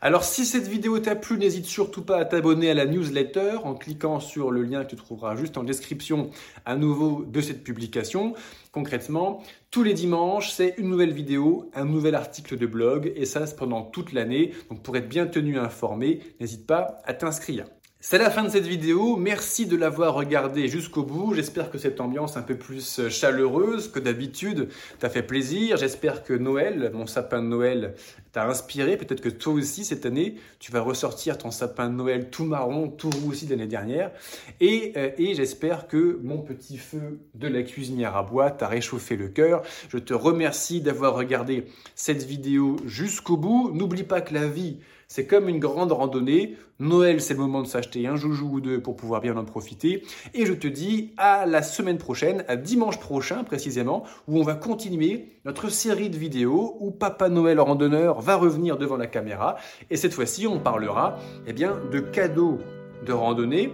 Alors 0.00 0.22
si 0.22 0.44
cette 0.44 0.68
vidéo 0.68 0.98
t'a 1.00 1.16
plu, 1.16 1.38
n'hésite 1.38 1.66
surtout 1.66 2.02
pas 2.02 2.18
à 2.18 2.24
t'abonner 2.24 2.70
à 2.70 2.74
la 2.74 2.86
newsletter 2.86 3.58
en 3.64 3.74
cliquant 3.74 4.20
sur 4.20 4.50
le 4.50 4.62
lien 4.62 4.84
que 4.84 4.90
tu 4.90 4.96
trouveras 4.96 5.34
juste 5.34 5.58
en 5.58 5.64
description 5.64 6.30
à 6.64 6.76
nouveau 6.76 7.24
de 7.24 7.40
cette 7.40 7.64
publication. 7.64 8.34
Concrètement, 8.70 9.42
tous 9.70 9.82
les 9.82 9.94
dimanches, 9.94 10.52
c'est 10.52 10.74
une 10.78 10.88
nouvelle 10.88 11.12
vidéo, 11.12 11.70
un 11.74 11.84
nouvel 11.84 12.14
article 12.14 12.56
de 12.56 12.66
blog 12.66 13.12
et 13.16 13.24
ça 13.24 13.46
c'est 13.46 13.56
pendant 13.56 13.82
toute 13.82 14.12
l'année. 14.12 14.52
Donc 14.70 14.82
pour 14.82 14.96
être 14.96 15.08
bien 15.08 15.26
tenu 15.26 15.58
informé, 15.58 16.20
n'hésite 16.40 16.66
pas 16.66 17.00
à 17.04 17.14
t'inscrire. 17.14 17.64
C'est 18.00 18.18
la 18.18 18.30
fin 18.30 18.44
de 18.44 18.48
cette 18.48 18.64
vidéo, 18.64 19.16
merci 19.16 19.66
de 19.66 19.76
l'avoir 19.76 20.14
regardée 20.14 20.68
jusqu'au 20.68 21.02
bout, 21.02 21.34
j'espère 21.34 21.68
que 21.68 21.78
cette 21.78 22.00
ambiance 22.00 22.36
un 22.36 22.42
peu 22.42 22.54
plus 22.54 23.08
chaleureuse 23.08 23.90
que 23.90 23.98
d'habitude 23.98 24.68
t'a 25.00 25.10
fait 25.10 25.24
plaisir, 25.24 25.76
j'espère 25.78 26.22
que 26.22 26.32
Noël, 26.32 26.92
mon 26.94 27.08
sapin 27.08 27.42
de 27.42 27.48
Noël, 27.48 27.96
t'a 28.30 28.46
inspiré, 28.46 28.96
peut-être 28.96 29.20
que 29.20 29.28
toi 29.28 29.54
aussi 29.54 29.84
cette 29.84 30.06
année, 30.06 30.36
tu 30.60 30.70
vas 30.70 30.80
ressortir 30.80 31.38
ton 31.38 31.50
sapin 31.50 31.90
de 31.90 31.94
Noël 31.94 32.30
tout 32.30 32.44
marron, 32.44 32.86
tout 32.88 33.10
roux 33.10 33.30
aussi 33.30 33.46
de 33.46 33.50
l'année 33.50 33.66
dernière, 33.66 34.12
et, 34.60 34.92
euh, 34.96 35.10
et 35.18 35.34
j'espère 35.34 35.88
que 35.88 36.20
mon 36.22 36.38
petit 36.38 36.78
feu 36.78 37.18
de 37.34 37.48
la 37.48 37.64
cuisinière 37.64 38.16
à 38.16 38.22
bois 38.22 38.52
t'a 38.52 38.68
réchauffé 38.68 39.16
le 39.16 39.26
cœur, 39.26 39.62
je 39.88 39.98
te 39.98 40.14
remercie 40.14 40.80
d'avoir 40.80 41.16
regardé 41.16 41.66
cette 41.96 42.22
vidéo 42.22 42.76
jusqu'au 42.86 43.36
bout, 43.36 43.72
n'oublie 43.74 44.04
pas 44.04 44.20
que 44.20 44.34
la 44.34 44.46
vie 44.46 44.78
c'est 45.08 45.26
comme 45.26 45.48
une 45.48 45.58
grande 45.58 45.90
randonnée. 45.90 46.56
Noël, 46.78 47.22
c'est 47.22 47.32
le 47.32 47.40
moment 47.40 47.62
de 47.62 47.66
s'acheter 47.66 48.06
un 48.06 48.16
joujou 48.16 48.50
ou 48.52 48.60
deux 48.60 48.80
pour 48.80 48.94
pouvoir 48.94 49.22
bien 49.22 49.36
en 49.38 49.44
profiter. 49.44 50.04
Et 50.34 50.44
je 50.44 50.52
te 50.52 50.68
dis 50.68 51.14
à 51.16 51.46
la 51.46 51.62
semaine 51.62 51.96
prochaine, 51.96 52.44
à 52.46 52.56
dimanche 52.56 53.00
prochain 53.00 53.42
précisément, 53.42 54.04
où 54.28 54.38
on 54.38 54.42
va 54.42 54.54
continuer 54.54 55.32
notre 55.46 55.70
série 55.70 56.10
de 56.10 56.18
vidéos 56.18 56.76
où 56.80 56.90
Papa 56.90 57.30
Noël 57.30 57.58
randonneur 57.58 58.20
va 58.20 58.36
revenir 58.36 58.76
devant 58.76 58.98
la 58.98 59.06
caméra. 59.06 59.56
Et 59.88 59.96
cette 59.96 60.12
fois-ci, 60.12 60.46
on 60.46 60.60
parlera 60.60 61.18
eh 61.46 61.54
bien, 61.54 61.80
de 61.90 62.00
cadeaux 62.00 62.58
de 63.06 63.12
randonnée 63.12 63.72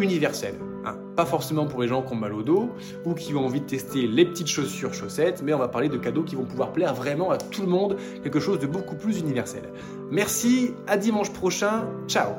universels. 0.00 0.54
Hein, 0.84 0.96
pas 1.16 1.26
forcément 1.26 1.66
pour 1.66 1.82
les 1.82 1.88
gens 1.88 2.02
qui 2.02 2.12
ont 2.12 2.16
mal 2.16 2.32
au 2.32 2.42
dos 2.42 2.70
ou 3.04 3.14
qui 3.14 3.34
ont 3.34 3.44
envie 3.44 3.60
de 3.60 3.66
tester 3.66 4.06
les 4.06 4.24
petites 4.24 4.46
chaussures 4.46 4.94
chaussettes, 4.94 5.42
mais 5.42 5.52
on 5.52 5.58
va 5.58 5.68
parler 5.68 5.88
de 5.88 5.98
cadeaux 5.98 6.22
qui 6.22 6.36
vont 6.36 6.44
pouvoir 6.44 6.72
plaire 6.72 6.94
vraiment 6.94 7.30
à 7.30 7.38
tout 7.38 7.62
le 7.62 7.68
monde, 7.68 7.96
quelque 8.22 8.40
chose 8.40 8.58
de 8.58 8.66
beaucoup 8.66 8.94
plus 8.94 9.18
universel. 9.18 9.62
Merci, 10.10 10.74
à 10.86 10.96
dimanche 10.96 11.32
prochain, 11.32 11.84
ciao 12.06 12.32